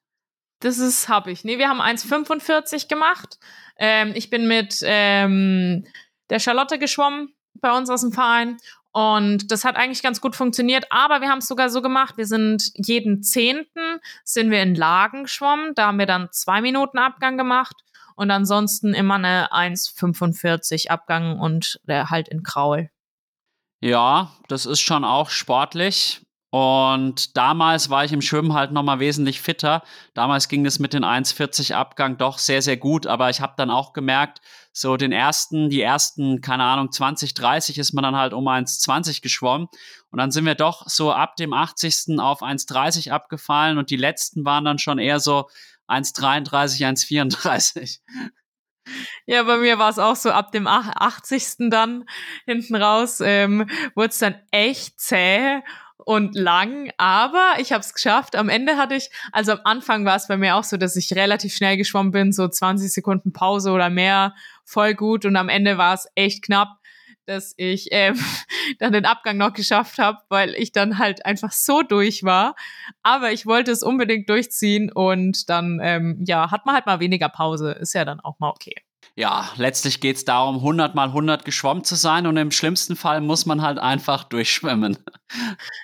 Das 0.59 0.79
ist, 0.79 1.09
habe 1.09 1.31
ich. 1.31 1.45
Nee, 1.45 1.59
wir 1.59 1.69
haben 1.69 1.81
1,45 1.81 2.89
gemacht. 2.89 3.39
Ähm, 3.79 4.13
ich 4.17 4.31
bin 4.31 4.49
mit 4.49 4.81
ähm, 4.83 5.87
der 6.29 6.41
Charlotte 6.41 6.81
geschwommen 6.81 7.33
bei 7.55 7.71
uns 7.77 7.89
aus 7.89 8.01
dem 8.01 8.13
Verein. 8.13 8.57
Und 8.93 9.53
das 9.53 9.65
hat 9.65 9.77
eigentlich 9.77 10.03
ganz 10.03 10.21
gut 10.21 10.35
funktioniert, 10.35 10.87
aber 10.91 11.21
wir 11.21 11.29
haben 11.29 11.39
es 11.39 11.47
sogar 11.47 11.71
so 11.71 11.81
gemacht, 11.81 12.17
wir 12.17 12.27
sind 12.27 12.73
jeden 12.75 13.23
Zehnten 13.23 14.01
sind 14.25 14.51
wir 14.51 14.63
in 14.63 14.75
Lagen 14.75 15.25
geschwommen, 15.25 15.75
da 15.77 15.87
haben 15.87 15.99
wir 16.01 16.07
dann 16.07 16.29
zwei 16.33 16.61
Minuten 16.61 16.99
Abgang 16.99 17.39
gemacht 17.39 17.77
und 18.17 18.33
ansonsten 18.33 18.93
immer 18.93 19.15
eine 19.15 19.53
1,45 19.53 20.89
Abgang 20.89 21.39
und 21.39 21.81
äh, 21.87 22.07
halt 22.07 22.29
in 22.29 22.43
Kraul. 22.43 22.91
Ja, 23.81 24.33
das 24.49 24.67
ist 24.67 24.81
schon 24.81 25.05
auch 25.05 25.31
sportlich. 25.31 26.21
Und 26.51 27.37
damals 27.37 27.91
war 27.91 28.05
ich 28.05 28.13
im 28.13 28.21
Schwimmen 28.21 28.55
halt 28.55 28.73
nochmal 28.73 28.99
wesentlich 28.99 29.41
fitter. 29.41 29.83
Damals 30.15 30.49
ging 30.49 30.67
es 30.67 30.81
mit 30.81 30.93
den 30.93 31.05
1,40 31.05 31.75
Abgang 31.75 32.19
doch 32.19 32.39
sehr, 32.39 32.61
sehr 32.61 32.77
gut. 32.77 33.07
Aber 33.07 33.31
ich 33.31 33.41
habe 33.41 33.55
dann 33.57 33.71
auch 33.71 33.93
gemerkt, 33.93 34.41
so 34.73 34.97
den 34.97 35.13
ersten, 35.13 35.69
die 35.69 35.83
ersten, 35.83 36.41
keine 36.41 36.65
Ahnung, 36.65 36.93
20, 36.93 37.35
30 37.35 37.79
ist 37.79 37.93
man 37.93 38.03
dann 38.03 38.17
halt 38.17 38.33
um 38.33 38.47
1,20 38.47 39.23
geschwommen. 39.23 39.69
Und 40.11 40.19
dann 40.19 40.31
sind 40.31 40.45
wir 40.45 40.55
doch 40.55 40.87
so 40.87 41.13
ab 41.13 41.37
dem 41.37 41.53
80. 41.53 42.19
auf 42.19 42.43
1,30 42.43 43.11
abgefallen 43.11 43.79
und 43.79 43.91
die 43.91 43.97
letzten 43.97 44.45
waren 44.45 44.65
dann 44.65 44.79
schon 44.79 44.99
eher 44.99 45.21
so 45.21 45.49
1,33, 45.89 46.87
1,34. 46.87 48.01
Ja, 49.27 49.45
bei 49.45 49.59
mir 49.59 49.79
war 49.79 49.91
es 49.91 49.99
auch 49.99 50.17
so 50.17 50.31
ab 50.31 50.51
dem 50.53 50.67
80. 50.67 51.71
dann 51.71 52.07
hinten 52.47 52.75
raus, 52.75 53.21
ähm, 53.21 53.71
wurde 53.95 54.09
es 54.09 54.19
dann 54.19 54.41
echt 54.51 54.99
zäh 54.99 55.63
und 56.05 56.35
lang, 56.35 56.91
aber 56.97 57.55
ich 57.59 57.73
habe 57.73 57.81
es 57.81 57.95
geschafft. 57.95 58.37
Am 58.37 58.49
Ende 58.49 58.77
hatte 58.77 58.95
ich, 58.95 59.11
also 59.33 59.53
am 59.53 59.61
Anfang 59.65 60.05
war 60.05 60.17
es 60.17 60.29
bei 60.29 60.37
mir 60.37 60.57
auch 60.57 60.65
so, 60.65 60.77
dass 60.77 60.97
ich 60.97 61.13
relativ 61.15 61.55
schnell 61.55 61.77
geschwommen 61.77 62.13
bin, 62.13 62.33
so 62.33 62.49
20 62.49 62.93
Sekunden 62.93 63.33
Pause 63.33 63.73
oder 63.73 63.91
mehr, 63.91 64.35
voll 64.65 64.95
gut. 64.95 65.25
Und 65.25 65.37
am 65.37 65.49
Ende 65.49 65.79
war 65.79 65.95
es 65.95 66.09
echt 66.15 66.45
knapp, 66.45 66.79
dass 67.27 67.55
ich 67.57 67.89
ähm, 67.93 68.19
dann 68.79 68.93
den 68.93 69.07
Abgang 69.07 69.37
noch 69.37 69.53
geschafft 69.53 69.99
habe, 69.99 70.19
weil 70.29 70.55
ich 70.55 70.73
dann 70.73 70.99
halt 70.99 71.25
einfach 71.27 71.53
so 71.53 71.83
durch 71.83 72.25
war. 72.25 72.55
Aber 73.03 73.33
ich 73.33 73.47
wollte 73.47 73.71
es 73.71 73.83
unbedingt 73.83 74.29
durchziehen 74.29 74.91
und 74.93 75.49
dann, 75.49 75.81
ähm, 75.83 76.23
ja, 76.27 76.51
hat 76.51 76.67
man 76.67 76.75
halt 76.75 76.87
mal 76.87 77.01
weniger 77.01 77.29
Pause. 77.29 77.73
Ist 77.73 77.95
ja 77.95 78.05
dann 78.05 78.21
auch 78.21 78.39
mal 78.39 78.51
okay 78.51 78.75
ja, 79.17 79.51
letztlich 79.57 80.01
geht 80.01 80.17
es 80.17 80.25
darum, 80.25 80.57
100 80.57 80.95
mal 80.95 81.09
100 81.09 81.45
geschwommen 81.45 81.85
zu 81.85 81.95
sein 81.95 82.27
und 82.27 82.37
im 82.37 82.51
schlimmsten 82.51 82.97
Fall 82.97 83.21
muss 83.21 83.47
man 83.47 83.63
halt 83.63 83.79
einfach 83.79 84.25
durchschwimmen. 84.25 84.99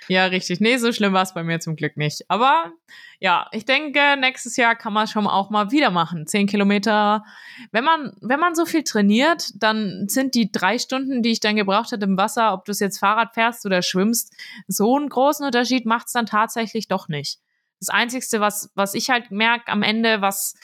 Ja, 0.09 0.25
richtig. 0.25 0.59
Nee, 0.59 0.75
so 0.75 0.91
schlimm 0.91 1.13
war 1.13 1.23
es 1.23 1.33
bei 1.33 1.41
mir 1.41 1.61
zum 1.61 1.77
Glück 1.77 1.95
nicht. 1.95 2.29
Aber 2.29 2.73
ja, 3.19 3.47
ich 3.53 3.63
denke, 3.63 4.17
nächstes 4.19 4.57
Jahr 4.57 4.75
kann 4.75 4.91
man 4.91 5.07
schon 5.07 5.25
auch 5.25 5.49
mal 5.49 5.71
wieder 5.71 5.89
machen. 5.89 6.27
Zehn 6.27 6.47
Kilometer. 6.47 7.23
Wenn 7.71 7.85
man, 7.85 8.13
wenn 8.21 8.41
man 8.41 8.55
so 8.55 8.65
viel 8.65 8.83
trainiert, 8.83 9.51
dann 9.55 10.09
sind 10.09 10.35
die 10.35 10.51
drei 10.51 10.77
Stunden, 10.79 11.23
die 11.23 11.31
ich 11.31 11.39
dann 11.39 11.55
gebraucht 11.55 11.91
hätte 11.91 12.05
im 12.05 12.17
Wasser, 12.17 12.53
ob 12.53 12.65
du 12.65 12.71
es 12.73 12.79
jetzt 12.79 12.99
Fahrrad 12.99 13.33
fährst 13.33 13.65
oder 13.65 13.81
schwimmst, 13.81 14.33
so 14.67 14.97
einen 14.97 15.09
großen 15.09 15.45
Unterschied 15.45 15.85
macht 15.85 16.07
es 16.07 16.13
dann 16.13 16.25
tatsächlich 16.25 16.87
doch 16.89 17.07
nicht. 17.07 17.39
Das 17.79 17.89
Einzige, 17.89 18.25
was, 18.39 18.71
was 18.75 18.93
ich 18.95 19.09
halt 19.09 19.31
merke 19.31 19.71
am 19.71 19.83
Ende, 19.83 20.21
was 20.21 20.55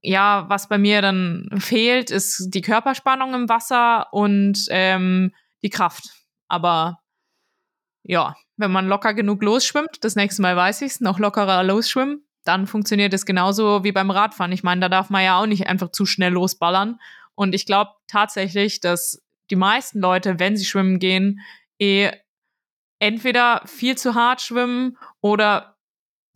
ja, 0.00 0.46
was 0.48 0.68
bei 0.68 0.78
mir 0.78 1.02
dann 1.02 1.48
fehlt, 1.58 2.10
ist 2.10 2.50
die 2.54 2.62
Körperspannung 2.62 3.34
im 3.34 3.48
Wasser 3.48 4.12
und 4.12 4.66
ähm, 4.70 5.32
die 5.62 5.70
Kraft. 5.70 6.10
Aber 6.48 7.00
ja, 8.04 8.36
wenn 8.56 8.70
man 8.70 8.86
locker 8.86 9.14
genug 9.14 9.42
losschwimmt, 9.42 9.98
das 10.02 10.14
nächste 10.14 10.42
Mal 10.42 10.56
weiß 10.56 10.82
ich 10.82 10.92
es, 10.92 11.00
noch 11.00 11.18
lockerer 11.18 11.64
losschwimmen, 11.64 12.24
dann 12.44 12.66
funktioniert 12.66 13.14
es 13.14 13.26
genauso 13.26 13.82
wie 13.84 13.92
beim 13.92 14.10
Radfahren. 14.10 14.52
Ich 14.52 14.62
meine, 14.62 14.82
da 14.82 14.88
darf 14.88 15.10
man 15.10 15.24
ja 15.24 15.40
auch 15.40 15.46
nicht 15.46 15.66
einfach 15.66 15.90
zu 15.90 16.06
schnell 16.06 16.32
losballern. 16.32 17.00
Und 17.34 17.54
ich 17.54 17.66
glaube 17.66 17.92
tatsächlich, 18.06 18.80
dass 18.80 19.22
die 19.50 19.56
meisten 19.56 19.98
Leute, 19.98 20.38
wenn 20.38 20.56
sie 20.56 20.64
schwimmen 20.64 20.98
gehen, 20.98 21.40
eh 21.80 22.10
entweder 22.98 23.62
viel 23.66 23.96
zu 23.96 24.14
hart 24.14 24.40
schwimmen 24.40 24.96
oder 25.20 25.73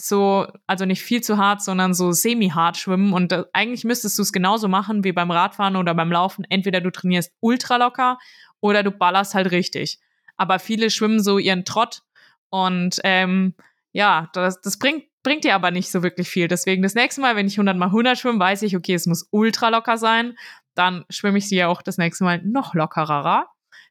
so, 0.01 0.47
also 0.67 0.85
nicht 0.85 1.03
viel 1.03 1.21
zu 1.23 1.39
hart, 1.39 1.63
sondern 1.63 1.93
so 1.93 2.13
semi-hart 2.13 2.77
schwimmen. 2.77 3.13
Und 3.13 3.33
äh, 3.33 3.45
eigentlich 3.53 3.85
müsstest 3.85 4.19
du 4.19 4.23
es 4.23 4.33
genauso 4.33 4.69
machen 4.69 5.05
wie 5.05 5.13
beim 5.13 5.31
Radfahren 5.31 5.77
oder 5.77 5.95
beim 5.95 6.13
Laufen. 6.13 6.45
Entweder 6.49 6.81
du 6.81 6.91
trainierst 6.91 7.33
ultra 7.41 7.77
locker 7.77 8.19
oder 8.61 8.83
du 8.83 8.91
ballerst 8.91 9.35
halt 9.35 9.51
richtig. 9.51 9.99
Aber 10.37 10.59
viele 10.59 10.91
schwimmen 10.91 11.21
so 11.21 11.39
ihren 11.39 11.65
Trott 11.65 12.03
und 12.51 13.01
ähm, 13.05 13.55
ja, 13.93 14.29
das, 14.33 14.61
das 14.61 14.79
bringt, 14.79 15.05
bringt 15.23 15.45
dir 15.45 15.55
aber 15.55 15.71
nicht 15.71 15.91
so 15.91 16.03
wirklich 16.03 16.29
viel. 16.29 16.49
Deswegen 16.49 16.83
das 16.83 16.95
nächste 16.95 17.21
Mal, 17.21 17.37
wenn 17.37 17.47
ich 17.47 17.55
100 17.55 17.77
mal 17.77 17.87
100 17.87 18.19
schwimme, 18.19 18.39
weiß 18.39 18.63
ich, 18.63 18.77
okay, 18.77 18.95
es 18.95 19.07
muss 19.07 19.29
ultra 19.31 19.69
locker 19.69 19.99
sein. 19.99 20.37
Dann 20.75 21.05
schwimme 21.11 21.39
ich 21.39 21.49
sie 21.49 21.57
ja 21.57 21.69
auch 21.69 21.83
das 21.83 21.99
nächste 21.99 22.25
Mal 22.25 22.41
noch 22.45 22.75
lockerer. 22.75 23.47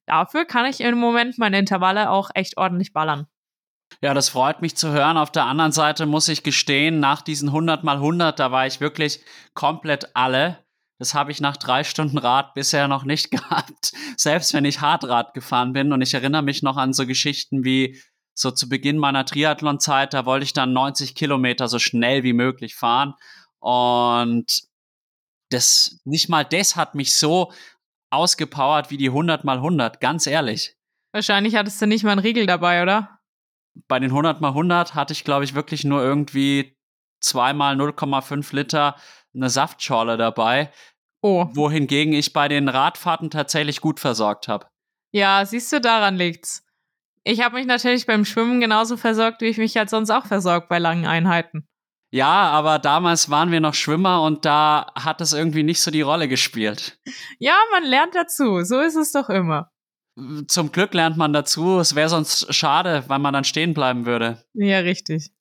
Dafür 0.06 0.46
kann 0.46 0.66
ich 0.66 0.80
im 0.80 0.98
Moment 0.98 1.38
meine 1.38 1.60
Intervalle 1.60 2.10
auch 2.10 2.30
echt 2.34 2.58
ordentlich 2.58 2.94
ballern. 2.94 3.28
Ja, 4.02 4.14
das 4.14 4.30
freut 4.30 4.62
mich 4.62 4.78
zu 4.78 4.92
hören. 4.92 5.18
Auf 5.18 5.32
der 5.32 5.46
anderen 5.46 5.72
Seite 5.72 6.06
muss 6.06 6.28
ich 6.28 6.44
gestehen, 6.44 7.00
nach 7.00 7.22
diesen 7.22 7.50
100 7.50 7.84
mal 7.84 7.96
100, 7.98 8.40
da 8.40 8.52
war 8.52 8.68
ich 8.68 8.80
wirklich 8.80 9.22
komplett 9.54 10.16
alle. 10.16 10.64
Das 11.00 11.14
habe 11.14 11.32
ich 11.32 11.42
nach 11.42 11.58
drei 11.58 11.84
Stunden 11.84 12.18
Rad 12.18 12.54
bisher 12.54 12.88
noch 12.88 13.04
nicht 13.04 13.32
gehabt. 13.32 13.94
Selbst 14.16 14.54
wenn 14.54 14.66
ich 14.66 14.82
Hardrad 14.82 15.34
gefahren 15.34 15.74
bin. 15.74 15.92
Und 15.94 16.02
ich 16.02 16.14
erinnere 16.14 16.44
mich 16.44 16.62
noch 16.62 16.78
an 16.78 16.94
so 16.94 17.06
Geschichten 17.06 17.64
wie 17.64 18.00
so 18.38 18.52
zu 18.52 18.70
Beginn 18.70 19.00
meiner 19.00 19.26
Triathlon-Zeit, 19.26 20.14
da 20.14 20.28
wollte 20.28 20.44
ich 20.44 20.54
dann 20.54 20.72
90 20.72 21.16
Kilometer 21.16 21.68
so 21.68 21.80
schnell 21.80 22.22
wie 22.22 22.34
möglich 22.34 22.76
fahren. 22.76 23.16
Und 23.60 24.62
das, 25.50 26.00
nicht 26.06 26.30
mal 26.30 26.46
das 26.46 26.76
hat 26.76 26.94
mich 26.94 27.16
so 27.16 27.52
ausgepowert 28.12 28.92
wie 28.92 28.98
die 28.98 29.08
100 29.08 29.44
mal 29.44 29.58
100, 29.58 30.00
ganz 30.00 30.28
ehrlich. 30.28 30.76
Wahrscheinlich 31.14 31.56
hattest 31.56 31.82
du 31.82 31.88
nicht 31.88 32.04
mal 32.04 32.12
einen 32.12 32.20
Riegel 32.20 32.46
dabei, 32.46 32.84
oder? 32.84 33.17
Bei 33.88 34.00
den 34.00 34.10
100 34.10 34.42
mal 34.42 34.50
100 34.50 34.96
hatte 34.96 35.14
ich, 35.14 35.24
glaube 35.24 35.46
ich, 35.46 35.56
wirklich 35.56 35.84
nur 35.84 36.02
irgendwie 36.02 36.78
zweimal 37.22 37.76
0,5 37.76 38.56
Liter 38.56 38.96
eine 39.36 39.50
Saftschorle 39.50 40.18
dabei. 40.18 40.72
Oh. 41.22 41.48
Wohingegen 41.52 42.14
ich 42.14 42.34
bei 42.34 42.48
den 42.48 42.70
Radfahrten 42.70 43.30
tatsächlich 43.30 43.82
gut 43.82 44.00
versorgt 44.00 44.48
habe. 44.48 44.68
Ja, 45.12 45.46
siehst 45.46 45.72
du, 45.74 45.82
daran 45.82 46.16
liegt's. 46.16 46.64
Ich 47.24 47.42
habe 47.42 47.56
mich 47.56 47.66
natürlich 47.66 48.06
beim 48.06 48.24
Schwimmen 48.24 48.62
genauso 48.62 48.96
versorgt, 48.96 49.42
wie 49.42 49.48
ich 49.48 49.58
mich 49.58 49.76
halt 49.76 49.90
sonst 49.90 50.12
auch 50.12 50.26
versorgt 50.26 50.70
bei 50.70 50.80
langen 50.80 51.06
Einheiten. 51.06 51.68
Ja, 52.10 52.50
aber 52.52 52.80
damals 52.80 53.30
waren 53.30 53.52
wir 53.52 53.60
noch 53.60 53.74
Schwimmer 53.74 54.22
und 54.22 54.46
da 54.46 54.88
hat 54.96 55.20
es 55.20 55.34
irgendwie 55.34 55.64
nicht 55.64 55.82
so 55.82 55.92
die 55.92 56.02
Rolle 56.02 56.30
gespielt. 56.30 56.98
Ja, 57.38 57.58
man 57.72 57.84
lernt 57.84 58.16
dazu. 58.16 58.64
So 58.64 58.80
ist 58.80 58.96
es 58.96 59.12
doch 59.12 59.30
immer. 59.30 59.70
Zum 60.48 60.72
Glück 60.72 60.94
lernt 60.94 61.16
man 61.16 61.32
dazu. 61.32 61.80
Es 61.80 61.94
wäre 61.94 62.10
sonst 62.10 62.54
schade, 62.54 63.04
weil 63.08 63.20
man 63.20 63.34
dann 63.34 63.44
stehen 63.44 63.74
bleiben 63.74 64.06
würde. 64.06 64.44
Ja, 64.54 64.80
richtig. 64.80 65.32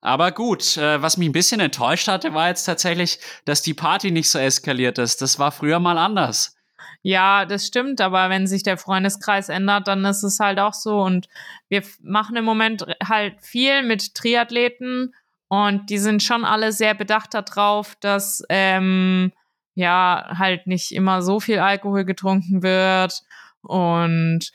Aber 0.00 0.30
gut, 0.30 0.76
äh, 0.76 1.02
was 1.02 1.16
mich 1.16 1.28
ein 1.28 1.32
bisschen 1.32 1.58
enttäuscht 1.58 2.06
hatte, 2.06 2.32
war 2.32 2.48
jetzt 2.48 2.64
tatsächlich, 2.64 3.18
dass 3.44 3.62
die 3.62 3.74
Party 3.74 4.12
nicht 4.12 4.30
so 4.30 4.38
eskaliert 4.38 4.98
ist. 4.98 5.20
Das 5.20 5.40
war 5.40 5.50
früher 5.50 5.80
mal 5.80 5.98
anders. 5.98 6.56
Ja, 7.02 7.44
das 7.44 7.66
stimmt, 7.66 8.00
aber 8.00 8.30
wenn 8.30 8.46
sich 8.46 8.62
der 8.62 8.78
Freundeskreis 8.78 9.48
ändert, 9.48 9.88
dann 9.88 10.04
ist 10.04 10.22
es 10.22 10.38
halt 10.38 10.60
auch 10.60 10.74
so. 10.74 11.00
Und 11.00 11.28
wir 11.68 11.82
machen 12.00 12.36
im 12.36 12.44
Moment 12.44 12.86
halt 13.02 13.40
viel 13.40 13.82
mit 13.82 14.14
Triathleten 14.14 15.14
und 15.48 15.90
die 15.90 15.98
sind 15.98 16.22
schon 16.22 16.44
alle 16.44 16.70
sehr 16.72 16.94
bedacht 16.94 17.34
darauf, 17.34 17.96
dass 18.00 18.42
ähm, 18.48 19.32
ja 19.74 20.34
halt 20.38 20.66
nicht 20.66 20.92
immer 20.92 21.22
so 21.22 21.40
viel 21.40 21.58
Alkohol 21.58 22.04
getrunken 22.04 22.62
wird 22.62 23.22
und 23.62 24.50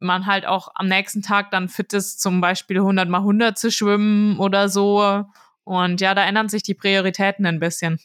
man 0.00 0.26
halt 0.26 0.46
auch 0.46 0.68
am 0.74 0.88
nächsten 0.88 1.22
Tag 1.22 1.50
dann 1.50 1.68
fit 1.68 1.92
ist, 1.92 2.20
zum 2.20 2.40
Beispiel 2.40 2.78
100 2.78 3.08
mal 3.08 3.18
100 3.18 3.56
zu 3.56 3.70
schwimmen 3.70 4.38
oder 4.38 4.68
so. 4.68 5.24
Und 5.64 6.00
ja, 6.00 6.14
da 6.14 6.24
ändern 6.24 6.48
sich 6.48 6.62
die 6.62 6.74
Prioritäten 6.74 7.46
ein 7.46 7.60
bisschen. 7.60 7.98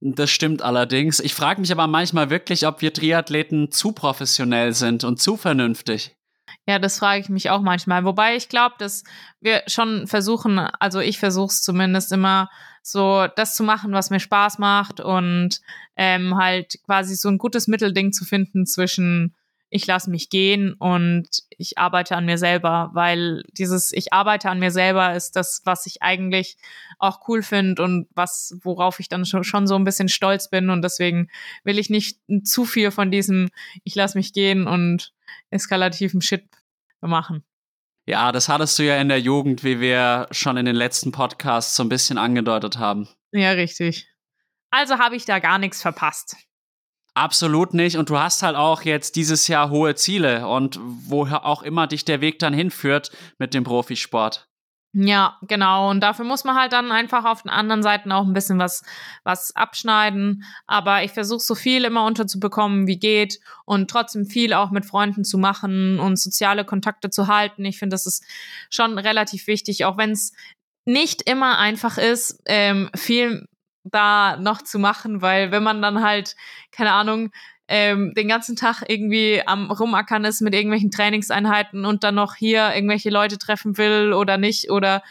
Das 0.00 0.30
stimmt 0.30 0.62
allerdings. 0.62 1.20
Ich 1.20 1.34
frage 1.34 1.60
mich 1.60 1.70
aber 1.70 1.86
manchmal 1.86 2.30
wirklich, 2.30 2.66
ob 2.66 2.80
wir 2.80 2.92
Triathleten 2.92 3.70
zu 3.70 3.92
professionell 3.92 4.72
sind 4.72 5.04
und 5.04 5.20
zu 5.20 5.36
vernünftig. 5.36 6.16
Ja, 6.66 6.78
das 6.78 6.98
frage 6.98 7.20
ich 7.20 7.28
mich 7.28 7.50
auch 7.50 7.60
manchmal. 7.60 8.04
Wobei 8.04 8.34
ich 8.34 8.48
glaube, 8.48 8.74
dass 8.78 9.04
wir 9.40 9.62
schon 9.68 10.06
versuchen, 10.06 10.58
also 10.58 10.98
ich 10.98 11.18
versuche 11.18 11.52
es 11.52 11.62
zumindest 11.62 12.10
immer, 12.10 12.50
so 12.82 13.28
das 13.36 13.54
zu 13.54 13.62
machen, 13.62 13.92
was 13.92 14.10
mir 14.10 14.18
Spaß 14.18 14.58
macht 14.58 15.00
und 15.00 15.60
ähm, 15.96 16.36
halt 16.36 16.74
quasi 16.84 17.14
so 17.14 17.28
ein 17.28 17.38
gutes 17.38 17.68
Mittelding 17.68 18.12
zu 18.12 18.24
finden 18.24 18.66
zwischen 18.66 19.36
ich 19.74 19.86
lasse 19.86 20.10
mich 20.10 20.28
gehen 20.28 20.74
und 20.74 21.28
ich 21.48 21.78
arbeite 21.78 22.14
an 22.14 22.26
mir 22.26 22.36
selber, 22.36 22.90
weil 22.92 23.42
dieses 23.52 23.90
ich 23.92 24.12
arbeite 24.12 24.50
an 24.50 24.58
mir 24.58 24.70
selber 24.70 25.14
ist 25.14 25.34
das, 25.34 25.62
was 25.64 25.86
ich 25.86 26.02
eigentlich 26.02 26.58
auch 26.98 27.26
cool 27.26 27.42
finde 27.42 27.82
und 27.82 28.06
was, 28.14 28.54
worauf 28.60 29.00
ich 29.00 29.08
dann 29.08 29.24
schon, 29.24 29.44
schon 29.44 29.66
so 29.66 29.74
ein 29.74 29.84
bisschen 29.84 30.10
stolz 30.10 30.50
bin 30.50 30.68
und 30.68 30.82
deswegen 30.82 31.28
will 31.64 31.78
ich 31.78 31.88
nicht 31.88 32.20
zu 32.44 32.66
viel 32.66 32.90
von 32.90 33.10
diesem 33.10 33.48
ich 33.82 33.94
lasse 33.94 34.18
mich 34.18 34.34
gehen 34.34 34.66
und 34.66 35.14
eskalativen 35.48 36.20
Shit 36.20 36.44
machen. 37.00 37.42
Ja, 38.04 38.30
das 38.30 38.50
hattest 38.50 38.78
du 38.78 38.82
ja 38.82 39.00
in 39.00 39.08
der 39.08 39.20
Jugend, 39.20 39.64
wie 39.64 39.80
wir 39.80 40.28
schon 40.32 40.58
in 40.58 40.66
den 40.66 40.76
letzten 40.76 41.12
Podcasts 41.12 41.74
so 41.74 41.82
ein 41.82 41.88
bisschen 41.88 42.18
angedeutet 42.18 42.76
haben. 42.76 43.08
Ja, 43.32 43.52
richtig. 43.52 44.06
Also 44.70 44.98
habe 44.98 45.16
ich 45.16 45.24
da 45.24 45.38
gar 45.38 45.58
nichts 45.58 45.80
verpasst. 45.80 46.36
Absolut 47.14 47.74
nicht. 47.74 47.98
Und 47.98 48.08
du 48.08 48.18
hast 48.18 48.42
halt 48.42 48.56
auch 48.56 48.82
jetzt 48.82 49.16
dieses 49.16 49.46
Jahr 49.46 49.68
hohe 49.68 49.94
Ziele 49.94 50.48
und 50.48 50.80
woher 50.80 51.44
auch 51.44 51.62
immer 51.62 51.86
dich 51.86 52.04
der 52.04 52.20
Weg 52.20 52.38
dann 52.38 52.54
hinführt 52.54 53.10
mit 53.38 53.52
dem 53.52 53.64
Profisport. 53.64 54.48
Ja, 54.94 55.38
genau. 55.42 55.88
Und 55.90 56.00
dafür 56.00 56.26
muss 56.26 56.44
man 56.44 56.54
halt 56.54 56.74
dann 56.74 56.92
einfach 56.92 57.24
auf 57.24 57.42
den 57.42 57.50
anderen 57.50 57.82
Seiten 57.82 58.12
auch 58.12 58.26
ein 58.26 58.34
bisschen 58.34 58.58
was, 58.58 58.82
was 59.24 59.56
abschneiden. 59.56 60.44
Aber 60.66 61.02
ich 61.02 61.12
versuche 61.12 61.40
so 61.40 61.54
viel 61.54 61.84
immer 61.84 62.04
unterzubekommen, 62.04 62.86
wie 62.86 62.98
geht 62.98 63.40
und 63.64 63.90
trotzdem 63.90 64.26
viel 64.26 64.52
auch 64.52 64.70
mit 64.70 64.84
Freunden 64.84 65.24
zu 65.24 65.38
machen 65.38 65.98
und 65.98 66.18
soziale 66.18 66.66
Kontakte 66.66 67.08
zu 67.08 67.26
halten. 67.26 67.64
Ich 67.64 67.78
finde, 67.78 67.94
das 67.94 68.06
ist 68.06 68.24
schon 68.68 68.98
relativ 68.98 69.46
wichtig, 69.46 69.86
auch 69.86 69.96
wenn 69.96 70.10
es 70.10 70.34
nicht 70.84 71.22
immer 71.22 71.58
einfach 71.58 71.96
ist, 71.96 72.42
ähm, 72.44 72.90
viel 72.94 73.48
da 73.84 74.36
noch 74.36 74.62
zu 74.62 74.78
machen, 74.78 75.22
weil 75.22 75.50
wenn 75.50 75.62
man 75.62 75.82
dann 75.82 76.02
halt, 76.02 76.36
keine 76.70 76.92
Ahnung, 76.92 77.30
ähm, 77.68 78.12
den 78.14 78.28
ganzen 78.28 78.56
Tag 78.56 78.82
irgendwie 78.86 79.42
am 79.46 79.70
Rumackern 79.70 80.24
ist 80.24 80.40
mit 80.40 80.54
irgendwelchen 80.54 80.90
Trainingseinheiten 80.90 81.84
und 81.84 82.04
dann 82.04 82.14
noch 82.14 82.34
hier 82.34 82.74
irgendwelche 82.74 83.10
Leute 83.10 83.38
treffen 83.38 83.78
will 83.78 84.12
oder 84.12 84.36
nicht 84.36 84.70
oder 84.70 85.02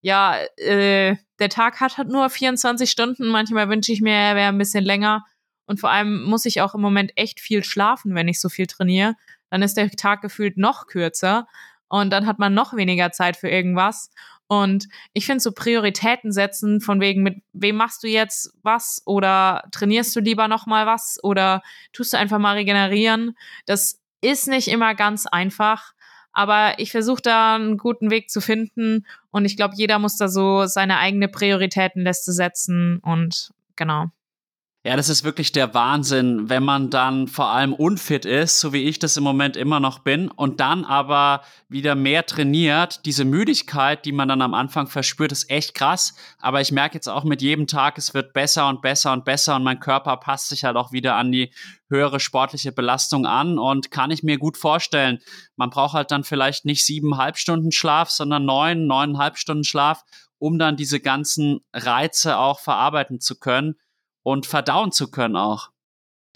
ja, 0.00 0.36
äh, 0.58 1.16
der 1.38 1.48
Tag 1.48 1.80
hat 1.80 1.96
halt 1.96 2.08
nur 2.08 2.28
24 2.28 2.90
Stunden. 2.90 3.28
Manchmal 3.28 3.70
wünsche 3.70 3.90
ich 3.90 4.02
mir, 4.02 4.12
er 4.12 4.36
wäre 4.36 4.48
ein 4.48 4.58
bisschen 4.58 4.84
länger. 4.84 5.24
Und 5.66 5.80
vor 5.80 5.90
allem 5.90 6.24
muss 6.24 6.44
ich 6.44 6.60
auch 6.60 6.74
im 6.74 6.82
Moment 6.82 7.12
echt 7.16 7.40
viel 7.40 7.64
schlafen, 7.64 8.14
wenn 8.14 8.28
ich 8.28 8.38
so 8.38 8.50
viel 8.50 8.66
trainiere. 8.66 9.14
Dann 9.48 9.62
ist 9.62 9.76
der 9.78 9.90
Tag 9.90 10.20
gefühlt 10.20 10.58
noch 10.58 10.86
kürzer 10.86 11.46
und 11.88 12.10
dann 12.10 12.26
hat 12.26 12.38
man 12.38 12.54
noch 12.54 12.74
weniger 12.76 13.12
Zeit 13.12 13.36
für 13.36 13.48
irgendwas. 13.48 14.10
Und 14.46 14.88
ich 15.12 15.26
finde 15.26 15.40
so 15.40 15.52
Prioritäten 15.52 16.30
setzen 16.30 16.80
von 16.80 17.00
wegen, 17.00 17.22
mit 17.22 17.42
wem 17.52 17.76
machst 17.76 18.02
du 18.02 18.08
jetzt 18.08 18.52
was 18.62 19.02
oder 19.06 19.64
trainierst 19.72 20.14
du 20.14 20.20
lieber 20.20 20.48
noch 20.48 20.66
mal 20.66 20.86
was 20.86 21.18
oder 21.22 21.62
tust 21.92 22.12
du 22.12 22.18
einfach 22.18 22.38
mal 22.38 22.56
regenerieren. 22.56 23.36
Das 23.66 24.00
ist 24.20 24.48
nicht 24.48 24.68
immer 24.68 24.94
ganz 24.94 25.26
einfach, 25.26 25.92
aber 26.32 26.78
ich 26.78 26.90
versuche 26.90 27.22
da 27.22 27.54
einen 27.54 27.78
guten 27.78 28.10
Weg 28.10 28.28
zu 28.28 28.40
finden 28.40 29.06
und 29.30 29.44
ich 29.44 29.56
glaube, 29.56 29.74
jeder 29.76 29.98
muss 29.98 30.16
da 30.16 30.28
so 30.28 30.66
seine 30.66 30.98
eigene 30.98 31.28
Prioritätenliste 31.28 32.32
setzen 32.32 32.98
und 32.98 33.52
genau. 33.76 34.10
Ja, 34.86 34.96
das 34.96 35.08
ist 35.08 35.24
wirklich 35.24 35.50
der 35.50 35.72
Wahnsinn, 35.72 36.50
wenn 36.50 36.62
man 36.62 36.90
dann 36.90 37.26
vor 37.26 37.46
allem 37.46 37.72
unfit 37.72 38.26
ist, 38.26 38.60
so 38.60 38.74
wie 38.74 38.82
ich 38.82 38.98
das 38.98 39.16
im 39.16 39.24
Moment 39.24 39.56
immer 39.56 39.80
noch 39.80 40.00
bin, 40.00 40.30
und 40.30 40.60
dann 40.60 40.84
aber 40.84 41.40
wieder 41.70 41.94
mehr 41.94 42.26
trainiert. 42.26 43.06
Diese 43.06 43.24
Müdigkeit, 43.24 44.04
die 44.04 44.12
man 44.12 44.28
dann 44.28 44.42
am 44.42 44.52
Anfang 44.52 44.86
verspürt, 44.86 45.32
ist 45.32 45.48
echt 45.48 45.72
krass. 45.72 46.14
Aber 46.38 46.60
ich 46.60 46.70
merke 46.70 46.96
jetzt 46.96 47.08
auch 47.08 47.24
mit 47.24 47.40
jedem 47.40 47.66
Tag, 47.66 47.96
es 47.96 48.12
wird 48.12 48.34
besser 48.34 48.68
und 48.68 48.82
besser 48.82 49.14
und 49.14 49.24
besser 49.24 49.56
und 49.56 49.64
mein 49.64 49.80
Körper 49.80 50.18
passt 50.18 50.50
sich 50.50 50.64
halt 50.64 50.76
auch 50.76 50.92
wieder 50.92 51.16
an 51.16 51.32
die 51.32 51.50
höhere 51.88 52.20
sportliche 52.20 52.70
Belastung 52.70 53.24
an 53.24 53.58
und 53.58 53.90
kann 53.90 54.10
ich 54.10 54.22
mir 54.22 54.36
gut 54.36 54.58
vorstellen. 54.58 55.18
Man 55.56 55.70
braucht 55.70 55.94
halt 55.94 56.10
dann 56.10 56.24
vielleicht 56.24 56.66
nicht 56.66 56.84
siebeneinhalb 56.84 57.38
Stunden 57.38 57.72
Schlaf, 57.72 58.10
sondern 58.10 58.44
neun, 58.44 58.86
neuneinhalb 58.86 59.38
Stunden 59.38 59.64
Schlaf, 59.64 60.02
um 60.36 60.58
dann 60.58 60.76
diese 60.76 61.00
ganzen 61.00 61.60
Reize 61.72 62.36
auch 62.36 62.60
verarbeiten 62.60 63.18
zu 63.18 63.38
können 63.38 63.76
und 64.24 64.46
verdauen 64.46 64.90
zu 64.90 65.08
können 65.10 65.36
auch. 65.36 65.70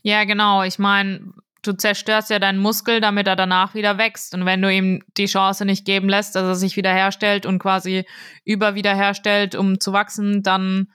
Ja, 0.02 0.22
genau. 0.22 0.62
Ich 0.62 0.78
meine, 0.78 1.32
du 1.62 1.72
zerstörst 1.72 2.30
ja 2.30 2.38
deinen 2.38 2.60
Muskel, 2.60 3.00
damit 3.00 3.26
er 3.26 3.34
danach 3.34 3.74
wieder 3.74 3.98
wächst. 3.98 4.34
Und 4.34 4.46
wenn 4.46 4.62
du 4.62 4.72
ihm 4.72 5.02
die 5.16 5.26
Chance 5.26 5.64
nicht 5.64 5.84
geben 5.84 6.08
lässt, 6.08 6.36
dass 6.36 6.44
er 6.44 6.54
sich 6.54 6.76
wiederherstellt 6.76 7.46
und 7.46 7.58
quasi 7.58 8.06
überwiederherstellt, 8.44 9.56
um 9.56 9.80
zu 9.80 9.92
wachsen, 9.92 10.44
dann 10.44 10.92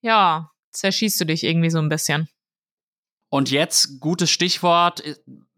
ja, 0.00 0.50
zerschießt 0.72 1.20
du 1.20 1.26
dich 1.26 1.44
irgendwie 1.44 1.70
so 1.70 1.78
ein 1.78 1.88
bisschen. 1.88 2.28
Und 3.30 3.50
jetzt, 3.50 4.00
gutes 4.00 4.30
Stichwort, 4.30 5.04
äh, 5.04 5.16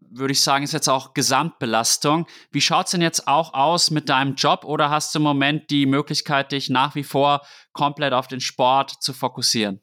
würde 0.09 0.31
ich 0.31 0.41
sagen, 0.41 0.63
ist 0.63 0.71
jetzt 0.71 0.87
auch 0.87 1.13
Gesamtbelastung. 1.13 2.27
Wie 2.49 2.61
schaut 2.61 2.85
es 2.85 2.91
denn 2.91 3.01
jetzt 3.01 3.27
auch 3.27 3.53
aus 3.53 3.91
mit 3.91 4.09
deinem 4.09 4.35
Job 4.35 4.63
oder 4.63 4.89
hast 4.89 5.13
du 5.13 5.19
im 5.19 5.23
Moment 5.23 5.69
die 5.69 5.85
Möglichkeit, 5.85 6.53
dich 6.53 6.69
nach 6.69 6.95
wie 6.95 7.03
vor 7.03 7.45
komplett 7.73 8.13
auf 8.13 8.27
den 8.27 8.39
Sport 8.39 8.95
zu 9.01 9.13
fokussieren? 9.13 9.81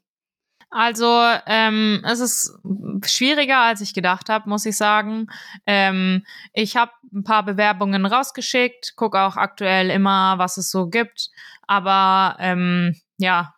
Also 0.76 1.20
ähm, 1.46 2.02
es 2.04 2.18
ist 2.18 2.58
schwieriger, 3.06 3.60
als 3.60 3.80
ich 3.80 3.94
gedacht 3.94 4.28
habe, 4.28 4.48
muss 4.48 4.66
ich 4.66 4.76
sagen. 4.76 5.28
Ähm, 5.66 6.26
ich 6.52 6.76
habe 6.76 6.90
ein 7.12 7.22
paar 7.22 7.44
Bewerbungen 7.44 8.04
rausgeschickt, 8.04 8.96
gucke 8.96 9.20
auch 9.20 9.36
aktuell 9.36 9.88
immer, 9.88 10.36
was 10.38 10.56
es 10.56 10.72
so 10.72 10.88
gibt. 10.88 11.30
Aber 11.68 12.36
ähm, 12.40 12.96
ja, 13.18 13.54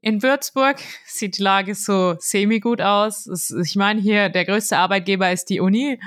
in 0.00 0.22
Würzburg 0.22 0.78
sieht 1.06 1.36
die 1.36 1.42
Lage 1.42 1.74
so 1.74 2.16
semi-gut 2.18 2.80
aus. 2.80 3.26
Es, 3.26 3.50
ich 3.50 3.76
meine, 3.76 4.00
hier 4.00 4.30
der 4.30 4.46
größte 4.46 4.78
Arbeitgeber 4.78 5.30
ist 5.30 5.50
die 5.50 5.60
Uni. 5.60 6.00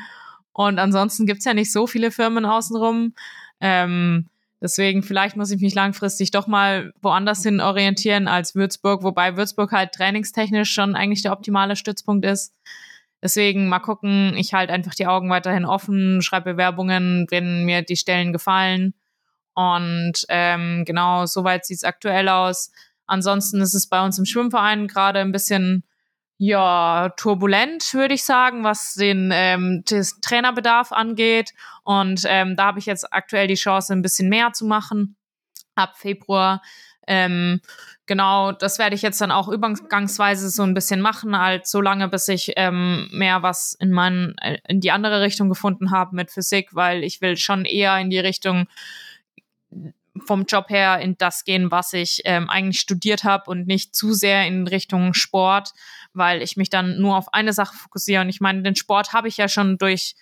Und 0.54 0.80
ansonsten 0.80 1.28
gibt's 1.28 1.46
ja 1.46 1.54
nicht 1.54 1.72
so 1.72 1.86
viele 1.86 2.10
Firmen 2.10 2.46
außenrum. 2.46 3.14
Ähm, 3.62 4.28
Deswegen, 4.60 5.04
vielleicht 5.04 5.38
muss 5.38 5.52
ich 5.52 5.62
mich 5.62 5.76
langfristig 5.76 6.32
doch 6.32 6.48
mal 6.48 6.92
woanders 7.02 7.44
hin 7.44 7.62
orientieren 7.62 8.28
als 8.28 8.56
Würzburg, 8.56 9.04
wobei 9.04 9.38
Würzburg 9.38 9.72
halt 9.72 9.92
trainingstechnisch 9.92 10.72
schon 10.72 10.96
eigentlich 10.96 11.22
der 11.22 11.32
optimale 11.32 11.76
Stützpunkt 11.76 12.26
ist. 12.26 12.56
Deswegen 13.22 13.70
mal 13.70 13.80
gucken, 13.80 14.36
ich 14.36 14.54
halte 14.54 14.74
einfach 14.74 14.96
die 14.96 15.08
Augen 15.08 15.30
weiterhin 15.30 15.66
offen, 15.66 16.22
schreibe 16.22 16.54
Bewerbungen, 16.54 17.28
wenn 17.30 17.66
mir 17.66 17.82
die 17.84 17.96
Stellen 17.96 18.34
gefallen. 18.34 18.94
Und 19.54 20.26
ähm, 20.30 20.86
genau, 20.86 21.26
soweit 21.26 21.66
sieht's 21.66 21.84
aktuell 21.84 22.30
aus. 22.30 22.72
Ansonsten 23.08 23.62
ist 23.62 23.74
es 23.74 23.88
bei 23.88 24.04
uns 24.04 24.20
im 24.20 24.26
Schwimmverein 24.26 24.88
gerade 24.88 25.20
ein 25.20 25.32
bisschen 25.32 25.84
ja, 26.40 27.10
turbulent, 27.18 27.94
würde 27.94 28.14
ich 28.14 28.24
sagen, 28.24 28.64
was 28.64 28.94
den 28.94 29.32
ähm, 29.34 29.84
das 29.90 30.20
Trainerbedarf 30.22 30.92
angeht. 30.92 31.54
Und 31.84 32.22
ähm, 32.28 32.56
da 32.56 32.66
habe 32.66 32.80
ich 32.80 32.86
jetzt 32.86 33.12
aktuell 33.12 33.48
die 33.48 33.56
Chance, 33.56 33.94
ein 33.94 34.04
bisschen 34.04 34.30
mehr 34.30 34.54
zu 34.54 34.66
machen. 34.66 35.16
Ab 35.74 35.98
Februar. 35.98 36.62
Ähm, 37.08 37.62
genau, 38.06 38.52
das 38.52 38.78
werde 38.80 38.94
ich 38.94 39.02
jetzt 39.02 39.22
dann 39.22 39.32
auch 39.32 39.48
übergangsweise 39.48 40.50
so 40.50 40.62
ein 40.64 40.74
bisschen 40.74 41.02
machen, 41.02 41.40
halt 41.40 41.66
so 41.66 41.82
lange, 41.82 42.10
bis 42.10 42.28
ich 42.28 42.54
ähm, 42.58 43.08
mehr 43.12 43.42
was 43.42 43.74
in 43.80 43.92
meinen, 43.92 44.38
äh, 44.40 44.58
in 44.68 44.82
die 44.82 44.92
andere 44.92 45.22
Richtung 45.22 45.50
gefunden 45.50 45.92
habe 45.92 46.16
mit 46.16 46.32
Physik, 46.32 46.76
weil 46.76 47.04
ich 47.04 47.22
will 47.22 47.38
schon 47.38 47.66
eher 47.66 47.98
in 47.98 48.10
die 48.10 48.20
Richtung 48.20 48.68
vom 50.26 50.46
Job 50.46 50.70
her 50.70 51.00
in 51.00 51.18
das 51.18 51.44
gehen, 51.46 51.72
was 51.72 51.94
ich 51.94 52.22
ähm, 52.26 52.50
eigentlich 52.50 52.80
studiert 52.80 53.24
habe 53.24 53.50
und 53.50 53.68
nicht 53.68 53.96
zu 53.96 54.14
sehr 54.14 54.46
in 54.48 54.68
Richtung 54.68 55.14
Sport, 55.14 55.74
weil 56.18 56.42
ich 56.42 56.58
mich 56.58 56.70
dann 56.70 57.00
nur 57.00 57.18
auf 57.18 57.34
eine 57.34 57.54
Sache 57.54 57.76
fokussiere. 57.76 58.22
Und 58.22 58.30
ich 58.30 58.42
meine, 58.42 58.64
den 58.64 58.76
Sport 58.76 59.14
habe 59.14 59.28
ich 59.28 59.38
ja 59.38 59.48
schon 59.48 59.78
durch 59.78 60.16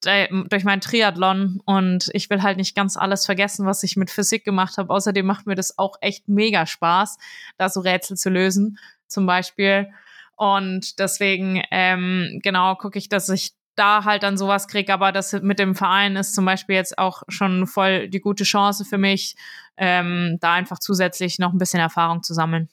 durch 0.00 0.62
meinen 0.62 0.80
Triathlon 0.80 1.60
und 1.64 2.08
ich 2.12 2.30
will 2.30 2.42
halt 2.42 2.56
nicht 2.56 2.76
ganz 2.76 2.96
alles 2.96 3.26
vergessen, 3.26 3.66
was 3.66 3.82
ich 3.82 3.96
mit 3.96 4.10
Physik 4.10 4.44
gemacht 4.44 4.78
habe. 4.78 4.94
Außerdem 4.94 5.26
macht 5.26 5.46
mir 5.46 5.56
das 5.56 5.76
auch 5.76 5.96
echt 6.00 6.28
mega 6.28 6.66
Spaß, 6.66 7.18
da 7.56 7.68
so 7.68 7.80
Rätsel 7.80 8.16
zu 8.16 8.30
lösen, 8.30 8.78
zum 9.08 9.26
Beispiel. 9.26 9.88
Und 10.36 11.00
deswegen, 11.00 11.64
ähm, 11.72 12.38
genau, 12.44 12.76
gucke 12.76 12.96
ich, 12.96 13.08
dass 13.08 13.28
ich 13.28 13.54
da 13.74 14.04
halt 14.04 14.22
dann 14.22 14.38
sowas 14.38 14.68
kriege. 14.68 14.92
Aber 14.92 15.10
das 15.10 15.32
mit 15.32 15.58
dem 15.58 15.74
Verein 15.74 16.16
ist 16.16 16.34
zum 16.34 16.44
Beispiel 16.44 16.76
jetzt 16.76 16.96
auch 16.98 17.22
schon 17.28 17.66
voll 17.66 18.08
die 18.08 18.20
gute 18.20 18.44
Chance 18.44 18.84
für 18.84 18.98
mich, 18.98 19.34
ähm, 19.76 20.38
da 20.40 20.52
einfach 20.52 20.78
zusätzlich 20.78 21.38
noch 21.38 21.52
ein 21.52 21.58
bisschen 21.58 21.80
Erfahrung 21.80 22.22
zu 22.22 22.34
sammeln. 22.34 22.68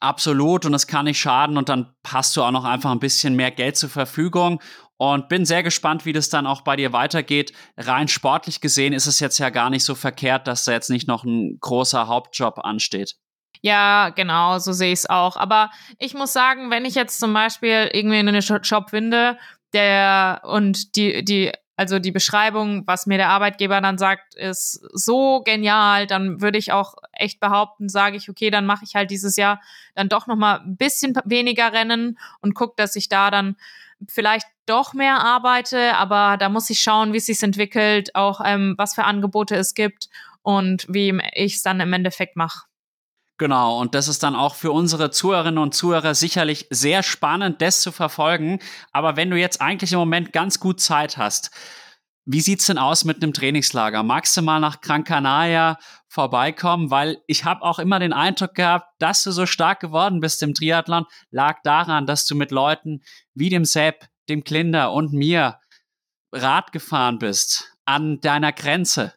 Absolut 0.00 0.66
und 0.66 0.74
es 0.74 0.86
kann 0.86 1.06
nicht 1.06 1.20
schaden 1.20 1.56
und 1.56 1.68
dann 1.68 1.94
hast 2.06 2.36
du 2.36 2.42
auch 2.42 2.50
noch 2.50 2.64
einfach 2.64 2.90
ein 2.90 3.00
bisschen 3.00 3.34
mehr 3.34 3.50
Geld 3.50 3.76
zur 3.76 3.90
Verfügung 3.90 4.60
und 4.96 5.28
bin 5.28 5.46
sehr 5.46 5.62
gespannt, 5.62 6.04
wie 6.04 6.12
das 6.12 6.28
dann 6.28 6.46
auch 6.46 6.60
bei 6.60 6.76
dir 6.76 6.92
weitergeht. 6.92 7.52
Rein 7.78 8.06
sportlich 8.06 8.60
gesehen 8.60 8.92
ist 8.92 9.06
es 9.06 9.18
jetzt 9.18 9.38
ja 9.38 9.48
gar 9.48 9.70
nicht 9.70 9.84
so 9.84 9.94
verkehrt, 9.94 10.46
dass 10.46 10.64
da 10.64 10.72
jetzt 10.72 10.90
nicht 10.90 11.08
noch 11.08 11.24
ein 11.24 11.58
großer 11.58 12.06
Hauptjob 12.06 12.58
ansteht. 12.58 13.16
Ja, 13.62 14.10
genau, 14.10 14.58
so 14.58 14.72
sehe 14.72 14.92
ich 14.92 15.00
es 15.00 15.10
auch. 15.10 15.36
Aber 15.36 15.70
ich 15.98 16.14
muss 16.14 16.32
sagen, 16.32 16.70
wenn 16.70 16.84
ich 16.84 16.94
jetzt 16.94 17.18
zum 17.18 17.32
Beispiel 17.32 17.90
irgendwie 17.92 18.18
einen 18.18 18.40
Job 18.40 18.90
finde, 18.90 19.38
der 19.72 20.42
und 20.44 20.96
die, 20.96 21.24
die, 21.24 21.52
also 21.80 21.98
die 21.98 22.12
Beschreibung, 22.12 22.86
was 22.86 23.06
mir 23.06 23.16
der 23.16 23.30
Arbeitgeber 23.30 23.80
dann 23.80 23.96
sagt, 23.96 24.34
ist 24.34 24.82
so 24.92 25.40
genial, 25.40 26.06
dann 26.06 26.42
würde 26.42 26.58
ich 26.58 26.72
auch 26.72 26.96
echt 27.10 27.40
behaupten, 27.40 27.88
sage 27.88 28.18
ich, 28.18 28.28
okay, 28.28 28.50
dann 28.50 28.66
mache 28.66 28.84
ich 28.84 28.96
halt 28.96 29.10
dieses 29.10 29.36
Jahr 29.36 29.62
dann 29.94 30.10
doch 30.10 30.26
noch 30.26 30.36
mal 30.36 30.60
ein 30.60 30.76
bisschen 30.76 31.14
weniger 31.24 31.72
Rennen 31.72 32.18
und 32.42 32.52
gucke, 32.52 32.74
dass 32.76 32.96
ich 32.96 33.08
da 33.08 33.30
dann 33.30 33.56
vielleicht 34.06 34.46
doch 34.66 34.92
mehr 34.92 35.24
arbeite, 35.24 35.96
aber 35.96 36.36
da 36.36 36.50
muss 36.50 36.68
ich 36.68 36.80
schauen, 36.80 37.14
wie 37.14 37.16
es 37.16 37.24
sich 37.24 37.42
entwickelt, 37.42 38.14
auch 38.14 38.42
ähm, 38.44 38.74
was 38.76 38.94
für 38.94 39.04
Angebote 39.04 39.56
es 39.56 39.72
gibt 39.72 40.10
und 40.42 40.84
wie 40.86 41.18
ich 41.32 41.54
es 41.54 41.62
dann 41.62 41.80
im 41.80 41.94
Endeffekt 41.94 42.36
mache. 42.36 42.69
Genau, 43.40 43.80
und 43.80 43.94
das 43.94 44.06
ist 44.06 44.22
dann 44.22 44.36
auch 44.36 44.54
für 44.54 44.70
unsere 44.70 45.10
Zuhörerinnen 45.10 45.56
und 45.56 45.74
Zuhörer 45.74 46.14
sicherlich 46.14 46.66
sehr 46.68 47.02
spannend, 47.02 47.62
das 47.62 47.80
zu 47.80 47.90
verfolgen. 47.90 48.58
Aber 48.92 49.16
wenn 49.16 49.30
du 49.30 49.38
jetzt 49.38 49.62
eigentlich 49.62 49.94
im 49.94 49.98
Moment 49.98 50.34
ganz 50.34 50.60
gut 50.60 50.78
Zeit 50.78 51.16
hast, 51.16 51.50
wie 52.26 52.42
sieht's 52.42 52.66
denn 52.66 52.76
aus 52.76 53.06
mit 53.06 53.22
einem 53.22 53.32
Trainingslager? 53.32 54.02
Magst 54.02 54.36
du 54.36 54.42
mal 54.42 54.60
nach 54.60 54.82
Gran 54.82 55.04
Canaria 55.04 55.78
vorbeikommen? 56.06 56.90
Weil 56.90 57.22
ich 57.26 57.46
habe 57.46 57.62
auch 57.62 57.78
immer 57.78 57.98
den 57.98 58.12
Eindruck 58.12 58.54
gehabt, 58.54 58.88
dass 58.98 59.22
du 59.22 59.32
so 59.32 59.46
stark 59.46 59.80
geworden 59.80 60.20
bist 60.20 60.42
im 60.42 60.52
Triathlon, 60.52 61.06
lag 61.30 61.62
daran, 61.64 62.04
dass 62.04 62.26
du 62.26 62.34
mit 62.34 62.50
Leuten 62.50 63.00
wie 63.32 63.48
dem 63.48 63.64
Sepp, 63.64 64.06
dem 64.28 64.44
Klinder 64.44 64.92
und 64.92 65.14
mir 65.14 65.58
Rad 66.30 66.72
gefahren 66.72 67.18
bist 67.18 67.74
an 67.86 68.20
deiner 68.20 68.52
Grenze. 68.52 69.14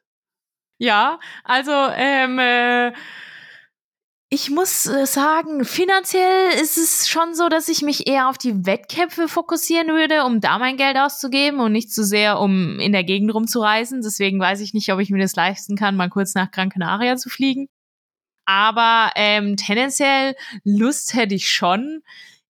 Ja, 0.78 1.20
also 1.44 1.74
ähm, 1.94 2.40
äh 2.40 2.94
ich 4.34 4.50
muss 4.50 4.88
äh, 4.88 5.06
sagen, 5.06 5.64
finanziell 5.64 6.54
ist 6.60 6.78
es 6.78 7.08
schon 7.08 7.36
so, 7.36 7.50
dass 7.50 7.68
ich 7.68 7.84
mich 7.84 8.08
eher 8.08 8.30
auf 8.30 8.40
die 8.40 8.66
Wettkämpfe 8.66 9.28
fokussieren 9.28 9.90
würde, 9.90 10.24
um 10.24 10.42
da 10.42 10.58
mein 10.58 10.76
Geld 10.76 10.98
auszugeben 10.98 11.60
und 11.60 11.72
nicht 11.72 11.94
zu 11.94 12.04
sehr, 12.04 12.40
um 12.40 12.80
in 12.80 12.94
der 12.94 13.04
Gegend 13.04 13.32
rumzureisen. 13.32 14.02
Deswegen 14.02 14.40
weiß 14.40 14.62
ich 14.62 14.74
nicht, 14.74 14.92
ob 14.92 15.00
ich 15.00 15.12
mir 15.12 15.22
das 15.22 15.36
leisten 15.36 15.76
kann, 15.76 15.96
mal 15.96 16.10
kurz 16.10 16.34
nach 16.34 16.50
Gran 16.50 16.72
Canaria 16.72 17.16
zu 17.16 17.30
fliegen. 17.30 17.68
Aber 18.46 19.12
ähm, 19.16 19.56
tendenziell 19.56 20.36
Lust 20.64 21.14
hätte 21.14 21.36
ich 21.36 21.52
schon 21.52 22.02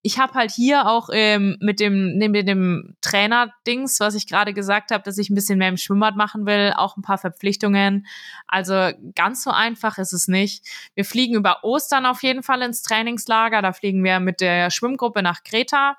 ich 0.05 0.19
habe 0.19 0.33
halt 0.33 0.51
hier 0.51 0.85
auch 0.87 1.09
ähm, 1.13 1.57
mit 1.61 1.79
dem 1.79 2.17
mit 2.17 2.47
dem 2.47 2.95
Trainer-Dings, 2.99 4.01
was 4.01 4.15
ich 4.15 4.27
gerade 4.27 4.53
gesagt 4.53 4.91
habe, 4.91 5.01
dass 5.01 5.17
ich 5.17 5.29
ein 5.29 5.35
bisschen 5.35 5.57
mehr 5.57 5.69
im 5.69 5.77
Schwimmbad 5.77 6.17
machen 6.17 6.45
will, 6.45 6.73
auch 6.75 6.97
ein 6.97 7.01
paar 7.01 7.17
Verpflichtungen. 7.17 8.05
Also 8.45 8.91
ganz 9.15 9.43
so 9.43 9.49
einfach 9.49 9.97
ist 9.97 10.11
es 10.11 10.27
nicht. 10.27 10.67
Wir 10.93 11.05
fliegen 11.05 11.35
über 11.35 11.63
Ostern 11.63 12.05
auf 12.05 12.21
jeden 12.21 12.43
Fall 12.43 12.61
ins 12.63 12.81
Trainingslager. 12.81 13.61
Da 13.61 13.71
fliegen 13.71 14.03
wir 14.03 14.19
mit 14.19 14.41
der 14.41 14.71
Schwimmgruppe 14.71 15.23
nach 15.23 15.43
Kreta. 15.43 15.95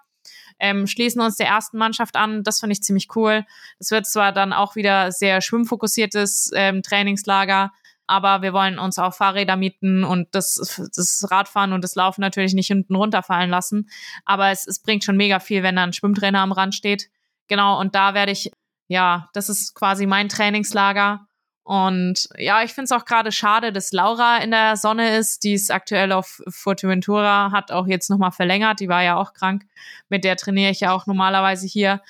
Ähm, 0.58 0.86
schließen 0.86 1.22
uns 1.22 1.36
der 1.36 1.48
ersten 1.48 1.78
Mannschaft 1.78 2.16
an. 2.16 2.42
Das 2.42 2.60
finde 2.60 2.74
ich 2.74 2.82
ziemlich 2.82 3.08
cool. 3.16 3.46
Es 3.78 3.90
wird 3.90 4.06
zwar 4.06 4.32
dann 4.32 4.52
auch 4.52 4.76
wieder 4.76 5.12
sehr 5.12 5.40
schwimmfokussiertes 5.40 6.50
ähm, 6.54 6.82
Trainingslager, 6.82 7.72
aber 8.06 8.42
wir 8.42 8.52
wollen 8.52 8.78
uns 8.78 8.98
auch 8.98 9.14
Fahrräder 9.14 9.56
mieten 9.56 10.04
und 10.04 10.28
das, 10.34 10.80
das 10.94 11.26
Radfahren 11.30 11.72
und 11.72 11.82
das 11.82 11.94
Laufen 11.94 12.20
natürlich 12.20 12.54
nicht 12.54 12.66
hinten 12.66 12.94
runterfallen 12.94 13.50
lassen. 13.50 13.88
Aber 14.24 14.50
es, 14.50 14.66
es 14.66 14.78
bringt 14.80 15.04
schon 15.04 15.16
mega 15.16 15.40
viel, 15.40 15.62
wenn 15.62 15.76
da 15.76 15.84
ein 15.84 15.92
Schwimmtrainer 15.92 16.40
am 16.40 16.52
Rand 16.52 16.74
steht. 16.74 17.08
Genau, 17.48 17.80
und 17.80 17.94
da 17.94 18.14
werde 18.14 18.32
ich, 18.32 18.50
ja, 18.88 19.28
das 19.32 19.48
ist 19.48 19.74
quasi 19.74 20.06
mein 20.06 20.28
Trainingslager. 20.28 21.26
Und 21.62 22.28
ja, 22.36 22.62
ich 22.62 22.74
finde 22.74 22.84
es 22.84 22.92
auch 22.92 23.06
gerade 23.06 23.32
schade, 23.32 23.72
dass 23.72 23.92
Laura 23.92 24.36
in 24.38 24.50
der 24.50 24.76
Sonne 24.76 25.16
ist. 25.16 25.44
Die 25.44 25.54
ist 25.54 25.70
aktuell 25.70 26.12
auf 26.12 26.42
Fuerteventura, 26.48 27.52
hat 27.52 27.72
auch 27.72 27.86
jetzt 27.86 28.10
nochmal 28.10 28.32
verlängert. 28.32 28.80
Die 28.80 28.88
war 28.88 29.02
ja 29.02 29.16
auch 29.16 29.32
krank. 29.32 29.64
Mit 30.10 30.24
der 30.24 30.36
trainiere 30.36 30.70
ich 30.70 30.80
ja 30.80 30.92
auch 30.92 31.06
normalerweise 31.06 31.66
hier. 31.66 32.02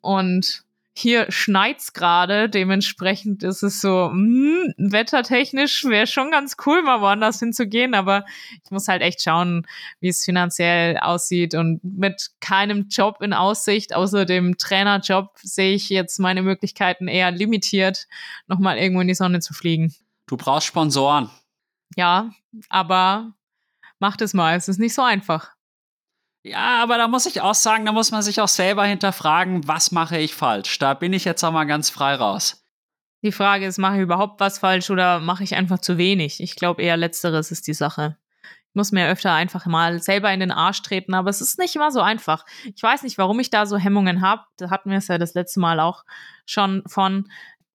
Und 0.00 0.64
hier 0.94 1.26
schneit's 1.30 1.94
gerade, 1.94 2.50
dementsprechend 2.50 3.42
ist 3.42 3.62
es 3.62 3.80
so, 3.80 4.10
mh, 4.12 4.74
hm, 4.74 4.74
wettertechnisch 4.76 5.84
wäre 5.84 6.06
schon 6.06 6.30
ganz 6.30 6.56
cool, 6.66 6.82
mal 6.82 7.00
woanders 7.00 7.38
hinzugehen, 7.38 7.94
aber 7.94 8.24
ich 8.62 8.70
muss 8.70 8.88
halt 8.88 9.00
echt 9.00 9.22
schauen, 9.22 9.66
wie 10.00 10.08
es 10.08 10.24
finanziell 10.24 10.98
aussieht 10.98 11.54
und 11.54 11.82
mit 11.82 12.30
keinem 12.40 12.88
Job 12.88 13.22
in 13.22 13.32
Aussicht, 13.32 13.94
außer 13.94 14.26
dem 14.26 14.58
Trainerjob, 14.58 15.30
sehe 15.42 15.74
ich 15.74 15.88
jetzt 15.88 16.18
meine 16.18 16.42
Möglichkeiten 16.42 17.08
eher 17.08 17.30
limitiert, 17.30 18.06
nochmal 18.46 18.76
irgendwo 18.76 19.00
in 19.00 19.08
die 19.08 19.14
Sonne 19.14 19.40
zu 19.40 19.54
fliegen. 19.54 19.94
Du 20.26 20.36
brauchst 20.36 20.66
Sponsoren. 20.66 21.30
Ja, 21.96 22.30
aber 22.68 23.32
macht 23.98 24.20
es 24.20 24.34
mal, 24.34 24.56
es 24.56 24.68
ist 24.68 24.78
nicht 24.78 24.94
so 24.94 25.02
einfach. 25.02 25.52
Ja, 26.44 26.82
aber 26.82 26.98
da 26.98 27.06
muss 27.06 27.26
ich 27.26 27.40
auch 27.40 27.54
sagen, 27.54 27.86
da 27.86 27.92
muss 27.92 28.10
man 28.10 28.22
sich 28.22 28.40
auch 28.40 28.48
selber 28.48 28.84
hinterfragen, 28.84 29.68
was 29.68 29.92
mache 29.92 30.18
ich 30.18 30.34
falsch? 30.34 30.78
Da 30.78 30.94
bin 30.94 31.12
ich 31.12 31.24
jetzt 31.24 31.44
auch 31.44 31.52
mal 31.52 31.64
ganz 31.64 31.88
frei 31.88 32.16
raus. 32.16 32.64
Die 33.22 33.30
Frage 33.30 33.66
ist, 33.66 33.78
mache 33.78 33.96
ich 33.96 34.02
überhaupt 34.02 34.40
was 34.40 34.58
falsch 34.58 34.90
oder 34.90 35.20
mache 35.20 35.44
ich 35.44 35.54
einfach 35.54 35.78
zu 35.78 35.96
wenig? 35.98 36.40
Ich 36.40 36.56
glaube 36.56 36.82
eher 36.82 36.96
letzteres 36.96 37.52
ist 37.52 37.68
die 37.68 37.74
Sache. 37.74 38.16
Ich 38.72 38.74
muss 38.74 38.90
mir 38.90 39.08
öfter 39.08 39.32
einfach 39.34 39.66
mal 39.66 40.02
selber 40.02 40.32
in 40.32 40.40
den 40.40 40.50
Arsch 40.50 40.82
treten, 40.82 41.14
aber 41.14 41.30
es 41.30 41.40
ist 41.40 41.58
nicht 41.58 41.76
immer 41.76 41.92
so 41.92 42.00
einfach. 42.00 42.44
Ich 42.74 42.82
weiß 42.82 43.02
nicht, 43.02 43.18
warum 43.18 43.38
ich 43.38 43.50
da 43.50 43.66
so 43.66 43.76
Hemmungen 43.76 44.22
habe. 44.22 44.42
Da 44.56 44.70
hatten 44.70 44.90
wir 44.90 44.98
es 44.98 45.08
ja 45.08 45.18
das 45.18 45.34
letzte 45.34 45.60
Mal 45.60 45.78
auch 45.78 46.04
schon 46.46 46.82
von 46.86 47.28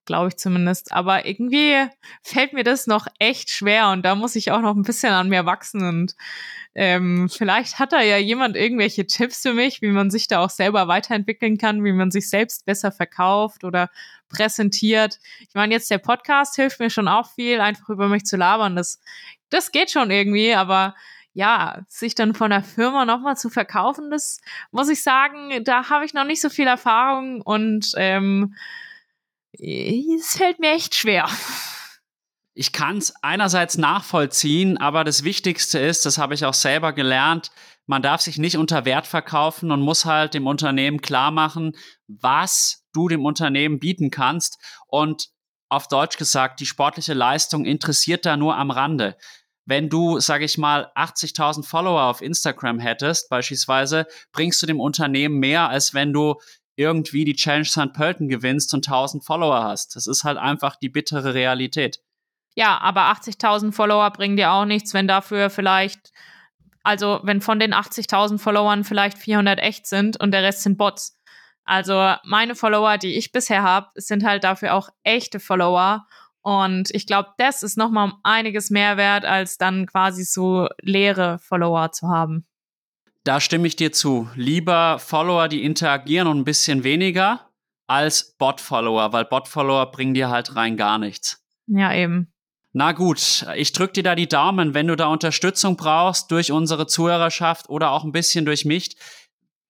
glaube 0.08 0.28
ich 0.28 0.36
zumindest. 0.36 0.92
Aber 0.92 1.26
irgendwie 1.26 1.86
fällt 2.22 2.52
mir 2.52 2.64
das 2.64 2.88
noch 2.88 3.06
echt 3.20 3.50
schwer 3.50 3.90
und 3.90 4.02
da 4.04 4.16
muss 4.16 4.34
ich 4.34 4.50
auch 4.50 4.60
noch 4.60 4.74
ein 4.74 4.82
bisschen 4.82 5.12
an 5.12 5.28
mir 5.28 5.46
wachsen 5.46 5.86
und 5.86 6.16
ähm, 6.74 7.28
vielleicht 7.28 7.78
hat 7.78 7.92
da 7.92 8.02
ja 8.02 8.18
jemand 8.18 8.56
irgendwelche 8.56 9.06
Tipps 9.06 9.42
für 9.42 9.52
mich, 9.52 9.82
wie 9.82 9.88
man 9.88 10.10
sich 10.10 10.28
da 10.28 10.40
auch 10.40 10.50
selber 10.50 10.86
weiterentwickeln 10.88 11.58
kann, 11.58 11.84
wie 11.84 11.92
man 11.92 12.10
sich 12.10 12.30
selbst 12.30 12.66
besser 12.66 12.92
verkauft 12.92 13.64
oder 13.64 13.90
präsentiert. 14.28 15.18
Ich 15.40 15.54
meine, 15.54 15.74
jetzt 15.74 15.90
der 15.90 15.98
Podcast 15.98 16.56
hilft 16.56 16.78
mir 16.80 16.90
schon 16.90 17.08
auch 17.08 17.30
viel, 17.30 17.60
einfach 17.60 17.88
über 17.88 18.08
mich 18.08 18.24
zu 18.24 18.36
labern. 18.36 18.76
Das, 18.76 19.00
das 19.50 19.72
geht 19.72 19.90
schon 19.90 20.10
irgendwie, 20.10 20.54
aber 20.54 20.94
ja, 21.32 21.82
sich 21.88 22.14
dann 22.14 22.34
von 22.34 22.50
der 22.50 22.62
Firma 22.62 23.04
nochmal 23.04 23.36
zu 23.36 23.48
verkaufen, 23.50 24.10
das 24.10 24.40
muss 24.70 24.88
ich 24.88 25.02
sagen, 25.02 25.64
da 25.64 25.88
habe 25.90 26.04
ich 26.04 26.14
noch 26.14 26.24
nicht 26.24 26.40
so 26.40 26.48
viel 26.48 26.66
Erfahrung 26.66 27.42
und 27.42 27.92
ähm, 27.96 28.54
es 29.52 30.36
fällt 30.36 30.58
mir 30.58 30.72
echt 30.72 30.94
schwer. 30.94 31.28
Ich 32.54 32.72
kann 32.72 32.98
es 32.98 33.14
einerseits 33.22 33.78
nachvollziehen, 33.78 34.78
aber 34.78 35.04
das 35.04 35.22
Wichtigste 35.22 35.78
ist, 35.78 36.04
das 36.06 36.18
habe 36.18 36.34
ich 36.34 36.44
auch 36.44 36.54
selber 36.54 36.92
gelernt, 36.92 37.50
man 37.88 38.02
darf 38.02 38.20
sich 38.20 38.36
nicht 38.36 38.58
unter 38.58 38.84
Wert 38.84 39.06
verkaufen 39.06 39.72
und 39.72 39.80
muss 39.80 40.04
halt 40.04 40.34
dem 40.34 40.46
Unternehmen 40.46 41.00
klar 41.00 41.30
machen, 41.30 41.72
was 42.06 42.84
du 42.92 43.08
dem 43.08 43.24
Unternehmen 43.24 43.78
bieten 43.78 44.10
kannst. 44.10 44.58
Und 44.88 45.30
auf 45.70 45.88
Deutsch 45.88 46.18
gesagt, 46.18 46.60
die 46.60 46.66
sportliche 46.66 47.14
Leistung 47.14 47.64
interessiert 47.64 48.26
da 48.26 48.36
nur 48.36 48.56
am 48.56 48.70
Rande. 48.70 49.16
wenn 49.64 49.90
du, 49.90 50.18
sage 50.18 50.46
ich 50.46 50.56
mal, 50.56 50.90
80.000 50.96 51.62
Follower 51.62 52.04
auf 52.04 52.22
Instagram 52.22 52.78
hättest, 52.78 53.28
beispielsweise, 53.28 54.06
bringst 54.32 54.62
du 54.62 54.66
dem 54.66 54.80
Unternehmen 54.80 55.38
mehr, 55.38 55.68
als 55.68 55.92
wenn 55.92 56.14
du 56.14 56.36
irgendwie 56.78 57.24
die 57.24 57.34
Challenge 57.34 57.64
St. 57.64 57.92
Pölten 57.92 58.28
gewinnst 58.28 58.72
und 58.72 58.86
1000 58.86 59.24
Follower 59.24 59.64
hast. 59.64 59.96
Das 59.96 60.06
ist 60.06 60.22
halt 60.22 60.38
einfach 60.38 60.76
die 60.76 60.88
bittere 60.88 61.34
Realität. 61.34 62.00
Ja, 62.54 62.78
aber 62.78 63.10
80.000 63.12 63.72
Follower 63.72 64.10
bringen 64.10 64.36
dir 64.36 64.52
auch 64.52 64.64
nichts, 64.64 64.94
wenn 64.94 65.08
dafür 65.08 65.50
vielleicht, 65.50 66.12
also 66.84 67.20
wenn 67.24 67.40
von 67.40 67.58
den 67.58 67.74
80.000 67.74 68.38
Followern 68.38 68.84
vielleicht 68.84 69.18
400 69.18 69.58
echt 69.58 69.86
sind 69.86 70.20
und 70.20 70.30
der 70.30 70.42
Rest 70.42 70.62
sind 70.62 70.78
Bots. 70.78 71.18
Also 71.64 72.14
meine 72.24 72.54
Follower, 72.54 72.96
die 72.96 73.16
ich 73.18 73.32
bisher 73.32 73.62
habe, 73.62 73.88
sind 73.96 74.24
halt 74.24 74.44
dafür 74.44 74.74
auch 74.74 74.88
echte 75.02 75.40
Follower. 75.40 76.06
Und 76.42 76.90
ich 76.92 77.06
glaube, 77.06 77.30
das 77.38 77.62
ist 77.62 77.76
nochmal 77.76 78.10
um 78.10 78.20
einiges 78.22 78.70
mehr 78.70 78.96
wert, 78.96 79.24
als 79.24 79.58
dann 79.58 79.86
quasi 79.86 80.24
so 80.24 80.68
leere 80.80 81.38
Follower 81.40 81.90
zu 81.92 82.08
haben. 82.08 82.47
Da 83.24 83.40
stimme 83.40 83.66
ich 83.66 83.76
dir 83.76 83.92
zu. 83.92 84.28
Lieber 84.34 84.98
Follower, 84.98 85.48
die 85.48 85.64
interagieren 85.64 86.28
und 86.28 86.38
ein 86.38 86.44
bisschen 86.44 86.84
weniger, 86.84 87.48
als 87.86 88.36
Bot-Follower, 88.36 89.12
weil 89.12 89.24
Bot-Follower 89.24 89.90
bringen 89.90 90.14
dir 90.14 90.28
halt 90.28 90.54
rein 90.56 90.76
gar 90.76 90.98
nichts. 90.98 91.44
Ja, 91.66 91.92
eben. 91.94 92.32
Na 92.72 92.92
gut, 92.92 93.46
ich 93.56 93.72
drücke 93.72 93.94
dir 93.94 94.02
da 94.02 94.14
die 94.14 94.28
Daumen, 94.28 94.74
wenn 94.74 94.86
du 94.86 94.94
da 94.94 95.06
Unterstützung 95.06 95.76
brauchst 95.76 96.30
durch 96.30 96.52
unsere 96.52 96.86
Zuhörerschaft 96.86 97.68
oder 97.68 97.92
auch 97.92 98.04
ein 98.04 98.12
bisschen 98.12 98.44
durch 98.44 98.64
mich. 98.64 98.96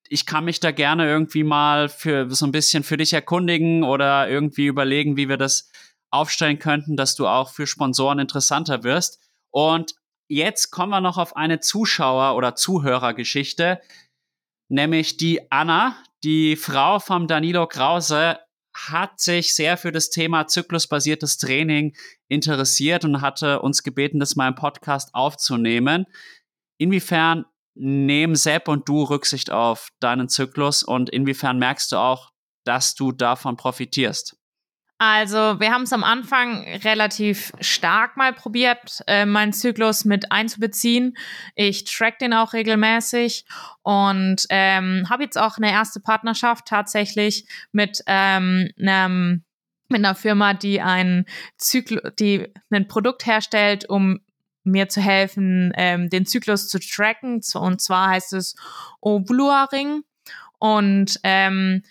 Ich 0.09 0.27
kann 0.27 0.45
mich 0.45 0.59
da 0.59 0.73
gerne 0.73 1.07
irgendwie 1.07 1.45
mal 1.45 1.89
für 1.89 2.29
so 2.31 2.45
ein 2.45 2.53
bisschen 2.53 2.83
für 2.83 2.97
dich 2.97 3.13
erkundigen 3.13 3.85
oder 3.85 4.29
irgendwie 4.29 4.67
überlegen, 4.67 5.17
wie 5.17 5.29
wir 5.29 5.37
das 5.37 5.71
aufstellen 6.11 6.59
könnten, 6.59 6.97
dass 6.97 7.15
du 7.15 7.27
auch 7.27 7.51
für 7.51 7.67
Sponsoren 7.67 8.19
interessanter 8.19 8.83
wirst. 8.83 9.21
Und 9.51 9.95
jetzt 10.29 10.71
kommen 10.71 10.91
wir 10.91 11.01
noch 11.01 11.19
auf 11.19 11.37
eine 11.37 11.61
Zuschauer- 11.61 12.37
oder 12.37 12.55
Zuhörergeschichte, 12.55 13.81
nämlich 14.69 15.17
die 15.17 15.51
Anna, 15.51 15.97
die 16.23 16.57
Frau 16.57 16.99
vom 17.01 17.27
Danilo 17.27 17.67
Krause, 17.67 18.39
hat 18.77 19.21
sich 19.21 19.55
sehr 19.55 19.77
für 19.77 19.91
das 19.91 20.11
Thema 20.11 20.47
zyklusbasiertes 20.47 21.39
Training 21.39 21.97
interessiert 22.29 23.05
und 23.05 23.21
hatte 23.21 23.61
uns 23.61 23.83
gebeten, 23.83 24.21
das 24.21 24.37
mal 24.37 24.49
im 24.49 24.55
Podcast 24.55 25.15
aufzunehmen. 25.15 26.07
Inwiefern 26.79 27.45
nehmen 27.75 28.37
Sepp 28.37 28.69
und 28.69 28.89
du 28.89 29.03
Rücksicht 29.03 29.51
auf 29.51 29.91
deinen 30.01 30.29
Zyklus 30.29 30.83
und 30.83 31.11
inwiefern 31.11 31.59
merkst 31.59 31.93
du 31.93 31.97
auch, 31.97 32.31
dass 32.65 32.95
du 32.95 33.13
davon 33.13 33.57
profitierst? 33.57 34.38
Also, 35.01 35.61
wir 35.61 35.73
haben 35.73 35.85
es 35.85 35.93
am 35.93 36.03
Anfang 36.03 36.67
relativ 36.83 37.53
stark 37.61 38.17
mal 38.17 38.33
probiert, 38.33 39.01
äh, 39.07 39.27
meinen 39.27 39.53
Zyklus 39.53 40.05
mit 40.05 40.33
einzubeziehen. 40.33 41.17
Ich 41.55 41.85
track 41.85 42.19
den 42.19 42.35
auch 42.35 42.53
regelmäßig 42.53 43.45
und 43.83 44.47
ähm, 44.51 45.07
habe 45.09 45.23
jetzt 45.23 45.39
auch 45.39 45.57
eine 45.57 45.71
erste 45.71 46.01
Partnerschaft 46.01 46.67
tatsächlich 46.67 47.47
mit 47.71 48.03
ähm, 48.07 48.71
einem 48.77 49.45
mit 49.89 50.05
einer 50.05 50.17
Firma, 50.17 50.53
die 50.53 50.81
ein 50.81 51.25
Zyklus, 51.57 52.03
die 52.19 52.53
ein 52.71 52.89
Produkt 52.89 53.25
herstellt, 53.25 53.89
um 53.89 54.21
mir 54.65 54.89
zu 54.89 55.01
helfen, 55.01 55.73
ähm, 55.77 56.11
den 56.11 56.27
Zyklus 56.27 56.69
zu 56.69 56.79
tracken. 56.81 57.41
Und 57.55 57.81
zwar 57.81 58.09
heißt 58.11 58.33
es 58.33 58.57
Oblua 59.01 59.65
Ring. 59.65 60.03
Und 60.59 61.21
ähm, 61.23 61.85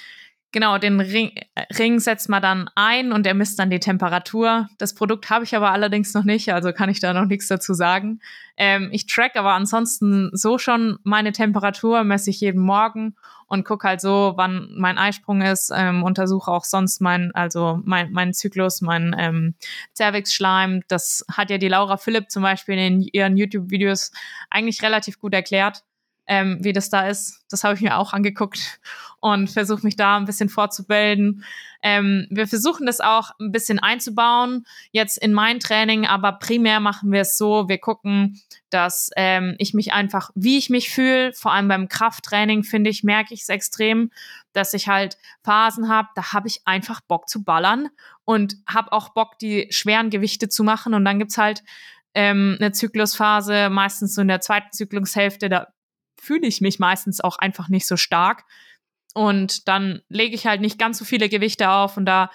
Genau, 0.57 0.79
den 0.79 0.99
Ring, 0.99 1.39
Ring 1.77 1.99
setzt 1.99 2.29
man 2.29 2.41
dann 2.41 2.67
ein 2.73 3.11
und 3.11 3.27
der 3.27 3.35
misst 3.35 3.59
dann 3.59 3.69
die 3.69 3.79
Temperatur. 3.79 4.67
Das 4.79 4.95
Produkt 4.95 5.29
habe 5.29 5.43
ich 5.43 5.55
aber 5.55 5.69
allerdings 5.69 6.15
noch 6.15 6.23
nicht, 6.23 6.51
also 6.51 6.73
kann 6.73 6.89
ich 6.89 6.99
da 6.99 7.13
noch 7.13 7.25
nichts 7.25 7.45
dazu 7.45 7.75
sagen. 7.75 8.21
Ähm, 8.57 8.89
ich 8.91 9.05
track 9.05 9.35
aber 9.35 9.51
ansonsten 9.51 10.31
so 10.33 10.57
schon 10.57 10.97
meine 11.03 11.31
Temperatur, 11.31 12.03
messe 12.03 12.31
ich 12.31 12.41
jeden 12.41 12.63
Morgen 12.63 13.15
und 13.45 13.65
gucke 13.65 13.87
halt 13.87 14.01
so, 14.01 14.33
wann 14.35 14.69
mein 14.75 14.97
Eisprung 14.97 15.43
ist, 15.43 15.71
ähm, 15.75 16.01
untersuche 16.01 16.49
auch 16.49 16.63
sonst 16.63 17.01
mein, 17.01 17.29
also 17.35 17.79
mein, 17.83 18.11
meinen 18.11 18.33
Zyklus, 18.33 18.81
mein 18.81 19.15
ähm, 19.15 19.53
Cervix-Schleim. 19.95 20.81
Das 20.87 21.23
hat 21.31 21.51
ja 21.51 21.59
die 21.59 21.67
Laura 21.67 21.97
Philipp 21.97 22.31
zum 22.31 22.41
Beispiel 22.41 22.79
in 22.79 23.01
ihren 23.03 23.37
YouTube-Videos 23.37 24.11
eigentlich 24.49 24.81
relativ 24.81 25.19
gut 25.19 25.35
erklärt 25.35 25.83
ähm, 26.27 26.57
wie 26.61 26.73
das 26.73 26.89
da 26.89 27.07
ist. 27.07 27.43
Das 27.49 27.63
habe 27.63 27.75
ich 27.75 27.81
mir 27.81 27.97
auch 27.97 28.13
angeguckt 28.13 28.79
und 29.19 29.49
versuche 29.49 29.83
mich 29.83 29.95
da 29.95 30.17
ein 30.17 30.25
bisschen 30.25 30.49
vorzubilden. 30.49 31.43
Ähm, 31.81 32.27
wir 32.29 32.47
versuchen 32.47 32.85
das 32.85 32.99
auch 32.99 33.31
ein 33.39 33.51
bisschen 33.51 33.79
einzubauen 33.79 34.65
jetzt 34.91 35.17
in 35.17 35.33
mein 35.33 35.59
Training, 35.59 36.05
aber 36.05 36.33
primär 36.33 36.79
machen 36.79 37.11
wir 37.11 37.21
es 37.21 37.37
so, 37.37 37.69
wir 37.69 37.77
gucken, 37.77 38.41
dass 38.69 39.09
ähm, 39.15 39.55
ich 39.57 39.73
mich 39.73 39.93
einfach, 39.93 40.31
wie 40.35 40.57
ich 40.57 40.69
mich 40.69 40.89
fühle, 40.89 41.33
vor 41.33 41.53
allem 41.53 41.67
beim 41.67 41.87
Krafttraining, 41.87 42.63
finde 42.63 42.89
ich, 42.89 43.03
merke 43.03 43.33
ich 43.33 43.41
es 43.41 43.49
extrem, 43.49 44.11
dass 44.53 44.73
ich 44.73 44.87
halt 44.87 45.17
Phasen 45.43 45.87
habe, 45.87 46.09
da 46.15 46.33
habe 46.33 46.47
ich 46.47 46.61
einfach 46.65 47.01
Bock 47.01 47.29
zu 47.29 47.43
ballern 47.43 47.89
und 48.25 48.57
habe 48.67 48.91
auch 48.91 49.09
Bock, 49.09 49.39
die 49.39 49.67
schweren 49.69 50.09
Gewichte 50.09 50.49
zu 50.49 50.63
machen. 50.63 50.93
Und 50.93 51.05
dann 51.05 51.19
gibt's 51.19 51.37
halt 51.37 51.63
ähm, 52.13 52.57
eine 52.59 52.71
Zyklusphase, 52.71 53.69
meistens 53.69 54.15
so 54.15 54.21
in 54.21 54.27
der 54.27 54.41
zweiten 54.41 54.71
Zyklushälfte, 54.71 55.47
da 55.47 55.67
fühle 56.19 56.47
ich 56.47 56.61
mich 56.61 56.79
meistens 56.79 57.21
auch 57.21 57.37
einfach 57.37 57.69
nicht 57.69 57.87
so 57.87 57.97
stark. 57.97 58.43
Und 59.13 59.67
dann 59.67 60.01
lege 60.09 60.35
ich 60.35 60.45
halt 60.45 60.61
nicht 60.61 60.77
ganz 60.77 60.97
so 60.99 61.05
viele 61.05 61.29
Gewichte 61.29 61.69
auf 61.69 61.97
und 61.97 62.05
da 62.05 62.29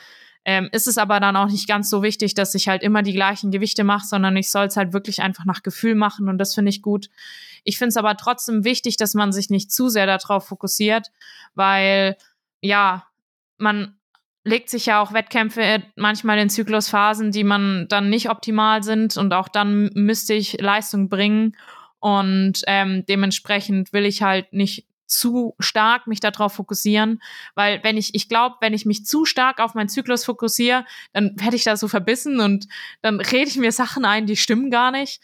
ähm, 0.44 0.68
ist 0.72 0.88
es 0.88 0.98
aber 0.98 1.20
dann 1.20 1.36
auch 1.36 1.48
nicht 1.48 1.68
ganz 1.68 1.88
so 1.88 2.02
wichtig, 2.02 2.34
dass 2.34 2.54
ich 2.54 2.68
halt 2.68 2.82
immer 2.82 3.02
die 3.02 3.12
gleichen 3.12 3.50
Gewichte 3.50 3.84
mache, 3.84 4.06
sondern 4.06 4.36
ich 4.36 4.50
soll 4.50 4.66
es 4.66 4.76
halt 4.76 4.92
wirklich 4.92 5.22
einfach 5.22 5.44
nach 5.44 5.62
Gefühl 5.62 5.94
machen 5.94 6.28
und 6.28 6.38
das 6.38 6.54
finde 6.54 6.70
ich 6.70 6.82
gut. 6.82 7.08
Ich 7.64 7.78
finde 7.78 7.90
es 7.90 7.96
aber 7.96 8.16
trotzdem 8.16 8.64
wichtig, 8.64 8.96
dass 8.96 9.14
man 9.14 9.32
sich 9.32 9.50
nicht 9.50 9.70
zu 9.70 9.88
sehr 9.88 10.06
darauf 10.06 10.48
fokussiert, 10.48 11.12
weil 11.54 12.16
ja, 12.60 13.06
man 13.58 13.96
legt 14.44 14.70
sich 14.70 14.86
ja 14.86 15.00
auch 15.00 15.12
Wettkämpfe 15.12 15.84
manchmal 15.94 16.38
in 16.38 16.50
Zyklusphasen, 16.50 17.30
die 17.30 17.44
man 17.44 17.86
dann 17.88 18.10
nicht 18.10 18.28
optimal 18.28 18.82
sind 18.82 19.16
und 19.16 19.32
auch 19.32 19.48
dann 19.48 19.90
müsste 19.94 20.34
ich 20.34 20.60
Leistung 20.60 21.08
bringen 21.08 21.56
und 22.02 22.62
ähm, 22.66 23.04
dementsprechend 23.08 23.92
will 23.92 24.06
ich 24.06 24.22
halt 24.22 24.52
nicht 24.52 24.88
zu 25.06 25.54
stark 25.60 26.08
mich 26.08 26.18
darauf 26.18 26.54
fokussieren, 26.54 27.22
weil 27.54 27.78
wenn 27.84 27.96
ich, 27.96 28.16
ich 28.16 28.28
glaube, 28.28 28.56
wenn 28.60 28.74
ich 28.74 28.86
mich 28.86 29.06
zu 29.06 29.24
stark 29.24 29.60
auf 29.60 29.74
meinen 29.74 29.88
Zyklus 29.88 30.24
fokussiere, 30.24 30.84
dann 31.12 31.38
werde 31.38 31.54
ich 31.54 31.62
da 31.62 31.76
so 31.76 31.86
verbissen 31.86 32.40
und 32.40 32.66
dann 33.02 33.20
rede 33.20 33.48
ich 33.48 33.56
mir 33.56 33.70
Sachen 33.70 34.04
ein, 34.04 34.26
die 34.26 34.36
stimmen 34.36 34.68
gar 34.68 34.90
nicht. 34.90 35.22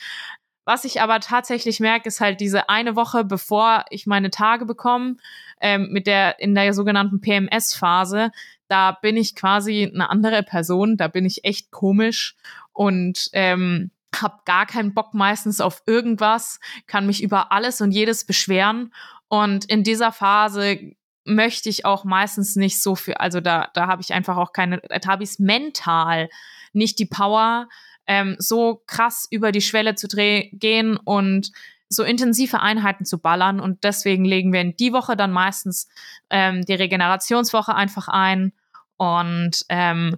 Was 0.64 0.84
ich 0.84 1.00
aber 1.00 1.18
tatsächlich 1.18 1.80
merke, 1.80 2.06
ist 2.06 2.20
halt 2.20 2.40
diese 2.40 2.68
eine 2.68 2.94
Woche, 2.94 3.24
bevor 3.24 3.84
ich 3.90 4.06
meine 4.06 4.30
Tage 4.30 4.64
bekomme, 4.64 5.16
ähm, 5.60 5.88
mit 5.90 6.06
der 6.06 6.38
in 6.38 6.54
der 6.54 6.72
sogenannten 6.74 7.20
PMS-Phase, 7.20 8.30
da 8.68 8.92
bin 8.92 9.16
ich 9.16 9.34
quasi 9.34 9.90
eine 9.92 10.10
andere 10.10 10.44
Person, 10.44 10.96
da 10.96 11.08
bin 11.08 11.24
ich 11.24 11.44
echt 11.44 11.72
komisch 11.72 12.36
und 12.72 13.30
ähm, 13.32 13.90
habe 14.16 14.38
gar 14.44 14.66
keinen 14.66 14.94
Bock 14.94 15.14
meistens 15.14 15.60
auf 15.60 15.82
irgendwas, 15.86 16.60
kann 16.86 17.06
mich 17.06 17.22
über 17.22 17.52
alles 17.52 17.80
und 17.80 17.92
jedes 17.92 18.24
beschweren. 18.24 18.92
Und 19.28 19.66
in 19.66 19.84
dieser 19.84 20.12
Phase 20.12 20.94
möchte 21.24 21.68
ich 21.68 21.84
auch 21.84 22.04
meistens 22.04 22.56
nicht 22.56 22.80
so 22.80 22.94
viel, 22.94 23.14
also 23.14 23.40
da, 23.40 23.68
da 23.74 23.86
habe 23.86 24.00
ich 24.00 24.14
einfach 24.14 24.36
auch 24.36 24.52
keine, 24.52 24.80
da 24.80 25.08
habe 25.08 25.24
ich 25.24 25.38
mental 25.38 26.30
nicht 26.72 26.98
die 26.98 27.06
Power, 27.06 27.68
ähm, 28.06 28.36
so 28.38 28.82
krass 28.86 29.28
über 29.30 29.52
die 29.52 29.60
Schwelle 29.60 29.94
zu 29.94 30.08
gehen 30.08 30.96
und 30.96 31.52
so 31.90 32.02
intensive 32.02 32.60
Einheiten 32.60 33.04
zu 33.04 33.18
ballern. 33.18 33.60
Und 33.60 33.84
deswegen 33.84 34.24
legen 34.24 34.52
wir 34.52 34.60
in 34.60 34.76
die 34.76 34.92
Woche 34.92 35.16
dann 35.16 35.32
meistens 35.32 35.88
ähm, 36.30 36.64
die 36.64 36.74
Regenerationswoche 36.74 37.74
einfach 37.74 38.08
ein. 38.08 38.52
Und 38.96 39.64
ähm, 39.68 40.16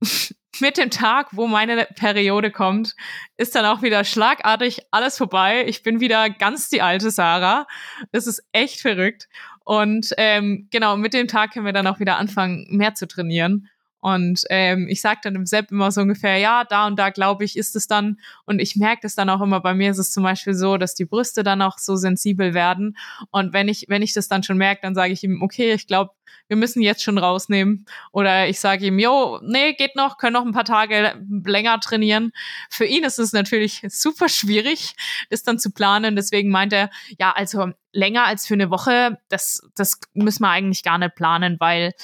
mit 0.60 0.76
dem 0.76 0.90
Tag, 0.90 1.28
wo 1.32 1.46
meine 1.46 1.86
Periode 1.96 2.50
kommt, 2.50 2.94
ist 3.36 3.54
dann 3.54 3.66
auch 3.66 3.82
wieder 3.82 4.04
schlagartig 4.04 4.82
alles 4.90 5.18
vorbei. 5.18 5.64
Ich 5.66 5.82
bin 5.82 6.00
wieder 6.00 6.30
ganz 6.30 6.68
die 6.68 6.82
alte 6.82 7.10
Sarah. 7.10 7.66
Es 8.12 8.26
ist 8.26 8.42
echt 8.52 8.80
verrückt. 8.80 9.28
Und 9.64 10.10
ähm, 10.18 10.68
genau, 10.70 10.96
mit 10.96 11.14
dem 11.14 11.26
Tag 11.26 11.52
können 11.52 11.66
wir 11.66 11.72
dann 11.72 11.86
auch 11.86 12.00
wieder 12.00 12.18
anfangen, 12.18 12.66
mehr 12.70 12.94
zu 12.94 13.08
trainieren. 13.08 13.68
Und 14.04 14.42
ähm, 14.50 14.86
ich 14.90 15.00
sage 15.00 15.20
dann 15.22 15.34
im 15.34 15.46
Sepp 15.46 15.70
immer 15.70 15.90
so 15.90 16.02
ungefähr, 16.02 16.36
ja, 16.36 16.64
da 16.64 16.86
und 16.86 16.98
da 16.98 17.08
glaube 17.08 17.42
ich, 17.42 17.56
ist 17.56 17.74
es 17.74 17.86
dann. 17.86 18.18
Und 18.44 18.58
ich 18.58 18.76
merke 18.76 19.00
das 19.00 19.14
dann 19.14 19.30
auch 19.30 19.40
immer, 19.40 19.60
bei 19.60 19.72
mir 19.72 19.90
ist 19.90 19.96
es 19.96 20.12
zum 20.12 20.24
Beispiel 20.24 20.52
so, 20.52 20.76
dass 20.76 20.94
die 20.94 21.06
Brüste 21.06 21.42
dann 21.42 21.62
auch 21.62 21.78
so 21.78 21.96
sensibel 21.96 22.52
werden. 22.52 22.98
Und 23.30 23.54
wenn 23.54 23.66
ich, 23.66 23.86
wenn 23.88 24.02
ich 24.02 24.12
das 24.12 24.28
dann 24.28 24.42
schon 24.42 24.58
merke, 24.58 24.82
dann 24.82 24.94
sage 24.94 25.14
ich 25.14 25.24
ihm, 25.24 25.40
okay, 25.40 25.72
ich 25.72 25.86
glaube, 25.86 26.10
wir 26.48 26.58
müssen 26.58 26.82
jetzt 26.82 27.02
schon 27.02 27.16
rausnehmen. 27.16 27.86
Oder 28.12 28.46
ich 28.46 28.60
sage 28.60 28.84
ihm, 28.84 28.98
jo, 28.98 29.40
nee, 29.42 29.72
geht 29.72 29.96
noch, 29.96 30.18
können 30.18 30.34
noch 30.34 30.44
ein 30.44 30.52
paar 30.52 30.66
Tage 30.66 31.18
länger 31.46 31.80
trainieren. 31.80 32.32
Für 32.68 32.84
ihn 32.84 33.04
ist 33.04 33.18
es 33.18 33.32
natürlich 33.32 33.86
super 33.88 34.28
schwierig, 34.28 34.96
das 35.30 35.44
dann 35.44 35.58
zu 35.58 35.70
planen. 35.70 36.14
Deswegen 36.14 36.50
meint 36.50 36.74
er, 36.74 36.90
ja, 37.18 37.32
also 37.32 37.70
länger 37.92 38.26
als 38.26 38.46
für 38.46 38.52
eine 38.52 38.68
Woche, 38.68 39.18
das, 39.30 39.66
das 39.74 39.98
müssen 40.12 40.42
wir 40.42 40.50
eigentlich 40.50 40.82
gar 40.82 40.98
nicht 40.98 41.14
planen, 41.14 41.56
weil 41.58 41.94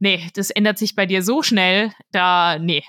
nee, 0.00 0.28
das 0.34 0.50
ändert 0.50 0.78
sich 0.78 0.96
bei 0.96 1.06
dir 1.06 1.22
so 1.22 1.42
schnell, 1.42 1.92
da, 2.10 2.58
nee, 2.58 2.82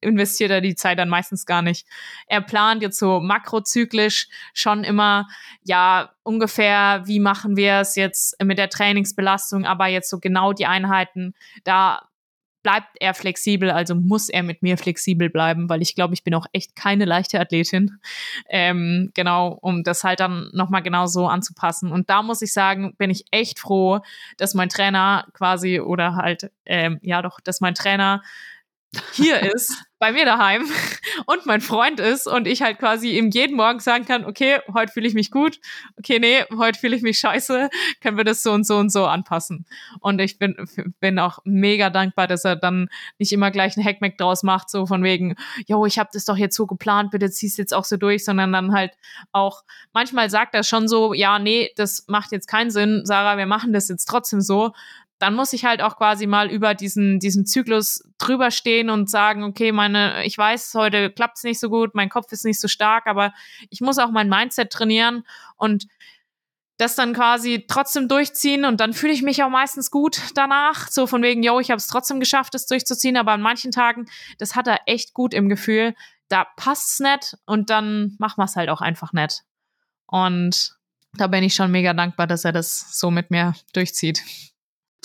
investiert 0.00 0.50
er 0.50 0.60
die 0.60 0.76
Zeit 0.76 0.98
dann 0.98 1.08
meistens 1.08 1.46
gar 1.46 1.62
nicht. 1.62 1.86
Er 2.28 2.42
plant 2.42 2.82
jetzt 2.82 2.98
so 2.98 3.20
makrozyklisch 3.20 4.28
schon 4.54 4.84
immer, 4.84 5.26
ja, 5.64 6.10
ungefähr, 6.22 7.02
wie 7.06 7.20
machen 7.20 7.56
wir 7.56 7.80
es 7.80 7.96
jetzt 7.96 8.40
mit 8.42 8.58
der 8.58 8.68
Trainingsbelastung, 8.68 9.64
aber 9.64 9.86
jetzt 9.86 10.10
so 10.10 10.20
genau 10.20 10.52
die 10.52 10.66
Einheiten, 10.66 11.34
da 11.64 12.06
bleibt 12.66 12.96
er 12.98 13.14
flexibel, 13.14 13.70
also 13.70 13.94
muss 13.94 14.28
er 14.28 14.42
mit 14.42 14.60
mir 14.60 14.76
flexibel 14.76 15.30
bleiben, 15.30 15.68
weil 15.68 15.82
ich 15.82 15.94
glaube, 15.94 16.14
ich 16.14 16.24
bin 16.24 16.34
auch 16.34 16.46
echt 16.52 16.74
keine 16.74 17.04
leichte 17.04 17.38
Athletin. 17.38 18.00
Ähm, 18.48 19.12
genau, 19.14 19.56
um 19.62 19.84
das 19.84 20.02
halt 20.02 20.18
dann 20.18 20.50
nochmal 20.52 20.82
genau 20.82 21.06
so 21.06 21.28
anzupassen. 21.28 21.92
Und 21.92 22.10
da 22.10 22.24
muss 22.24 22.42
ich 22.42 22.52
sagen, 22.52 22.96
bin 22.98 23.08
ich 23.08 23.26
echt 23.30 23.60
froh, 23.60 24.00
dass 24.36 24.54
mein 24.54 24.68
Trainer 24.68 25.28
quasi 25.32 25.78
oder 25.78 26.16
halt, 26.16 26.50
ähm, 26.64 26.98
ja 27.02 27.22
doch, 27.22 27.38
dass 27.38 27.60
mein 27.60 27.76
Trainer 27.76 28.20
hier 29.12 29.40
ist, 29.54 29.84
bei 29.98 30.12
mir 30.12 30.24
daheim 30.24 30.66
und 31.26 31.46
mein 31.46 31.60
Freund 31.60 32.00
ist 32.00 32.26
und 32.26 32.46
ich 32.46 32.62
halt 32.62 32.78
quasi 32.78 33.16
ihm 33.16 33.30
jeden 33.30 33.56
Morgen 33.56 33.80
sagen 33.80 34.04
kann, 34.04 34.24
okay, 34.24 34.60
heute 34.72 34.92
fühle 34.92 35.08
ich 35.08 35.14
mich 35.14 35.30
gut, 35.30 35.58
okay, 35.98 36.18
nee, 36.18 36.44
heute 36.56 36.78
fühle 36.78 36.96
ich 36.96 37.02
mich 37.02 37.18
scheiße, 37.18 37.70
können 38.00 38.16
wir 38.16 38.24
das 38.24 38.42
so 38.42 38.52
und 38.52 38.66
so 38.66 38.76
und 38.76 38.90
so 38.90 39.06
anpassen. 39.06 39.66
Und 40.00 40.20
ich 40.20 40.38
bin, 40.38 40.56
bin 41.00 41.18
auch 41.18 41.38
mega 41.44 41.90
dankbar, 41.90 42.26
dass 42.26 42.44
er 42.44 42.56
dann 42.56 42.88
nicht 43.18 43.32
immer 43.32 43.50
gleich 43.50 43.76
einen 43.76 43.86
Hackmack 43.86 44.18
draus 44.18 44.42
macht, 44.42 44.70
so 44.70 44.86
von 44.86 45.02
wegen, 45.02 45.36
yo, 45.66 45.86
ich 45.86 45.98
habe 45.98 46.10
das 46.12 46.24
doch 46.24 46.36
jetzt 46.36 46.56
so 46.56 46.66
geplant, 46.66 47.10
bitte 47.10 47.30
zieh's 47.30 47.56
jetzt 47.56 47.72
auch 47.72 47.84
so 47.84 47.96
durch, 47.96 48.24
sondern 48.24 48.52
dann 48.52 48.72
halt 48.72 48.92
auch, 49.32 49.64
manchmal 49.92 50.28
sagt 50.30 50.54
er 50.54 50.62
schon 50.62 50.88
so, 50.88 51.14
ja, 51.14 51.38
nee, 51.38 51.70
das 51.76 52.04
macht 52.08 52.32
jetzt 52.32 52.48
keinen 52.48 52.70
Sinn, 52.70 53.02
Sarah, 53.04 53.38
wir 53.38 53.46
machen 53.46 53.72
das 53.72 53.88
jetzt 53.88 54.06
trotzdem 54.06 54.40
so, 54.40 54.72
dann 55.18 55.34
muss 55.34 55.52
ich 55.52 55.64
halt 55.64 55.80
auch 55.80 55.96
quasi 55.96 56.26
mal 56.26 56.50
über 56.50 56.74
diesen, 56.74 57.18
diesen 57.18 57.46
Zyklus 57.46 58.04
drüber 58.18 58.50
stehen 58.50 58.90
und 58.90 59.08
sagen, 59.08 59.44
okay, 59.44 59.72
meine, 59.72 60.24
ich 60.24 60.36
weiß, 60.36 60.74
heute 60.74 61.10
klappt's 61.10 61.42
nicht 61.42 61.58
so 61.58 61.70
gut, 61.70 61.94
mein 61.94 62.10
Kopf 62.10 62.30
ist 62.32 62.44
nicht 62.44 62.60
so 62.60 62.68
stark, 62.68 63.06
aber 63.06 63.32
ich 63.70 63.80
muss 63.80 63.98
auch 63.98 64.10
mein 64.10 64.28
Mindset 64.28 64.70
trainieren 64.70 65.26
und 65.56 65.86
das 66.78 66.94
dann 66.94 67.14
quasi 67.14 67.64
trotzdem 67.66 68.06
durchziehen 68.06 68.66
und 68.66 68.80
dann 68.80 68.92
fühle 68.92 69.14
ich 69.14 69.22
mich 69.22 69.42
auch 69.42 69.48
meistens 69.48 69.90
gut 69.90 70.20
danach, 70.34 70.88
so 70.88 71.06
von 71.06 71.22
wegen, 71.22 71.42
yo, 71.42 71.58
ich 71.58 71.70
habe 71.70 71.78
es 71.78 71.86
trotzdem 71.86 72.20
geschafft, 72.20 72.52
das 72.52 72.66
durchzuziehen, 72.66 73.16
aber 73.16 73.32
an 73.32 73.40
manchen 73.40 73.70
Tagen, 73.70 74.06
das 74.36 74.54
hat 74.54 74.66
er 74.66 74.80
echt 74.84 75.14
gut 75.14 75.32
im 75.32 75.48
Gefühl, 75.48 75.94
da 76.28 76.44
passt's 76.56 77.00
nicht 77.00 77.38
und 77.46 77.70
dann 77.70 78.16
machen 78.18 78.38
wir 78.38 78.44
es 78.44 78.56
halt 78.56 78.68
auch 78.68 78.82
einfach 78.82 79.14
nett. 79.14 79.44
Und 80.06 80.76
da 81.14 81.28
bin 81.28 81.42
ich 81.42 81.54
schon 81.54 81.70
mega 81.70 81.94
dankbar, 81.94 82.26
dass 82.26 82.44
er 82.44 82.52
das 82.52 82.98
so 82.98 83.10
mit 83.10 83.30
mir 83.30 83.54
durchzieht 83.72 84.22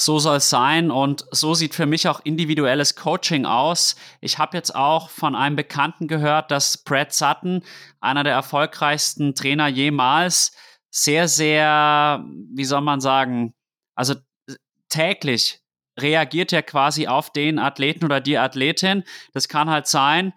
so 0.01 0.19
soll 0.19 0.37
es 0.37 0.49
sein 0.49 0.91
und 0.91 1.25
so 1.31 1.53
sieht 1.53 1.75
für 1.75 1.85
mich 1.85 2.07
auch 2.07 2.19
individuelles 2.23 2.95
Coaching 2.95 3.45
aus. 3.45 3.95
Ich 4.19 4.37
habe 4.37 4.57
jetzt 4.57 4.75
auch 4.75 5.09
von 5.09 5.35
einem 5.35 5.55
Bekannten 5.55 6.07
gehört, 6.07 6.51
dass 6.51 6.77
Brad 6.77 7.13
Sutton, 7.13 7.63
einer 7.99 8.23
der 8.23 8.33
erfolgreichsten 8.33 9.35
Trainer 9.35 9.67
jemals, 9.67 10.53
sehr, 10.89 11.27
sehr, 11.27 12.25
wie 12.53 12.65
soll 12.65 12.81
man 12.81 12.99
sagen, 12.99 13.53
also 13.95 14.15
täglich 14.89 15.61
reagiert 15.97 16.51
er 16.51 16.63
quasi 16.63 17.07
auf 17.07 17.31
den 17.31 17.59
Athleten 17.59 18.05
oder 18.05 18.19
die 18.19 18.37
Athletin. 18.37 19.03
Das 19.33 19.47
kann 19.47 19.69
halt 19.69 19.87
sein, 19.87 20.33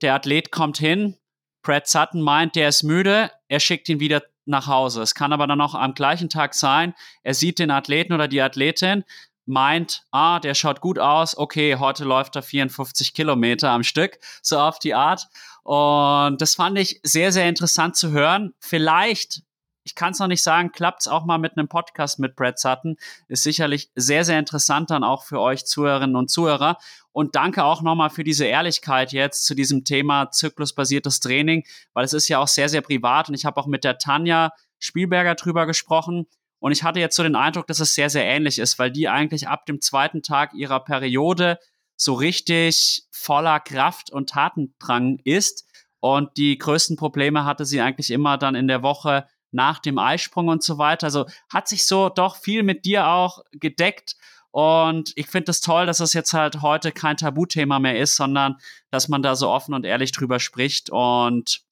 der 0.00 0.14
Athlet 0.14 0.50
kommt 0.50 0.78
hin, 0.78 1.16
Brad 1.62 1.86
Sutton 1.86 2.20
meint, 2.20 2.56
der 2.56 2.68
ist 2.68 2.82
müde, 2.82 3.30
er 3.48 3.60
schickt 3.60 3.88
ihn 3.88 4.00
wieder 4.00 4.22
nach 4.44 4.66
Hause. 4.66 5.02
Es 5.02 5.14
kann 5.14 5.32
aber 5.32 5.46
dann 5.46 5.60
auch 5.60 5.74
am 5.74 5.94
gleichen 5.94 6.28
Tag 6.28 6.54
sein, 6.54 6.94
er 7.22 7.34
sieht 7.34 7.58
den 7.58 7.70
Athleten 7.70 8.12
oder 8.12 8.28
die 8.28 8.42
Athletin, 8.42 9.04
meint, 9.46 10.04
ah, 10.10 10.38
der 10.38 10.54
schaut 10.54 10.80
gut 10.80 10.98
aus, 10.98 11.36
okay, 11.36 11.76
heute 11.76 12.04
läuft 12.04 12.36
er 12.36 12.42
54 12.42 13.14
Kilometer 13.14 13.70
am 13.70 13.82
Stück, 13.82 14.18
so 14.40 14.58
auf 14.58 14.78
die 14.78 14.94
Art. 14.94 15.28
Und 15.64 16.40
das 16.40 16.54
fand 16.54 16.78
ich 16.78 17.00
sehr, 17.02 17.32
sehr 17.32 17.48
interessant 17.48 17.96
zu 17.96 18.10
hören. 18.10 18.52
Vielleicht 18.60 19.42
ich 19.84 19.94
kann 19.94 20.12
es 20.12 20.18
noch 20.18 20.28
nicht 20.28 20.42
sagen, 20.42 20.72
klappt 20.72 21.02
es 21.02 21.08
auch 21.08 21.24
mal 21.24 21.38
mit 21.38 21.56
einem 21.56 21.68
Podcast 21.68 22.18
mit 22.18 22.36
Brad 22.36 22.58
Sutton. 22.58 22.96
Ist 23.28 23.42
sicherlich 23.42 23.90
sehr, 23.94 24.24
sehr 24.24 24.38
interessant 24.38 24.90
dann 24.90 25.04
auch 25.04 25.24
für 25.24 25.40
euch 25.40 25.64
Zuhörerinnen 25.64 26.16
und 26.16 26.30
Zuhörer. 26.30 26.78
Und 27.12 27.36
danke 27.36 27.64
auch 27.64 27.82
nochmal 27.82 28.10
für 28.10 28.24
diese 28.24 28.46
Ehrlichkeit 28.46 29.12
jetzt 29.12 29.44
zu 29.44 29.54
diesem 29.54 29.84
Thema 29.84 30.30
zyklusbasiertes 30.30 31.20
Training, 31.20 31.64
weil 31.92 32.04
es 32.04 32.14
ist 32.14 32.28
ja 32.28 32.38
auch 32.38 32.48
sehr, 32.48 32.68
sehr 32.68 32.80
privat. 32.80 33.28
Und 33.28 33.34
ich 33.34 33.44
habe 33.44 33.60
auch 33.60 33.66
mit 33.66 33.84
der 33.84 33.98
Tanja 33.98 34.52
Spielberger 34.78 35.34
drüber 35.34 35.66
gesprochen. 35.66 36.26
Und 36.58 36.72
ich 36.72 36.82
hatte 36.82 37.00
jetzt 37.00 37.16
so 37.16 37.22
den 37.22 37.36
Eindruck, 37.36 37.66
dass 37.66 37.80
es 37.80 37.94
sehr, 37.94 38.08
sehr 38.08 38.24
ähnlich 38.24 38.58
ist, 38.58 38.78
weil 38.78 38.90
die 38.90 39.08
eigentlich 39.08 39.48
ab 39.48 39.66
dem 39.66 39.80
zweiten 39.80 40.22
Tag 40.22 40.54
ihrer 40.54 40.80
Periode 40.80 41.58
so 41.96 42.14
richtig 42.14 43.04
voller 43.10 43.60
Kraft 43.60 44.10
und 44.10 44.30
Tatendrang 44.30 45.18
ist. 45.24 45.66
Und 46.00 46.36
die 46.36 46.58
größten 46.58 46.96
Probleme 46.96 47.44
hatte 47.44 47.64
sie 47.64 47.80
eigentlich 47.80 48.10
immer 48.10 48.38
dann 48.38 48.54
in 48.54 48.68
der 48.68 48.82
Woche 48.82 49.26
nach 49.52 49.78
dem 49.78 49.98
Eisprung 49.98 50.48
und 50.48 50.62
so 50.62 50.78
weiter. 50.78 51.06
Also 51.06 51.26
hat 51.48 51.68
sich 51.68 51.86
so 51.86 52.08
doch 52.08 52.36
viel 52.36 52.62
mit 52.62 52.84
dir 52.84 53.06
auch 53.08 53.44
gedeckt. 53.52 54.16
Und 54.52 55.12
ich 55.16 55.26
finde 55.26 55.50
es 55.50 55.60
das 55.60 55.66
toll, 55.66 55.86
dass 55.86 56.00
es 56.00 56.12
jetzt 56.12 56.34
halt 56.34 56.62
heute 56.62 56.92
kein 56.92 57.16
Tabuthema 57.16 57.78
mehr 57.78 57.98
ist, 57.98 58.16
sondern 58.16 58.56
dass 58.90 59.08
man 59.08 59.22
da 59.22 59.34
so 59.34 59.48
offen 59.48 59.74
und 59.74 59.84
ehrlich 59.84 60.12
drüber 60.12 60.38
spricht. 60.38 60.90
Und 60.90 61.62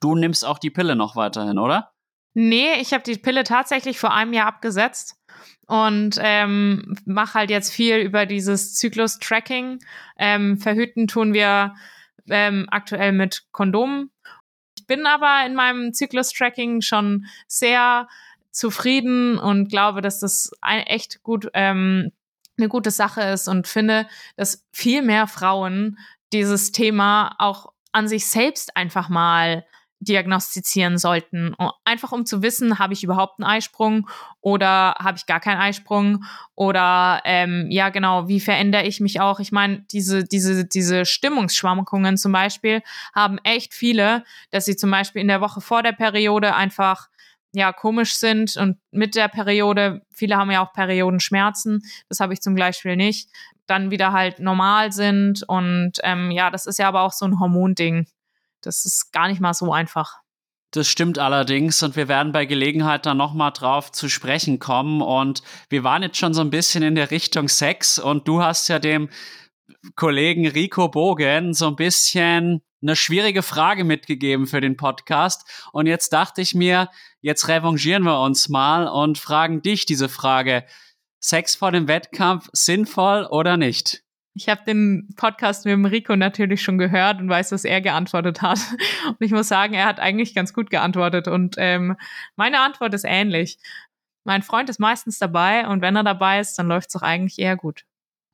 du 0.00 0.14
nimmst 0.14 0.44
auch 0.44 0.58
die 0.58 0.70
Pille 0.70 0.96
noch 0.96 1.16
weiterhin, 1.16 1.58
oder? 1.58 1.92
Nee, 2.34 2.80
ich 2.80 2.92
habe 2.92 3.04
die 3.04 3.18
Pille 3.18 3.44
tatsächlich 3.44 3.98
vor 3.98 4.14
einem 4.14 4.32
Jahr 4.32 4.46
abgesetzt 4.46 5.16
und 5.66 6.18
ähm, 6.20 6.96
mache 7.04 7.34
halt 7.34 7.50
jetzt 7.50 7.72
viel 7.72 7.98
über 7.98 8.24
dieses 8.26 8.74
Zyklus-Tracking. 8.74 9.78
Ähm, 10.18 10.56
verhüten 10.56 11.08
tun 11.08 11.34
wir 11.34 11.74
ähm, 12.30 12.66
aktuell 12.70 13.12
mit 13.12 13.44
Kondomen 13.52 14.10
bin 14.88 15.06
aber 15.06 15.46
in 15.46 15.54
meinem 15.54 15.92
Zyklus-Tracking 15.92 16.80
schon 16.80 17.26
sehr 17.46 18.08
zufrieden 18.50 19.38
und 19.38 19.68
glaube, 19.68 20.00
dass 20.00 20.20
das 20.20 20.50
ein, 20.60 20.80
echt 20.80 21.22
gut 21.22 21.48
ähm, 21.54 22.12
eine 22.58 22.68
gute 22.68 22.90
Sache 22.90 23.22
ist 23.22 23.48
und 23.48 23.66
finde, 23.68 24.06
dass 24.36 24.66
viel 24.72 25.02
mehr 25.02 25.26
Frauen 25.26 25.98
dieses 26.32 26.72
Thema 26.72 27.34
auch 27.38 27.72
an 27.92 28.08
sich 28.08 28.26
selbst 28.26 28.76
einfach 28.76 29.08
mal 29.08 29.64
diagnostizieren 30.00 30.96
sollten. 30.96 31.56
Einfach 31.84 32.12
um 32.12 32.24
zu 32.24 32.42
wissen, 32.42 32.78
habe 32.78 32.92
ich 32.92 33.02
überhaupt 33.02 33.40
einen 33.40 33.50
Eisprung 33.50 34.08
oder 34.40 34.94
habe 35.00 35.16
ich 35.16 35.26
gar 35.26 35.40
keinen 35.40 35.60
Eisprung 35.60 36.24
oder 36.54 37.20
ähm, 37.24 37.66
ja 37.70 37.88
genau, 37.88 38.28
wie 38.28 38.38
verändere 38.38 38.84
ich 38.84 39.00
mich 39.00 39.20
auch? 39.20 39.40
Ich 39.40 39.50
meine, 39.50 39.84
diese, 39.90 40.22
diese, 40.22 40.64
diese 40.64 41.04
Stimmungsschwankungen 41.04 42.16
zum 42.16 42.30
Beispiel 42.30 42.82
haben 43.12 43.38
echt 43.38 43.74
viele, 43.74 44.24
dass 44.50 44.66
sie 44.66 44.76
zum 44.76 44.90
Beispiel 44.90 45.20
in 45.20 45.28
der 45.28 45.40
Woche 45.40 45.60
vor 45.60 45.82
der 45.82 45.92
Periode 45.92 46.54
einfach 46.54 47.08
ja 47.52 47.72
komisch 47.72 48.14
sind 48.16 48.56
und 48.56 48.78
mit 48.90 49.14
der 49.14 49.28
Periode, 49.28 50.02
viele 50.12 50.36
haben 50.36 50.50
ja 50.50 50.64
auch 50.64 50.72
Periodenschmerzen, 50.72 51.82
das 52.08 52.20
habe 52.20 52.32
ich 52.34 52.40
zum 52.40 52.54
Beispiel 52.54 52.96
nicht, 52.96 53.30
dann 53.66 53.90
wieder 53.90 54.12
halt 54.12 54.38
normal 54.38 54.92
sind 54.92 55.42
und 55.48 55.92
ähm, 56.02 56.30
ja, 56.30 56.50
das 56.50 56.66
ist 56.66 56.78
ja 56.78 56.88
aber 56.88 57.02
auch 57.02 57.12
so 57.12 57.26
ein 57.26 57.38
Hormonding. 57.38 58.06
Das 58.60 58.84
ist 58.84 59.12
gar 59.12 59.28
nicht 59.28 59.40
mal 59.40 59.54
so 59.54 59.72
einfach. 59.72 60.20
Das 60.70 60.86
stimmt 60.86 61.18
allerdings 61.18 61.82
und 61.82 61.96
wir 61.96 62.08
werden 62.08 62.32
bei 62.32 62.44
Gelegenheit 62.44 63.06
dann 63.06 63.16
nochmal 63.16 63.52
drauf 63.52 63.90
zu 63.90 64.10
sprechen 64.10 64.58
kommen. 64.58 65.00
Und 65.00 65.42
wir 65.70 65.82
waren 65.82 66.02
jetzt 66.02 66.18
schon 66.18 66.34
so 66.34 66.42
ein 66.42 66.50
bisschen 66.50 66.82
in 66.82 66.94
der 66.94 67.10
Richtung 67.10 67.48
Sex 67.48 67.98
und 67.98 68.28
du 68.28 68.42
hast 68.42 68.68
ja 68.68 68.78
dem 68.78 69.08
Kollegen 69.94 70.46
Rico 70.46 70.88
Bogen 70.88 71.54
so 71.54 71.68
ein 71.68 71.76
bisschen 71.76 72.62
eine 72.82 72.96
schwierige 72.96 73.42
Frage 73.42 73.84
mitgegeben 73.84 74.46
für 74.46 74.60
den 74.60 74.76
Podcast. 74.76 75.68
Und 75.72 75.86
jetzt 75.86 76.12
dachte 76.12 76.40
ich 76.40 76.54
mir, 76.54 76.88
jetzt 77.20 77.48
revanchieren 77.48 78.04
wir 78.04 78.20
uns 78.20 78.48
mal 78.48 78.86
und 78.86 79.18
fragen 79.18 79.62
dich 79.62 79.86
diese 79.86 80.08
Frage. 80.08 80.64
Sex 81.20 81.56
vor 81.56 81.72
dem 81.72 81.88
Wettkampf 81.88 82.48
sinnvoll 82.52 83.24
oder 83.24 83.56
nicht? 83.56 84.04
Ich 84.34 84.48
habe 84.48 84.62
den 84.64 85.08
Podcast 85.16 85.64
mit 85.64 85.72
dem 85.72 85.84
Rico 85.84 86.14
natürlich 86.14 86.62
schon 86.62 86.78
gehört 86.78 87.20
und 87.20 87.28
weiß, 87.28 87.48
dass 87.48 87.64
er 87.64 87.80
geantwortet 87.80 88.40
hat. 88.40 88.60
Und 89.08 89.16
ich 89.18 89.32
muss 89.32 89.48
sagen, 89.48 89.74
er 89.74 89.86
hat 89.86 89.98
eigentlich 89.98 90.32
ganz 90.32 90.54
gut 90.54 90.70
geantwortet. 90.70 91.26
Und 91.26 91.56
ähm, 91.58 91.96
meine 92.36 92.60
Antwort 92.60 92.94
ist 92.94 93.04
ähnlich. 93.04 93.58
Mein 94.22 94.42
Freund 94.42 94.68
ist 94.68 94.78
meistens 94.78 95.18
dabei 95.18 95.66
und 95.66 95.80
wenn 95.80 95.96
er 95.96 96.04
dabei 96.04 96.38
ist, 96.38 96.58
dann 96.58 96.68
läuft 96.68 96.90
es 96.90 96.96
auch 96.96 97.02
eigentlich 97.02 97.38
eher 97.38 97.56
gut. 97.56 97.84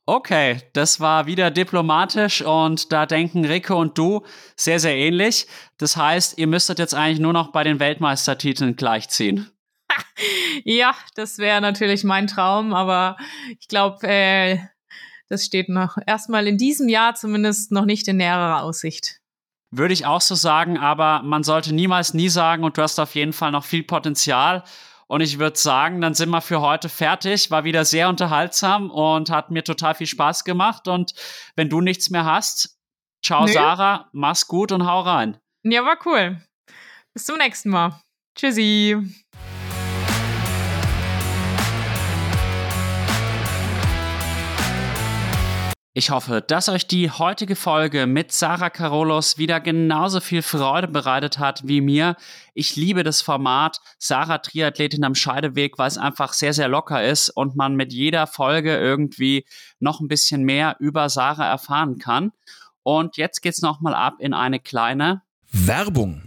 Okay, 0.06 0.60
das 0.74 1.01
war 1.01 1.24
wieder 1.26 1.51
diplomatisch 1.51 2.43
und 2.43 2.93
da 2.93 3.06
denken 3.06 3.47
Rico 3.47 3.81
und 3.81 3.97
du 3.97 4.22
sehr, 4.55 4.78
sehr 4.78 4.94
ähnlich. 4.94 5.47
Das 5.78 5.97
heißt, 5.97 6.36
ihr 6.36 6.47
müsstet 6.47 6.78
jetzt 6.78 6.94
eigentlich 6.94 7.20
nur 7.20 7.32
noch 7.32 7.52
bei 7.52 7.64
den 7.64 7.81
Weltmeistertiteln 7.81 8.76
gleichziehen. 8.76 9.51
ja, 10.64 10.94
das 11.14 11.39
wäre 11.39 11.62
natürlich 11.62 12.05
mein 12.05 12.26
Traum, 12.26 12.74
aber 12.74 13.16
ich 13.59 13.68
glaube, 13.68 14.06
äh, 14.06 14.59
das 15.31 15.47
steht 15.47 15.70
noch 15.70 15.97
erstmal 16.06 16.47
in 16.48 16.59
diesem 16.59 16.90
Jahr 16.90 17.14
zumindest 17.14 17.72
noch 17.72 17.86
nicht 17.86 18.06
in 18.06 18.18
näherer 18.18 18.62
Aussicht. 18.62 19.20
Würde 19.70 19.94
ich 19.94 20.05
auch 20.05 20.20
so 20.20 20.35
sagen, 20.35 20.76
aber 20.76 21.22
man 21.22 21.43
sollte 21.44 21.74
niemals 21.74 22.12
nie 22.12 22.28
sagen 22.28 22.62
und 22.62 22.76
du 22.76 22.82
hast 22.82 23.01
auf 23.01 23.14
jeden 23.14 23.32
Fall 23.32 23.52
noch 23.52 23.64
viel 23.64 23.82
Potenzial. 23.82 24.64
Und 25.06 25.20
ich 25.20 25.39
würde 25.39 25.59
sagen, 25.59 26.01
dann 26.01 26.14
sind 26.14 26.31
wir 26.31 26.40
für 26.40 26.60
heute 26.60 26.89
fertig. 26.89 27.51
War 27.51 27.64
wieder 27.64 27.85
sehr 27.85 28.09
unterhaltsam 28.09 28.90
und 28.90 29.31
hat 29.31 29.51
mir 29.51 29.64
total 29.64 29.94
viel 29.94 30.06
Spaß 30.06 30.44
gemacht. 30.44 30.89
Und 30.89 31.14
wenn 31.56 31.68
du 31.68 31.81
nichts 31.81 32.10
mehr 32.10 32.24
hast, 32.24 32.78
ciao 33.24 33.47
Nö. 33.47 33.52
Sarah, 33.52 34.09
mach's 34.12 34.47
gut 34.47 34.72
und 34.72 34.86
hau 34.86 35.01
rein. 35.01 35.39
Ja, 35.62 35.85
war 35.85 35.98
cool. 36.06 36.43
Bis 37.12 37.24
zum 37.24 37.39
nächsten 37.39 37.70
Mal. 37.70 38.01
Tschüssi. 38.36 39.23
Ich 45.97 46.11
hoffe, 46.11 46.43
dass 46.45 46.69
euch 46.69 46.89
die 46.89 47.09
heutige 47.09 47.55
Folge 47.55 48.09
mit 48.09 48.33
Sarah 48.33 48.69
Carolos 48.69 49.39
wieder 49.39 49.61
genauso 49.61 50.19
viel 50.19 50.43
Freude 50.43 50.89
bereitet 50.89 51.39
hat 51.39 51.69
wie 51.69 51.81
mir. 51.81 52.16
Ich 52.53 52.75
liebe 52.75 53.05
das 53.05 53.23
Format 53.23 53.81
Sarah 53.97 54.39
Triathletin 54.39 55.05
am 55.05 55.15
Scheideweg, 55.15 55.79
weil 55.79 55.87
es 55.87 55.97
einfach 55.97 56.33
sehr, 56.33 56.53
sehr 56.53 56.66
locker 56.66 57.05
ist 57.05 57.29
und 57.31 57.55
man 57.55 57.77
mit 57.77 57.93
jeder 57.93 58.27
Folge 58.27 58.77
irgendwie 58.77 59.47
noch 59.79 60.01
ein 60.01 60.09
bisschen 60.09 60.43
mehr 60.43 60.75
über 60.81 61.09
Sarah 61.09 61.47
erfahren 61.47 61.99
kann. 61.99 62.33
Und 62.83 63.16
jetzt 63.16 63.41
geht's 63.41 63.62
nochmal 63.62 63.95
ab 63.95 64.15
in 64.19 64.35
eine 64.35 64.59
kleine 64.59 65.23
Werbung. 65.53 66.25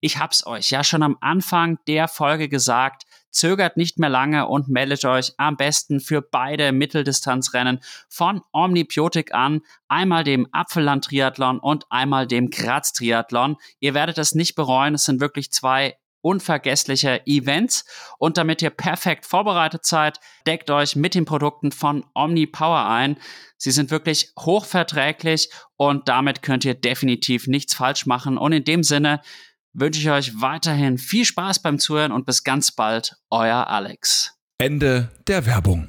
Ich 0.00 0.18
hab's 0.18 0.46
euch 0.46 0.68
ja 0.68 0.84
schon 0.84 1.02
am 1.02 1.16
Anfang 1.22 1.78
der 1.86 2.06
Folge 2.06 2.50
gesagt. 2.50 3.04
Zögert 3.30 3.76
nicht 3.76 3.98
mehr 3.98 4.08
lange 4.08 4.48
und 4.48 4.68
meldet 4.68 5.04
euch 5.04 5.32
am 5.36 5.56
besten 5.56 6.00
für 6.00 6.22
beide 6.22 6.72
Mitteldistanzrennen 6.72 7.80
von 8.08 8.42
Omnibiotik 8.52 9.34
an. 9.34 9.60
Einmal 9.88 10.24
dem 10.24 10.48
Apfelland-Triathlon 10.52 11.58
und 11.58 11.84
einmal 11.90 12.26
dem 12.26 12.50
Graz-Triathlon. 12.50 13.56
Ihr 13.80 13.94
werdet 13.94 14.18
es 14.18 14.34
nicht 14.34 14.54
bereuen. 14.54 14.94
Es 14.94 15.04
sind 15.04 15.20
wirklich 15.20 15.52
zwei 15.52 15.96
unvergessliche 16.20 17.26
Events. 17.26 17.84
Und 18.18 18.36
damit 18.36 18.62
ihr 18.62 18.70
perfekt 18.70 19.26
vorbereitet 19.26 19.84
seid, 19.84 20.18
deckt 20.46 20.70
euch 20.70 20.96
mit 20.96 21.14
den 21.14 21.24
Produkten 21.24 21.72
von 21.72 22.04
Omni 22.14 22.46
Power 22.46 22.86
ein. 22.86 23.18
Sie 23.56 23.70
sind 23.70 23.90
wirklich 23.90 24.32
hochverträglich 24.38 25.50
und 25.76 26.08
damit 26.08 26.42
könnt 26.42 26.64
ihr 26.64 26.74
definitiv 26.74 27.46
nichts 27.46 27.74
falsch 27.74 28.06
machen. 28.06 28.38
Und 28.38 28.52
in 28.52 28.64
dem 28.64 28.82
Sinne 28.82 29.20
wünsche 29.72 30.00
ich 30.00 30.10
euch 30.10 30.40
weiterhin 30.40 30.98
viel 30.98 31.24
Spaß 31.24 31.60
beim 31.62 31.78
Zuhören 31.78 32.12
und 32.12 32.26
bis 32.26 32.44
ganz 32.44 32.72
bald, 32.72 33.16
euer 33.30 33.66
Alex. 33.66 34.34
Ende 34.58 35.10
der 35.26 35.46
Werbung. 35.46 35.88